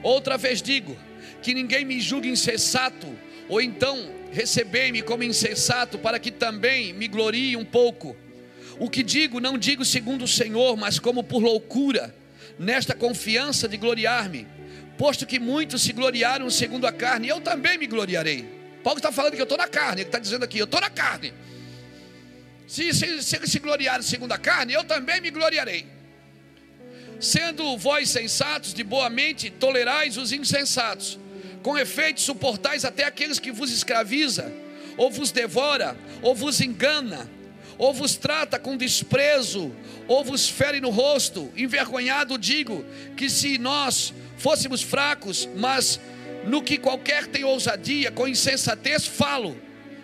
Outra 0.01 0.35
vez 0.35 0.63
digo, 0.63 0.97
que 1.43 1.53
ninguém 1.53 1.85
me 1.85 1.99
julgue 1.99 2.27
insensato, 2.27 3.07
ou 3.47 3.61
então 3.61 4.09
recebei-me 4.31 5.03
como 5.03 5.21
insensato, 5.21 5.99
para 5.99 6.17
que 6.17 6.31
também 6.31 6.91
me 6.91 7.07
glorie 7.07 7.55
um 7.55 7.63
pouco. 7.63 8.15
O 8.79 8.89
que 8.89 9.03
digo, 9.03 9.39
não 9.39 9.59
digo 9.59 9.85
segundo 9.85 10.23
o 10.23 10.27
Senhor, 10.27 10.75
mas 10.75 10.97
como 10.97 11.23
por 11.23 11.39
loucura, 11.39 12.15
nesta 12.57 12.95
confiança 12.95 13.67
de 13.67 13.77
gloriar-me, 13.77 14.47
posto 14.97 15.25
que 15.27 15.39
muitos 15.39 15.83
se 15.83 15.93
gloriaram 15.93 16.49
segundo 16.49 16.87
a 16.87 16.91
carne, 16.91 17.27
eu 17.27 17.39
também 17.41 17.77
me 17.77 17.85
gloriarei. 17.85 18.43
Paulo 18.83 18.97
está 18.97 19.11
falando 19.11 19.33
que 19.33 19.41
eu 19.41 19.43
estou 19.43 19.57
na 19.57 19.67
carne, 19.67 20.01
ele 20.01 20.09
está 20.09 20.17
dizendo 20.17 20.43
aqui, 20.43 20.57
eu 20.57 20.65
estou 20.65 20.81
na 20.81 20.89
carne. 20.89 21.31
Se, 22.67 22.93
se, 22.93 23.23
se 23.23 23.47
se 23.47 23.59
gloriar 23.59 24.03
segundo 24.03 24.33
a 24.33 24.37
carne, 24.37 24.73
eu 24.73 24.83
também 24.83 25.21
me 25.21 25.31
gloriarei. 25.31 25.87
Sendo 27.19 27.77
vós 27.77 28.09
sensatos, 28.09 28.73
de 28.73 28.83
boa 28.83 29.09
mente, 29.09 29.49
tolerais 29.49 30.17
os 30.17 30.33
insensatos. 30.33 31.17
Com 31.63 31.77
efeito, 31.77 32.19
suportais 32.19 32.83
até 32.83 33.05
aqueles 33.05 33.39
que 33.39 33.51
vos 33.51 33.71
escraviza, 33.71 34.53
ou 34.97 35.09
vos 35.09 35.31
devora, 35.31 35.97
ou 36.21 36.35
vos 36.35 36.59
engana, 36.59 37.29
ou 37.77 37.93
vos 37.93 38.15
trata 38.15 38.59
com 38.59 38.75
desprezo, 38.75 39.73
ou 40.07 40.23
vos 40.23 40.49
fere 40.49 40.81
no 40.81 40.89
rosto. 40.89 41.51
Envergonhado 41.55 42.37
digo 42.37 42.85
que 43.15 43.29
se 43.29 43.57
nós 43.57 44.13
fôssemos 44.37 44.81
fracos, 44.81 45.47
mas 45.55 45.99
no 46.45 46.61
que 46.61 46.77
qualquer 46.77 47.27
tem 47.27 47.43
ousadia, 47.43 48.11
com 48.11 48.27
insensatez 48.27 49.07
falo, 49.07 49.57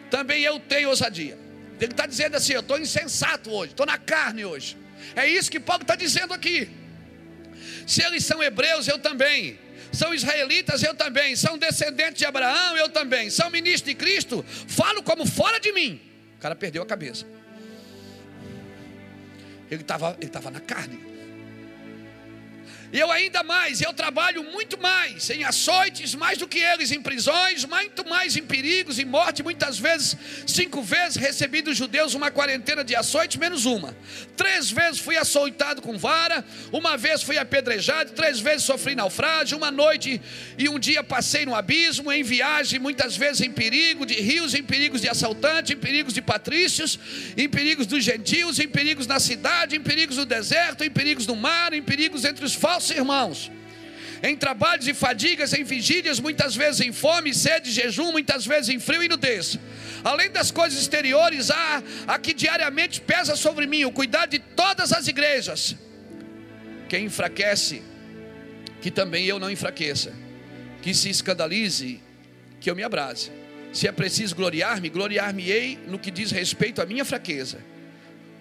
também 0.09 0.43
eu 0.43 0.59
tenho 0.59 0.89
ousadia. 0.89 1.42
Ele 1.79 1.91
está 1.91 2.05
dizendo 2.05 2.35
assim: 2.35 2.53
eu 2.53 2.61
estou 2.61 2.79
insensato 2.79 3.51
hoje, 3.51 3.71
estou 3.71 3.85
na 3.85 3.97
carne 3.97 4.45
hoje. 4.45 4.77
É 5.15 5.27
isso 5.27 5.51
que 5.51 5.59
Paulo 5.59 5.81
está 5.81 5.95
dizendo 5.95 6.33
aqui. 6.33 6.69
Se 7.85 8.01
eles 8.03 8.25
são 8.25 8.41
hebreus, 8.41 8.87
eu 8.87 8.99
também. 8.99 9.59
São 9.91 10.13
israelitas, 10.13 10.81
eu 10.81 10.95
também. 10.95 11.35
São 11.35 11.57
descendentes 11.57 12.15
de 12.15 12.25
Abraão, 12.25 12.75
eu 12.77 12.89
também. 12.89 13.29
São 13.29 13.49
ministros 13.49 13.83
de 13.83 13.95
Cristo, 13.95 14.43
falo 14.67 15.03
como 15.03 15.25
fora 15.25 15.59
de 15.59 15.71
mim. 15.71 16.01
O 16.37 16.39
cara 16.39 16.55
perdeu 16.55 16.81
a 16.81 16.85
cabeça. 16.85 17.25
Ele 19.69 19.81
estava 19.81 20.17
ele 20.19 20.29
tava 20.29 20.51
na 20.51 20.59
carne. 20.59 21.12
Eu 22.93 23.11
ainda 23.11 23.41
mais, 23.41 23.81
eu 23.81 23.91
trabalho 23.91 24.43
muito 24.43 24.79
mais 24.79 25.27
em 25.31 25.43
açoites, 25.43 26.13
mais 26.13 26.37
do 26.37 26.47
que 26.47 26.59
eles, 26.59 26.91
em 26.91 27.01
prisões, 27.01 27.65
muito 27.65 28.07
mais 28.07 28.37
em 28.37 28.43
perigos, 28.43 28.99
em 28.99 29.05
morte, 29.05 29.41
muitas 29.41 29.79
vezes, 29.79 30.15
cinco 30.45 30.79
vezes 30.83 31.15
recebi 31.15 31.63
dos 31.63 31.75
judeus 31.75 32.13
uma 32.13 32.29
quarentena 32.29 32.83
de 32.83 32.95
açoites, 32.95 33.37
menos 33.37 33.65
uma. 33.65 33.97
Três 34.37 34.69
vezes 34.69 34.99
fui 34.99 35.17
açoitado 35.17 35.81
com 35.81 35.97
vara, 35.97 36.45
uma 36.71 36.95
vez 36.95 37.23
fui 37.23 37.35
apedrejado, 37.35 38.11
três 38.11 38.39
vezes 38.39 38.63
sofri 38.63 38.93
naufrágio, 38.93 39.57
uma 39.57 39.71
noite 39.71 40.21
e 40.55 40.69
um 40.69 40.77
dia 40.77 41.03
passei 41.03 41.47
no 41.47 41.55
abismo, 41.55 42.11
em 42.11 42.21
viagem, 42.21 42.79
muitas 42.79 43.17
vezes 43.17 43.41
em 43.41 43.49
perigo 43.49 44.05
de 44.05 44.21
rios, 44.21 44.53
em 44.53 44.61
perigos 44.61 45.01
de 45.01 45.09
assaltantes, 45.09 45.71
em 45.71 45.77
perigos 45.77 46.13
de 46.13 46.21
patrícios, 46.21 46.99
em 47.35 47.49
perigos 47.49 47.87
dos 47.87 48.03
gentios, 48.03 48.59
em 48.59 48.67
perigos 48.67 49.07
na 49.07 49.19
cidade, 49.19 49.75
em 49.75 49.81
perigos 49.81 50.17
no 50.17 50.25
deserto, 50.25 50.83
em 50.83 50.91
perigos 50.91 51.25
no 51.25 51.35
mar, 51.35 51.73
em 51.73 51.81
perigos 51.81 52.23
entre 52.23 52.45
os 52.45 52.53
falsos 52.53 52.82
irmãos, 52.91 53.51
em 54.23 54.37
trabalhos 54.37 54.87
e 54.87 54.93
fadigas, 54.93 55.51
em 55.51 55.65
vigílias, 55.65 56.17
muitas 56.17 56.55
vezes 56.55 56.79
em 56.79 56.93
fome, 56.93 57.33
sede, 57.33 57.69
jejum, 57.69 58.13
muitas 58.13 58.45
vezes 58.45 58.69
em 58.69 58.79
frio 58.79 59.03
e 59.03 59.09
nudez. 59.09 59.59
Além 60.01 60.31
das 60.31 60.49
coisas 60.49 60.79
exteriores, 60.79 61.51
há 61.51 61.83
a 62.07 62.17
que 62.17 62.33
diariamente 62.33 63.01
pesa 63.01 63.35
sobre 63.35 63.67
mim 63.67 63.83
o 63.83 63.91
cuidado 63.91 64.29
de 64.29 64.39
todas 64.39 64.93
as 64.93 65.09
igrejas. 65.09 65.75
Quem 66.87 67.03
enfraquece, 67.03 67.81
que 68.81 68.89
também 68.89 69.25
eu 69.25 69.37
não 69.39 69.51
enfraqueça. 69.51 70.13
Que 70.81 70.93
se 70.93 71.09
escandalize, 71.09 71.99
que 72.61 72.71
eu 72.71 72.75
me 72.77 72.83
abrase. 72.83 73.29
Se 73.73 73.89
é 73.89 73.91
preciso 73.91 74.35
gloriar-me, 74.35 74.87
gloriar-me-ei 74.87 75.77
no 75.85 75.99
que 75.99 76.09
diz 76.09 76.31
respeito 76.31 76.81
à 76.81 76.85
minha 76.85 77.03
fraqueza. 77.03 77.59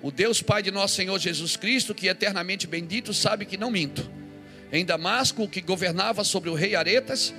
O 0.00 0.12
Deus 0.12 0.40
Pai 0.40 0.62
de 0.62 0.70
nosso 0.70 0.94
Senhor 0.94 1.18
Jesus 1.18 1.56
Cristo, 1.56 1.92
que 1.92 2.06
é 2.06 2.12
eternamente 2.12 2.68
bendito, 2.68 3.12
sabe 3.12 3.44
que 3.46 3.56
não 3.56 3.70
minto 3.70 4.21
em 4.72 4.84
Damasco, 4.84 5.46
que 5.46 5.60
governava 5.60 6.24
sobre 6.24 6.48
o 6.48 6.54
rei 6.54 6.74
Aretas, 6.74 7.34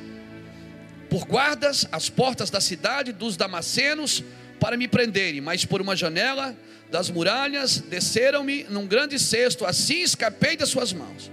por 1.09 1.25
guardas 1.25 1.87
as 1.91 2.09
portas 2.09 2.49
da 2.49 2.61
cidade 2.61 3.11
dos 3.11 3.35
damascenos 3.35 4.23
para 4.59 4.77
me 4.77 4.87
prenderem, 4.87 5.41
mas 5.41 5.65
por 5.65 5.81
uma 5.81 5.95
janela 5.95 6.55
das 6.91 7.09
muralhas 7.09 7.79
desceram-me 7.79 8.63
num 8.65 8.85
grande 8.85 9.19
cesto, 9.19 9.65
assim 9.65 10.03
escapei 10.03 10.55
das 10.55 10.69
suas 10.69 10.93
mãos. 10.93 11.31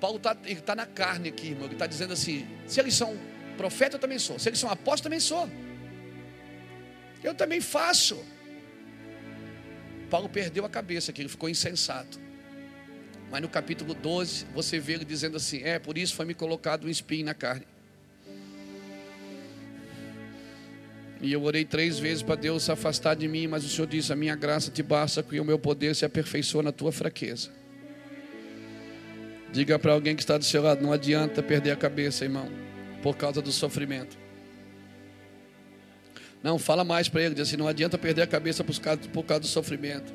Paulo 0.00 0.18
está 0.18 0.34
tá 0.34 0.74
na 0.76 0.86
carne 0.86 1.30
aqui, 1.30 1.48
irmão. 1.48 1.64
Ele 1.64 1.74
está 1.74 1.86
dizendo 1.86 2.12
assim: 2.12 2.46
se 2.66 2.78
eles 2.78 2.94
são 2.94 3.18
profeta, 3.56 3.96
eu 3.96 4.00
também 4.00 4.18
sou. 4.18 4.38
Se 4.38 4.48
eles 4.48 4.58
são 4.58 4.70
apóstolos, 4.70 5.00
também 5.00 5.20
sou. 5.20 5.48
Eu 7.22 7.34
também 7.34 7.60
faço. 7.60 8.22
Paulo 10.10 10.28
perdeu 10.28 10.64
a 10.64 10.68
cabeça 10.68 11.10
aqui, 11.10 11.22
ele 11.22 11.28
ficou 11.28 11.48
insensato. 11.48 12.23
Mas 13.30 13.42
no 13.42 13.48
capítulo 13.48 13.94
12, 13.94 14.46
você 14.54 14.78
vê 14.78 14.94
ele 14.94 15.04
dizendo 15.04 15.36
assim: 15.36 15.62
É, 15.62 15.78
por 15.78 15.98
isso 15.98 16.14
foi 16.14 16.24
me 16.24 16.34
colocado 16.34 16.86
um 16.86 16.88
espinho 16.88 17.24
na 17.24 17.34
carne. 17.34 17.66
E 21.20 21.32
eu 21.32 21.42
orei 21.42 21.64
três 21.64 21.98
vezes 21.98 22.22
para 22.22 22.34
Deus 22.34 22.64
se 22.64 22.70
afastar 22.70 23.14
de 23.14 23.26
mim, 23.26 23.46
mas 23.46 23.64
o 23.64 23.68
Senhor 23.68 23.86
disse: 23.86 24.12
A 24.12 24.16
minha 24.16 24.36
graça 24.36 24.70
te 24.70 24.82
basta, 24.82 25.22
que 25.22 25.40
o 25.40 25.44
meu 25.44 25.58
poder 25.58 25.96
se 25.96 26.04
aperfeiçoa 26.04 26.62
na 26.62 26.70
tua 26.70 26.92
fraqueza. 26.92 27.50
Diga 29.50 29.78
para 29.78 29.92
alguém 29.92 30.14
que 30.14 30.22
está 30.22 30.36
do 30.36 30.44
seu 30.44 30.62
lado: 30.62 30.82
Não 30.82 30.92
adianta 30.92 31.42
perder 31.42 31.70
a 31.70 31.76
cabeça, 31.76 32.24
irmão, 32.24 32.50
por 33.02 33.16
causa 33.16 33.40
do 33.40 33.52
sofrimento. 33.52 34.18
Não, 36.42 36.58
fala 36.58 36.84
mais 36.84 37.08
para 37.08 37.22
ele, 37.22 37.34
diz 37.34 37.48
assim: 37.48 37.56
Não 37.56 37.68
adianta 37.68 37.96
perder 37.96 38.22
a 38.22 38.26
cabeça 38.26 38.62
por 38.62 38.78
causa, 38.78 39.00
por 39.08 39.24
causa 39.24 39.40
do 39.40 39.46
sofrimento. 39.46 40.12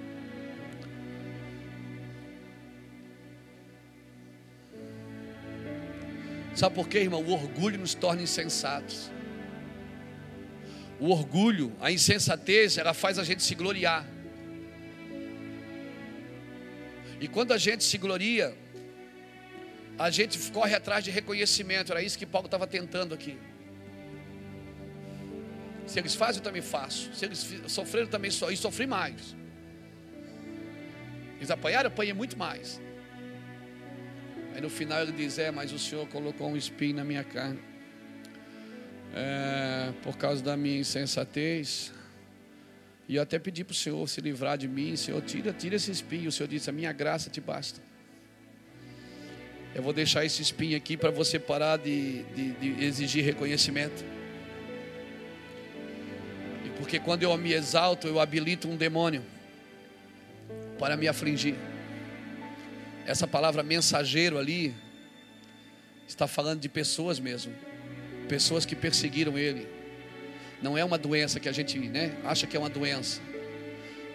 Sabe 6.60 6.76
por 6.76 6.90
quê, 6.90 7.00
irmão? 7.00 7.24
O 7.24 7.32
orgulho 7.32 7.80
nos 7.80 7.94
torna 7.94 8.22
insensatos. 8.22 9.10
O 11.00 11.10
orgulho, 11.10 11.74
a 11.80 11.90
insensatez, 11.90 12.78
ela 12.78 12.94
faz 12.94 13.18
a 13.18 13.24
gente 13.24 13.42
se 13.42 13.56
gloriar. 13.56 14.06
E 17.22 17.30
quando 17.30 17.54
a 17.54 17.58
gente 17.58 17.86
se 17.86 17.98
gloria, 17.98 18.54
A 20.06 20.10
gente 20.10 20.40
corre 20.52 20.74
atrás 20.74 21.04
de 21.04 21.12
reconhecimento, 21.12 21.92
era 21.92 22.02
isso 22.02 22.18
que 22.18 22.26
Paulo 22.26 22.48
estava 22.48 22.66
tentando 22.66 23.14
aqui. 23.14 23.38
Se 25.86 26.00
eles 26.00 26.16
fazem, 26.16 26.40
eu 26.40 26.44
também 26.44 26.62
faço. 26.62 27.14
Se 27.14 27.26
eles 27.26 27.40
sofreram, 27.68 28.08
também 28.08 28.32
sou. 28.32 28.50
E 28.50 28.56
sofri 28.56 28.88
mais. 28.88 29.36
Eles 31.38 31.52
apanharam, 31.52 31.90
eu 31.90 31.94
apanhei 31.94 32.14
muito 32.14 32.38
mais. 32.38 32.82
Aí 34.54 34.62
no 34.62 34.70
final 34.70 35.02
ele 35.02 35.12
diz: 35.12 35.38
É, 35.38 35.52
mas 35.52 35.72
o 35.72 35.80
Senhor 35.80 36.08
colocou 36.08 36.50
um 36.50 36.58
espinho 36.58 36.96
na 36.96 37.04
minha 37.04 37.24
carne. 37.24 37.60
É, 39.14 39.92
por 40.04 40.18
causa 40.18 40.44
da 40.44 40.56
minha 40.56 40.80
insensatez. 40.80 41.92
E 43.08 43.16
eu 43.16 43.24
até 43.24 43.40
pedi 43.40 43.64
para 43.64 43.72
o 43.72 43.76
Senhor 43.76 44.08
se 44.08 44.22
livrar 44.22 44.58
de 44.58 44.68
mim. 44.68 44.96
Senhor, 44.96 45.22
tira, 45.22 45.52
tira 45.52 45.76
esse 45.76 45.90
espinho. 45.90 46.30
O 46.30 46.32
Senhor 46.32 46.48
disse: 46.48 46.70
A 46.70 46.74
minha 46.74 46.92
graça 46.92 47.30
te 47.30 47.42
basta. 47.42 47.82
Eu 49.74 49.84
vou 49.84 49.94
deixar 49.94 50.26
esse 50.26 50.42
espinho 50.42 50.76
aqui 50.76 50.98
para 50.98 51.12
você 51.12 51.38
parar 51.38 51.78
de, 51.78 52.24
de, 52.24 52.52
de 52.54 52.84
exigir 52.84 53.24
reconhecimento. 53.24 54.04
E 56.66 56.70
porque 56.78 57.00
quando 57.00 57.24
eu 57.24 57.38
me 57.38 57.54
exalto, 57.54 58.08
eu 58.08 58.20
habilito 58.20 58.68
um 58.68 58.76
demônio 58.76 59.24
para 60.80 60.98
me 60.98 61.08
afligir. 61.08 61.56
Essa 63.10 63.26
palavra 63.26 63.64
mensageiro 63.64 64.38
ali 64.38 64.72
está 66.08 66.28
falando 66.28 66.60
de 66.60 66.70
pessoas 66.70 67.20
mesmo, 67.20 67.52
pessoas 68.28 68.68
que 68.68 68.76
perseguiram 68.76 69.36
ele. 69.36 69.68
Não 70.62 70.78
é 70.78 70.86
uma 70.86 70.96
doença 70.96 71.40
que 71.40 71.50
a 71.50 71.52
gente 71.52 71.80
né, 71.80 72.16
acha 72.24 72.46
que 72.46 72.56
é 72.56 72.60
uma 72.60 72.70
doença. 72.70 73.20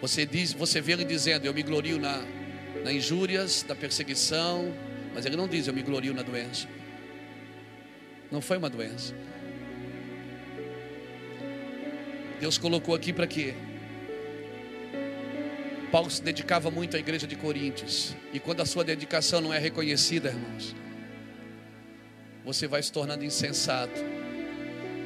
Você 0.00 0.24
diz, 0.24 0.52
você 0.52 0.80
vê 0.80 0.92
ele 0.92 1.04
dizendo: 1.04 1.44
Eu 1.44 1.52
me 1.52 1.64
glorio 1.64 1.98
na, 1.98 2.22
na 2.84 2.92
injúrias, 2.92 3.64
da 3.64 3.74
perseguição, 3.74 4.72
mas 5.12 5.26
ele 5.26 5.34
não 5.34 5.48
diz: 5.48 5.66
Eu 5.66 5.74
me 5.74 5.82
glorio 5.82 6.14
na 6.14 6.22
doença. 6.22 6.68
Não 8.30 8.40
foi 8.40 8.58
uma 8.58 8.70
doença. 8.70 9.12
Deus 12.38 12.56
colocou 12.58 12.94
aqui 12.94 13.12
para 13.12 13.26
quê? 13.26 13.54
Paulo 15.94 16.10
se 16.10 16.20
dedicava 16.20 16.72
muito 16.72 16.96
à 16.96 16.98
igreja 16.98 17.24
de 17.24 17.36
Coríntios. 17.36 18.16
E 18.32 18.40
quando 18.40 18.60
a 18.60 18.66
sua 18.66 18.82
dedicação 18.82 19.40
não 19.40 19.54
é 19.54 19.60
reconhecida, 19.60 20.30
irmãos, 20.30 20.74
você 22.44 22.66
vai 22.66 22.82
se 22.82 22.90
tornando 22.90 23.24
insensato. 23.24 24.00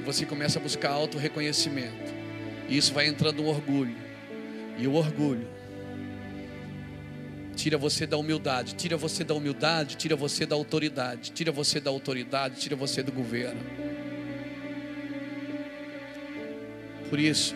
Você 0.07 0.25
começa 0.25 0.59
a 0.59 0.63
buscar 0.63 0.93
auto-reconhecimento. 0.93 2.11
E 2.71 2.79
isso 2.79 2.95
vai 2.95 3.07
entrando 3.07 3.43
no 3.43 3.51
orgulho. 3.51 3.95
E 4.79 4.87
o 4.87 4.95
orgulho 4.95 5.47
tira 7.55 7.77
você 7.77 8.07
da 8.07 8.17
humildade, 8.17 8.75
tira 8.75 8.97
você 8.97 9.23
da 9.23 9.35
humildade, 9.35 9.95
tira 9.95 10.17
você 10.17 10.47
da 10.47 10.55
autoridade, 10.55 11.33
tira 11.33 11.53
você 11.53 11.81
da 11.81 11.91
autoridade, 11.91 12.61
tira 12.61 12.75
você 12.75 13.03
do 13.03 13.13
governo. 13.13 13.61
Por 17.11 17.21
isso, 17.21 17.55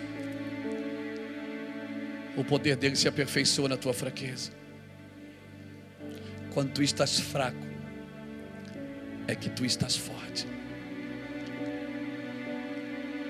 o 2.37 2.45
poder 2.45 2.77
dele 2.77 2.97
se 2.97 3.09
aperfeiçoa 3.09 3.69
na 3.69 3.77
tua 3.77 3.93
fraqueza. 3.93 4.51
Quando 6.53 6.73
tu 6.73 6.83
estás 6.83 7.19
fraco, 7.19 7.67
é 9.27 9.35
que 9.35 9.49
tu 9.49 9.65
estás 9.65 9.97
forte. 9.97 10.47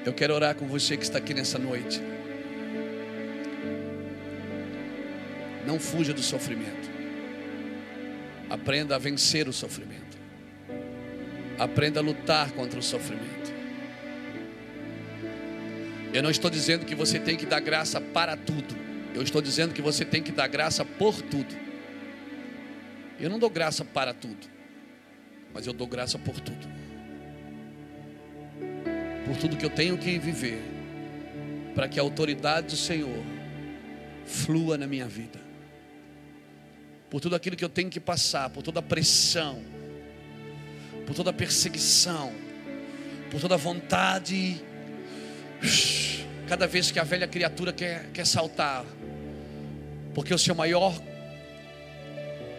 Eu 0.04 0.12
quero 0.12 0.34
orar 0.34 0.54
com 0.54 0.66
você 0.66 0.96
que 0.96 1.04
está 1.04 1.18
aqui 1.18 1.32
nessa 1.32 1.58
noite. 1.58 2.00
Não 5.64 5.78
fuja 5.78 6.12
do 6.12 6.22
sofrimento. 6.22 6.90
Aprenda 8.50 8.96
a 8.96 8.98
vencer 8.98 9.48
o 9.48 9.52
sofrimento. 9.52 10.18
Aprenda 11.58 12.00
a 12.00 12.02
lutar 12.02 12.50
contra 12.52 12.78
o 12.78 12.82
sofrimento. 12.82 13.52
Eu 16.12 16.22
não 16.22 16.30
estou 16.30 16.50
dizendo 16.50 16.84
que 16.84 16.94
você 16.94 17.18
tem 17.18 17.36
que 17.36 17.46
dar 17.46 17.60
graça 17.60 18.00
para 18.00 18.36
tudo. 18.36 18.81
Eu 19.14 19.22
estou 19.22 19.42
dizendo 19.42 19.74
que 19.74 19.82
você 19.82 20.04
tem 20.04 20.22
que 20.22 20.32
dar 20.32 20.46
graça 20.48 20.84
por 20.84 21.20
tudo. 21.20 21.54
Eu 23.20 23.28
não 23.30 23.38
dou 23.38 23.50
graça 23.50 23.84
para 23.84 24.12
tudo, 24.12 24.48
mas 25.52 25.66
eu 25.66 25.72
dou 25.72 25.86
graça 25.86 26.18
por 26.18 26.40
tudo. 26.40 26.66
Por 29.26 29.36
tudo 29.36 29.56
que 29.56 29.64
eu 29.64 29.70
tenho 29.70 29.96
que 29.96 30.18
viver, 30.18 30.60
para 31.74 31.88
que 31.88 32.00
a 32.00 32.02
autoridade 32.02 32.68
do 32.68 32.76
Senhor 32.76 33.22
flua 34.24 34.76
na 34.76 34.86
minha 34.86 35.06
vida. 35.06 35.40
Por 37.10 37.20
tudo 37.20 37.36
aquilo 37.36 37.54
que 37.54 37.64
eu 37.64 37.68
tenho 37.68 37.90
que 37.90 38.00
passar, 38.00 38.50
por 38.50 38.62
toda 38.62 38.80
a 38.80 38.82
pressão, 38.82 39.62
por 41.06 41.14
toda 41.14 41.30
a 41.30 41.32
perseguição, 41.32 42.32
por 43.30 43.40
toda 43.40 43.54
a 43.54 43.58
vontade. 43.58 44.60
Cada 46.48 46.66
vez 46.66 46.90
que 46.90 46.98
a 46.98 47.04
velha 47.04 47.26
criatura 47.26 47.72
quer, 47.72 48.06
quer 48.12 48.26
saltar, 48.26 48.84
porque 50.14 50.34
o 50.34 50.38
seu 50.38 50.54
maior 50.54 50.94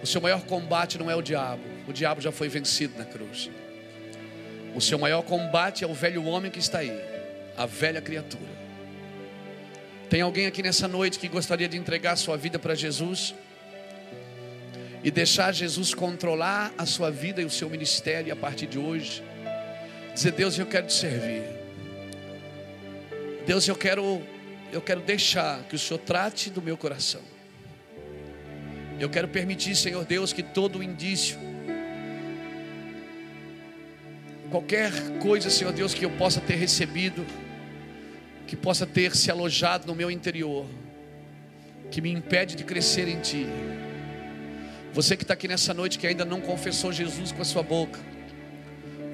o 0.01 0.05
seu 0.05 0.19
maior 0.19 0.41
combate 0.41 0.97
não 0.97 1.09
é 1.09 1.15
o 1.15 1.21
diabo. 1.21 1.63
O 1.87 1.93
diabo 1.93 2.19
já 2.19 2.29
foi 2.29 2.49
vencido 2.49 2.97
na 2.97 3.05
cruz. 3.05 3.49
O 4.75 4.81
seu 4.81 4.99
maior 4.99 5.21
combate 5.21 5.85
é 5.85 5.87
o 5.87 5.93
velho 5.93 6.25
homem 6.25 6.51
que 6.51 6.59
está 6.59 6.79
aí, 6.79 6.91
a 7.55 7.65
velha 7.65 8.01
criatura. 8.01 8.51
Tem 10.09 10.19
alguém 10.19 10.45
aqui 10.45 10.61
nessa 10.61 10.89
noite 10.89 11.17
que 11.17 11.29
gostaria 11.29 11.69
de 11.69 11.77
entregar 11.77 12.17
sua 12.17 12.35
vida 12.35 12.59
para 12.59 12.75
Jesus? 12.75 13.33
E 15.03 15.09
deixar 15.09 15.53
Jesus 15.53 15.93
controlar 15.93 16.73
a 16.77 16.85
sua 16.85 17.09
vida 17.09 17.41
e 17.41 17.45
o 17.45 17.49
seu 17.49 17.69
ministério 17.69 18.33
a 18.33 18.35
partir 18.35 18.67
de 18.67 18.77
hoje? 18.77 19.23
Dizer, 20.13 20.31
Deus, 20.31 20.59
eu 20.59 20.65
quero 20.65 20.87
te 20.87 20.93
servir. 20.93 21.43
Deus, 23.45 23.67
eu 23.67 23.75
quero 23.75 24.21
eu 24.73 24.81
quero 24.81 25.01
deixar 25.01 25.63
que 25.65 25.75
o 25.75 25.79
Senhor 25.79 25.99
trate 25.99 26.49
do 26.49 26.61
meu 26.61 26.75
coração. 26.75 27.21
Eu 28.99 29.07
quero 29.07 29.27
permitir, 29.27 29.75
Senhor 29.75 30.03
Deus, 30.03 30.33
que 30.33 30.41
todo 30.41 30.81
indício, 30.81 31.37
qualquer 34.49 34.91
coisa, 35.19 35.49
Senhor 35.49 35.71
Deus, 35.71 35.93
que 35.93 36.03
eu 36.03 36.11
possa 36.11 36.41
ter 36.41 36.55
recebido, 36.55 37.25
que 38.47 38.55
possa 38.55 38.85
ter 38.85 39.15
se 39.15 39.29
alojado 39.29 39.85
no 39.85 39.93
meu 39.93 40.09
interior, 40.09 40.65
que 41.91 42.01
me 42.01 42.11
impede 42.11 42.55
de 42.55 42.63
crescer 42.63 43.07
em 43.07 43.19
Ti. 43.19 43.45
Você 44.91 45.15
que 45.15 45.23
está 45.23 45.33
aqui 45.33 45.47
nessa 45.47 45.73
noite 45.73 45.99
que 45.99 46.07
ainda 46.07 46.25
não 46.25 46.41
confessou 46.41 46.91
Jesus 46.91 47.31
com 47.31 47.41
a 47.41 47.45
sua 47.45 47.63
boca, 47.63 47.99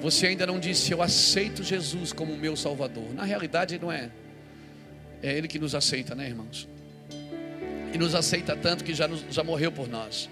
você 0.00 0.26
ainda 0.26 0.46
não 0.46 0.58
disse, 0.58 0.92
eu 0.92 1.02
aceito 1.02 1.62
Jesus 1.62 2.12
como 2.12 2.34
meu 2.36 2.56
Salvador. 2.56 3.12
Na 3.14 3.24
realidade, 3.24 3.78
não 3.78 3.92
é. 3.92 4.10
É 5.22 5.36
Ele 5.36 5.48
que 5.48 5.58
nos 5.58 5.74
aceita, 5.74 6.14
né, 6.14 6.28
irmãos? 6.28 6.68
E 7.92 7.98
nos 7.98 8.14
aceita 8.14 8.56
tanto 8.56 8.84
que 8.84 8.94
já, 8.94 9.06
nos, 9.06 9.24
já 9.30 9.44
morreu 9.44 9.70
por 9.70 9.88
nós. 9.88 10.30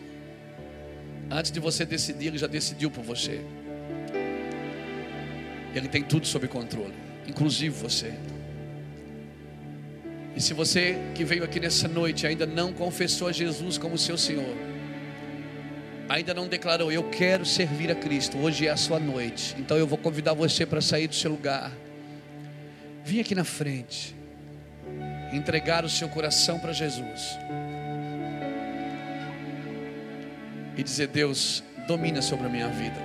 Antes 1.31 1.51
de 1.51 1.60
você 1.60 1.85
decidir, 1.85 2.28
Ele 2.28 2.39
já 2.39 2.47
decidiu 2.47 2.90
por 2.90 3.05
você. 3.05 3.40
Ele 5.74 5.89
tem 5.89 6.02
tudo 6.02 6.27
sob 6.27 6.48
controle, 6.48 6.94
inclusive 7.27 7.74
você. 7.74 8.15
E 10.35 10.40
se 10.40 10.55
você 10.55 10.97
que 11.15 11.24
veio 11.24 11.44
aqui 11.44 11.60
nessa 11.60 11.86
noite 11.89 12.27
ainda 12.27 12.47
não 12.47 12.73
confessou 12.73 13.28
a 13.28 13.32
Jesus 13.32 13.77
como 13.77 13.98
seu 13.98 14.16
Senhor, 14.16 14.56
ainda 16.09 16.32
não 16.32 16.48
declarou, 16.48 16.90
eu 16.90 17.10
quero 17.10 17.44
servir 17.44 17.90
a 17.90 17.94
Cristo, 17.94 18.39
hoje 18.39 18.66
é 18.66 18.70
a 18.70 18.77
sua 18.77 18.98
noite, 18.98 19.55
então 19.59 19.77
eu 19.77 19.86
vou 19.86 19.98
convidar 19.98 20.32
você 20.32 20.65
para 20.65 20.81
sair 20.81 21.09
do 21.09 21.15
seu 21.15 21.31
lugar. 21.31 21.73
Vim 23.05 23.20
aqui 23.20 23.35
na 23.35 23.44
frente 23.44 24.18
entregar 25.33 25.85
o 25.85 25.89
seu 25.89 26.09
coração 26.09 26.59
para 26.59 26.73
Jesus 26.73 27.39
e 30.77 30.83
dizer: 30.83 31.09
Deus, 31.09 31.63
domina 31.87 32.23
sobre 32.23 32.47
a 32.47 32.51
minha 32.51 32.69
vida, 32.69 33.01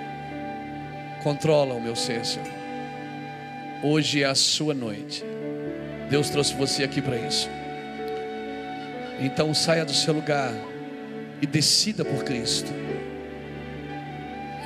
controla 1.24 1.74
o 1.74 1.82
meu 1.82 1.96
ser, 1.96 2.26
Senhor. 2.26 2.48
Hoje 3.84 4.24
é 4.24 4.26
a 4.26 4.36
sua 4.36 4.74
noite, 4.74 5.24
Deus 6.10 6.30
trouxe 6.30 6.54
você 6.54 6.84
aqui 6.84 7.02
para 7.02 7.18
isso. 7.18 7.50
Então 9.20 9.54
saia 9.54 9.86
do 9.86 9.94
seu 9.94 10.14
lugar 10.14 10.54
e 11.42 11.46
decida 11.46 12.04
por 12.04 12.24
Cristo. 12.24 12.72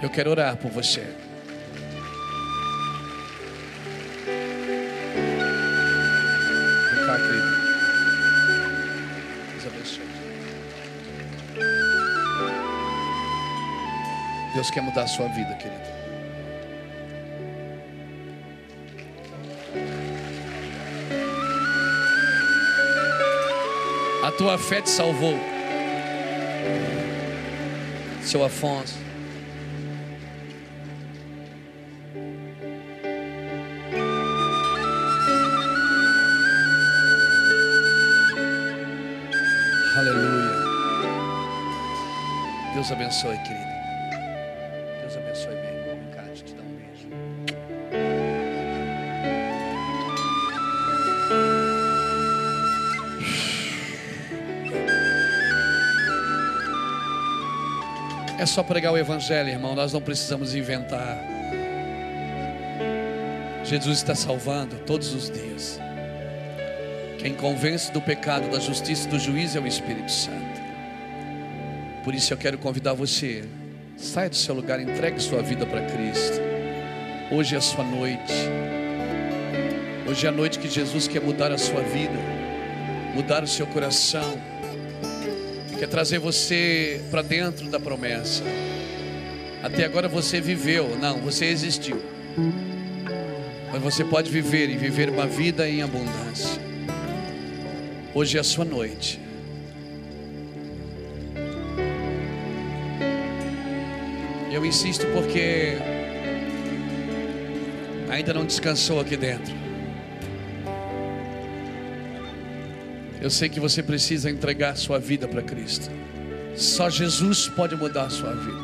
Eu 0.02 0.10
quero 0.10 0.30
orar 0.30 0.56
por 0.58 0.70
você. 0.70 1.27
Deus 14.58 14.72
quer 14.72 14.82
mudar 14.82 15.04
a 15.04 15.08
sua 15.08 15.28
vida, 15.28 15.54
querido. 15.54 15.80
A 24.24 24.32
tua 24.32 24.58
fé 24.58 24.82
te 24.82 24.90
salvou. 24.90 25.36
Seu 28.24 28.44
Afonso. 28.44 28.98
Aleluia. 39.96 40.66
Deus 42.74 42.92
abençoe, 42.92 43.38
querido. 43.44 43.77
Só 58.48 58.64
pregar 58.64 58.94
o 58.94 58.98
Evangelho, 58.98 59.50
irmão. 59.50 59.76
Nós 59.76 59.94
não 59.94 60.02
precisamos 60.02 60.56
inventar. 60.56 61.18
Jesus 63.64 63.98
está 63.98 64.16
salvando 64.16 64.78
todos 64.86 65.14
os 65.14 65.30
dias. 65.30 65.80
Quem 67.20 67.34
convence 67.34 67.92
do 67.92 68.02
pecado, 68.02 68.50
da 68.50 68.60
justiça 68.60 69.08
e 69.08 69.12
do 69.12 69.20
juízo 69.20 69.58
é 69.58 69.62
o 69.62 69.68
Espírito 69.68 70.12
Santo. 70.12 70.62
Por 72.04 72.16
isso 72.16 72.34
eu 72.34 72.38
quero 72.38 72.58
convidar 72.58 72.94
você. 72.94 73.44
Saia 73.98 74.30
do 74.30 74.36
seu 74.36 74.56
lugar, 74.56 74.80
entregue 74.80 75.20
sua 75.20 75.42
vida 75.42 75.66
para 75.66 75.82
Cristo. 75.82 76.40
Hoje 77.32 77.56
é 77.56 77.58
a 77.58 77.62
sua 77.62 77.84
noite. 77.84 78.34
Hoje 80.08 80.26
é 80.26 80.30
a 80.30 80.32
noite 80.32 80.60
que 80.60 80.70
Jesus 80.70 81.08
quer 81.08 81.22
mudar 81.22 81.52
a 81.52 81.58
sua 81.58 81.82
vida, 81.82 82.18
mudar 83.14 83.44
o 83.44 83.48
seu 83.48 83.68
coração, 83.68 84.40
quer 85.78 85.88
trazer 85.88 86.18
você 86.18 87.02
para 87.12 87.22
dentro 87.22 87.68
da 87.70 87.80
promessa. 87.80 88.44
Até 89.62 89.86
agora 89.86 90.08
você 90.08 90.42
viveu, 90.42 90.98
não, 90.98 91.20
você 91.20 91.46
existiu. 91.46 92.02
Mas 93.72 93.82
você 93.82 94.04
pode 94.04 94.32
viver 94.32 94.70
e 94.70 94.78
viver 94.78 95.10
uma 95.10 95.28
vida 95.28 95.70
em 95.70 95.82
abundância. 95.82 96.62
Hoje 98.14 98.38
é 98.38 98.42
a 98.42 98.44
sua 98.44 98.66
noite. 98.66 99.20
Eu 104.52 104.66
insisto 104.66 105.06
porque 105.08 105.78
ainda 108.10 108.34
não 108.34 108.46
descansou 108.46 109.00
aqui 109.00 109.16
dentro. 109.16 109.67
Eu 113.28 113.32
sei 113.32 113.50
que 113.50 113.60
você 113.60 113.84
precisa 113.84 114.32
entregar 114.32 114.78
sua 114.78 115.00
vida 115.00 115.28
para 115.28 115.42
Cristo. 115.42 115.92
Só 116.56 116.90
Jesus 116.90 117.50
pode 117.50 117.76
mudar 117.76 118.04
a 118.04 118.10
sua 118.10 118.34
vida. 118.34 118.58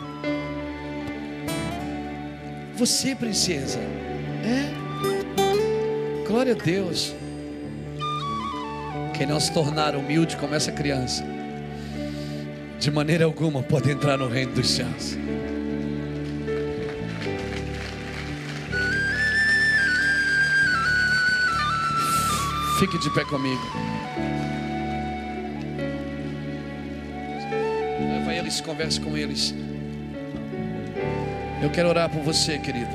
Você, 2.77 3.13
princesa, 3.13 3.77
é? 4.41 6.25
Glória 6.25 6.53
a 6.53 6.55
Deus. 6.55 7.13
Quem 9.17 9.27
não 9.27 9.37
se 9.37 9.53
tornar 9.53 9.97
humilde 9.97 10.37
como 10.37 10.55
essa 10.55 10.71
criança, 10.71 11.25
de 12.79 12.89
maneira 12.89 13.25
alguma 13.25 13.61
pode 13.61 13.91
entrar 13.91 14.17
no 14.17 14.29
reino 14.29 14.53
dos 14.53 14.69
céus. 14.69 15.17
Fique 22.79 22.97
de 22.97 23.09
pé 23.13 23.25
comigo. 23.25 23.92
Eles, 28.53 28.61
converse 28.61 28.99
com 28.99 29.17
eles. 29.17 29.53
Eu 31.61 31.69
quero 31.69 31.89
orar 31.89 32.09
por 32.09 32.21
você, 32.21 32.57
querido. 32.59 32.91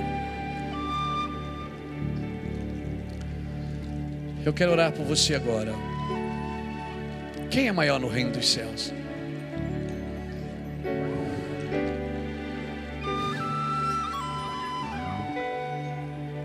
Eu 4.45 4.53
quero 4.53 4.73
orar 4.73 4.93
por 4.93 5.05
você 5.05 5.35
agora. 5.35 5.73
Quem 7.51 7.69
é 7.69 7.73
maior 7.73 7.99
no 7.99 8.09
reino 8.09 8.31
dos 8.31 8.49
céus? 8.49 8.93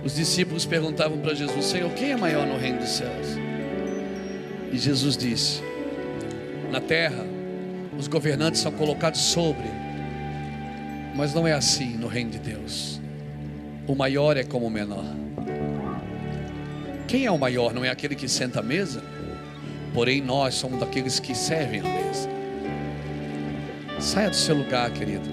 Os 0.03 0.15
discípulos 0.15 0.65
perguntavam 0.65 1.19
para 1.19 1.33
Jesus: 1.33 1.65
Senhor, 1.65 1.91
quem 1.91 2.11
é 2.11 2.15
maior 2.15 2.45
no 2.47 2.57
reino 2.57 2.79
dos 2.79 2.89
céus? 2.89 3.37
E 4.71 4.77
Jesus 4.77 5.15
disse: 5.15 5.61
Na 6.71 6.81
terra, 6.81 7.25
os 7.97 8.07
governantes 8.07 8.61
são 8.61 8.71
colocados 8.71 9.21
sobre, 9.21 9.69
mas 11.15 11.33
não 11.33 11.47
é 11.47 11.53
assim 11.53 11.95
no 11.95 12.07
reino 12.07 12.31
de 12.31 12.39
Deus. 12.39 12.99
O 13.87 13.95
maior 13.95 14.37
é 14.37 14.43
como 14.43 14.67
o 14.67 14.69
menor. 14.69 15.05
Quem 17.07 17.25
é 17.25 17.31
o 17.31 17.37
maior? 17.37 17.73
Não 17.73 17.85
é 17.85 17.89
aquele 17.89 18.15
que 18.15 18.27
senta 18.27 18.59
à 18.59 18.63
mesa? 18.63 19.03
Porém, 19.93 20.21
nós 20.21 20.55
somos 20.55 20.79
daqueles 20.79 21.19
que 21.19 21.35
servem 21.35 21.81
à 21.81 21.83
mesa. 21.83 22.29
Saia 23.99 24.29
do 24.29 24.35
seu 24.35 24.55
lugar, 24.55 24.91
querido, 24.91 25.29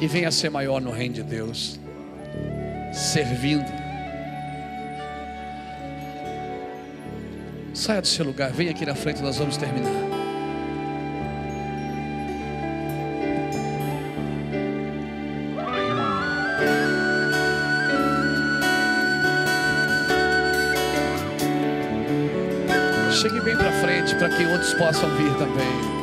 e 0.00 0.06
venha 0.06 0.30
ser 0.30 0.50
maior 0.50 0.80
no 0.80 0.90
reino 0.90 1.14
de 1.14 1.22
Deus 1.22 1.78
servindo. 2.92 3.66
Saia 7.74 8.00
do 8.00 8.06
seu 8.06 8.24
lugar, 8.24 8.52
venha 8.52 8.70
aqui 8.70 8.86
na 8.86 8.94
frente, 8.94 9.20
nós 9.20 9.36
vamos 9.36 9.56
terminar. 9.56 10.13
Para 24.18 24.28
que 24.28 24.46
outros 24.46 24.72
possam 24.74 25.08
vir 25.16 25.32
também. 25.34 25.94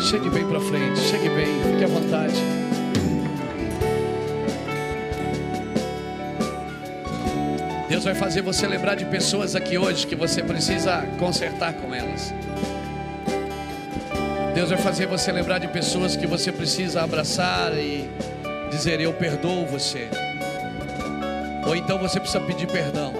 Chegue 0.00 0.28
bem 0.28 0.44
para 0.44 0.60
frente, 0.60 0.98
chegue 0.98 1.28
bem, 1.28 1.46
fique 1.62 1.84
à 1.84 1.86
vontade. 1.86 2.34
Deus 7.88 8.04
vai 8.04 8.14
fazer 8.14 8.42
você 8.42 8.66
lembrar 8.66 8.96
de 8.96 9.04
pessoas 9.04 9.54
aqui 9.54 9.78
hoje 9.78 10.06
que 10.06 10.16
você 10.16 10.42
precisa 10.42 11.06
consertar 11.18 11.74
com 11.74 11.94
elas. 11.94 12.32
Deus 14.60 14.68
vai 14.68 14.78
fazer 14.78 15.06
você 15.06 15.32
lembrar 15.32 15.56
de 15.56 15.66
pessoas 15.68 16.16
que 16.16 16.26
você 16.26 16.52
precisa 16.52 17.00
abraçar 17.00 17.72
e 17.78 18.10
dizer: 18.70 19.00
Eu 19.00 19.10
perdoo 19.10 19.64
você. 19.64 20.06
Ou 21.66 21.74
então 21.74 21.98
você 21.98 22.20
precisa 22.20 22.44
pedir 22.44 22.66
perdão. 22.66 23.14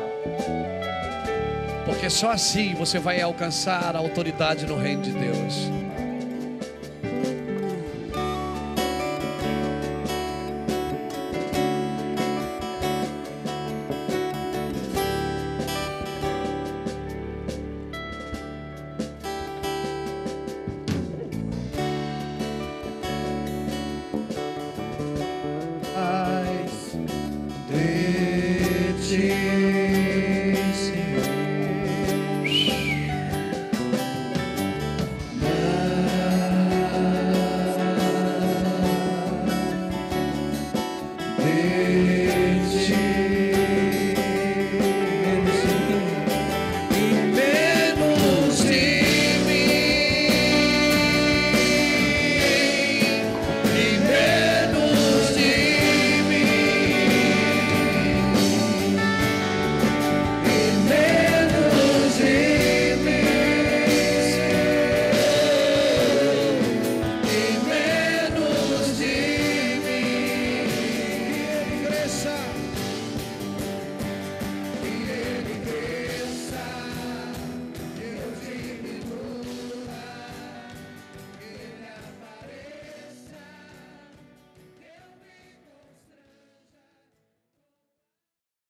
Porque 1.87 2.11
só 2.11 2.31
assim 2.31 2.75
você 2.75 2.99
vai 2.99 3.23
alcançar 3.23 3.97
a 3.97 3.99
autoridade 3.99 4.67
no 4.67 4.77
reino 4.77 5.01
de 5.01 5.12
Deus. 5.12 5.80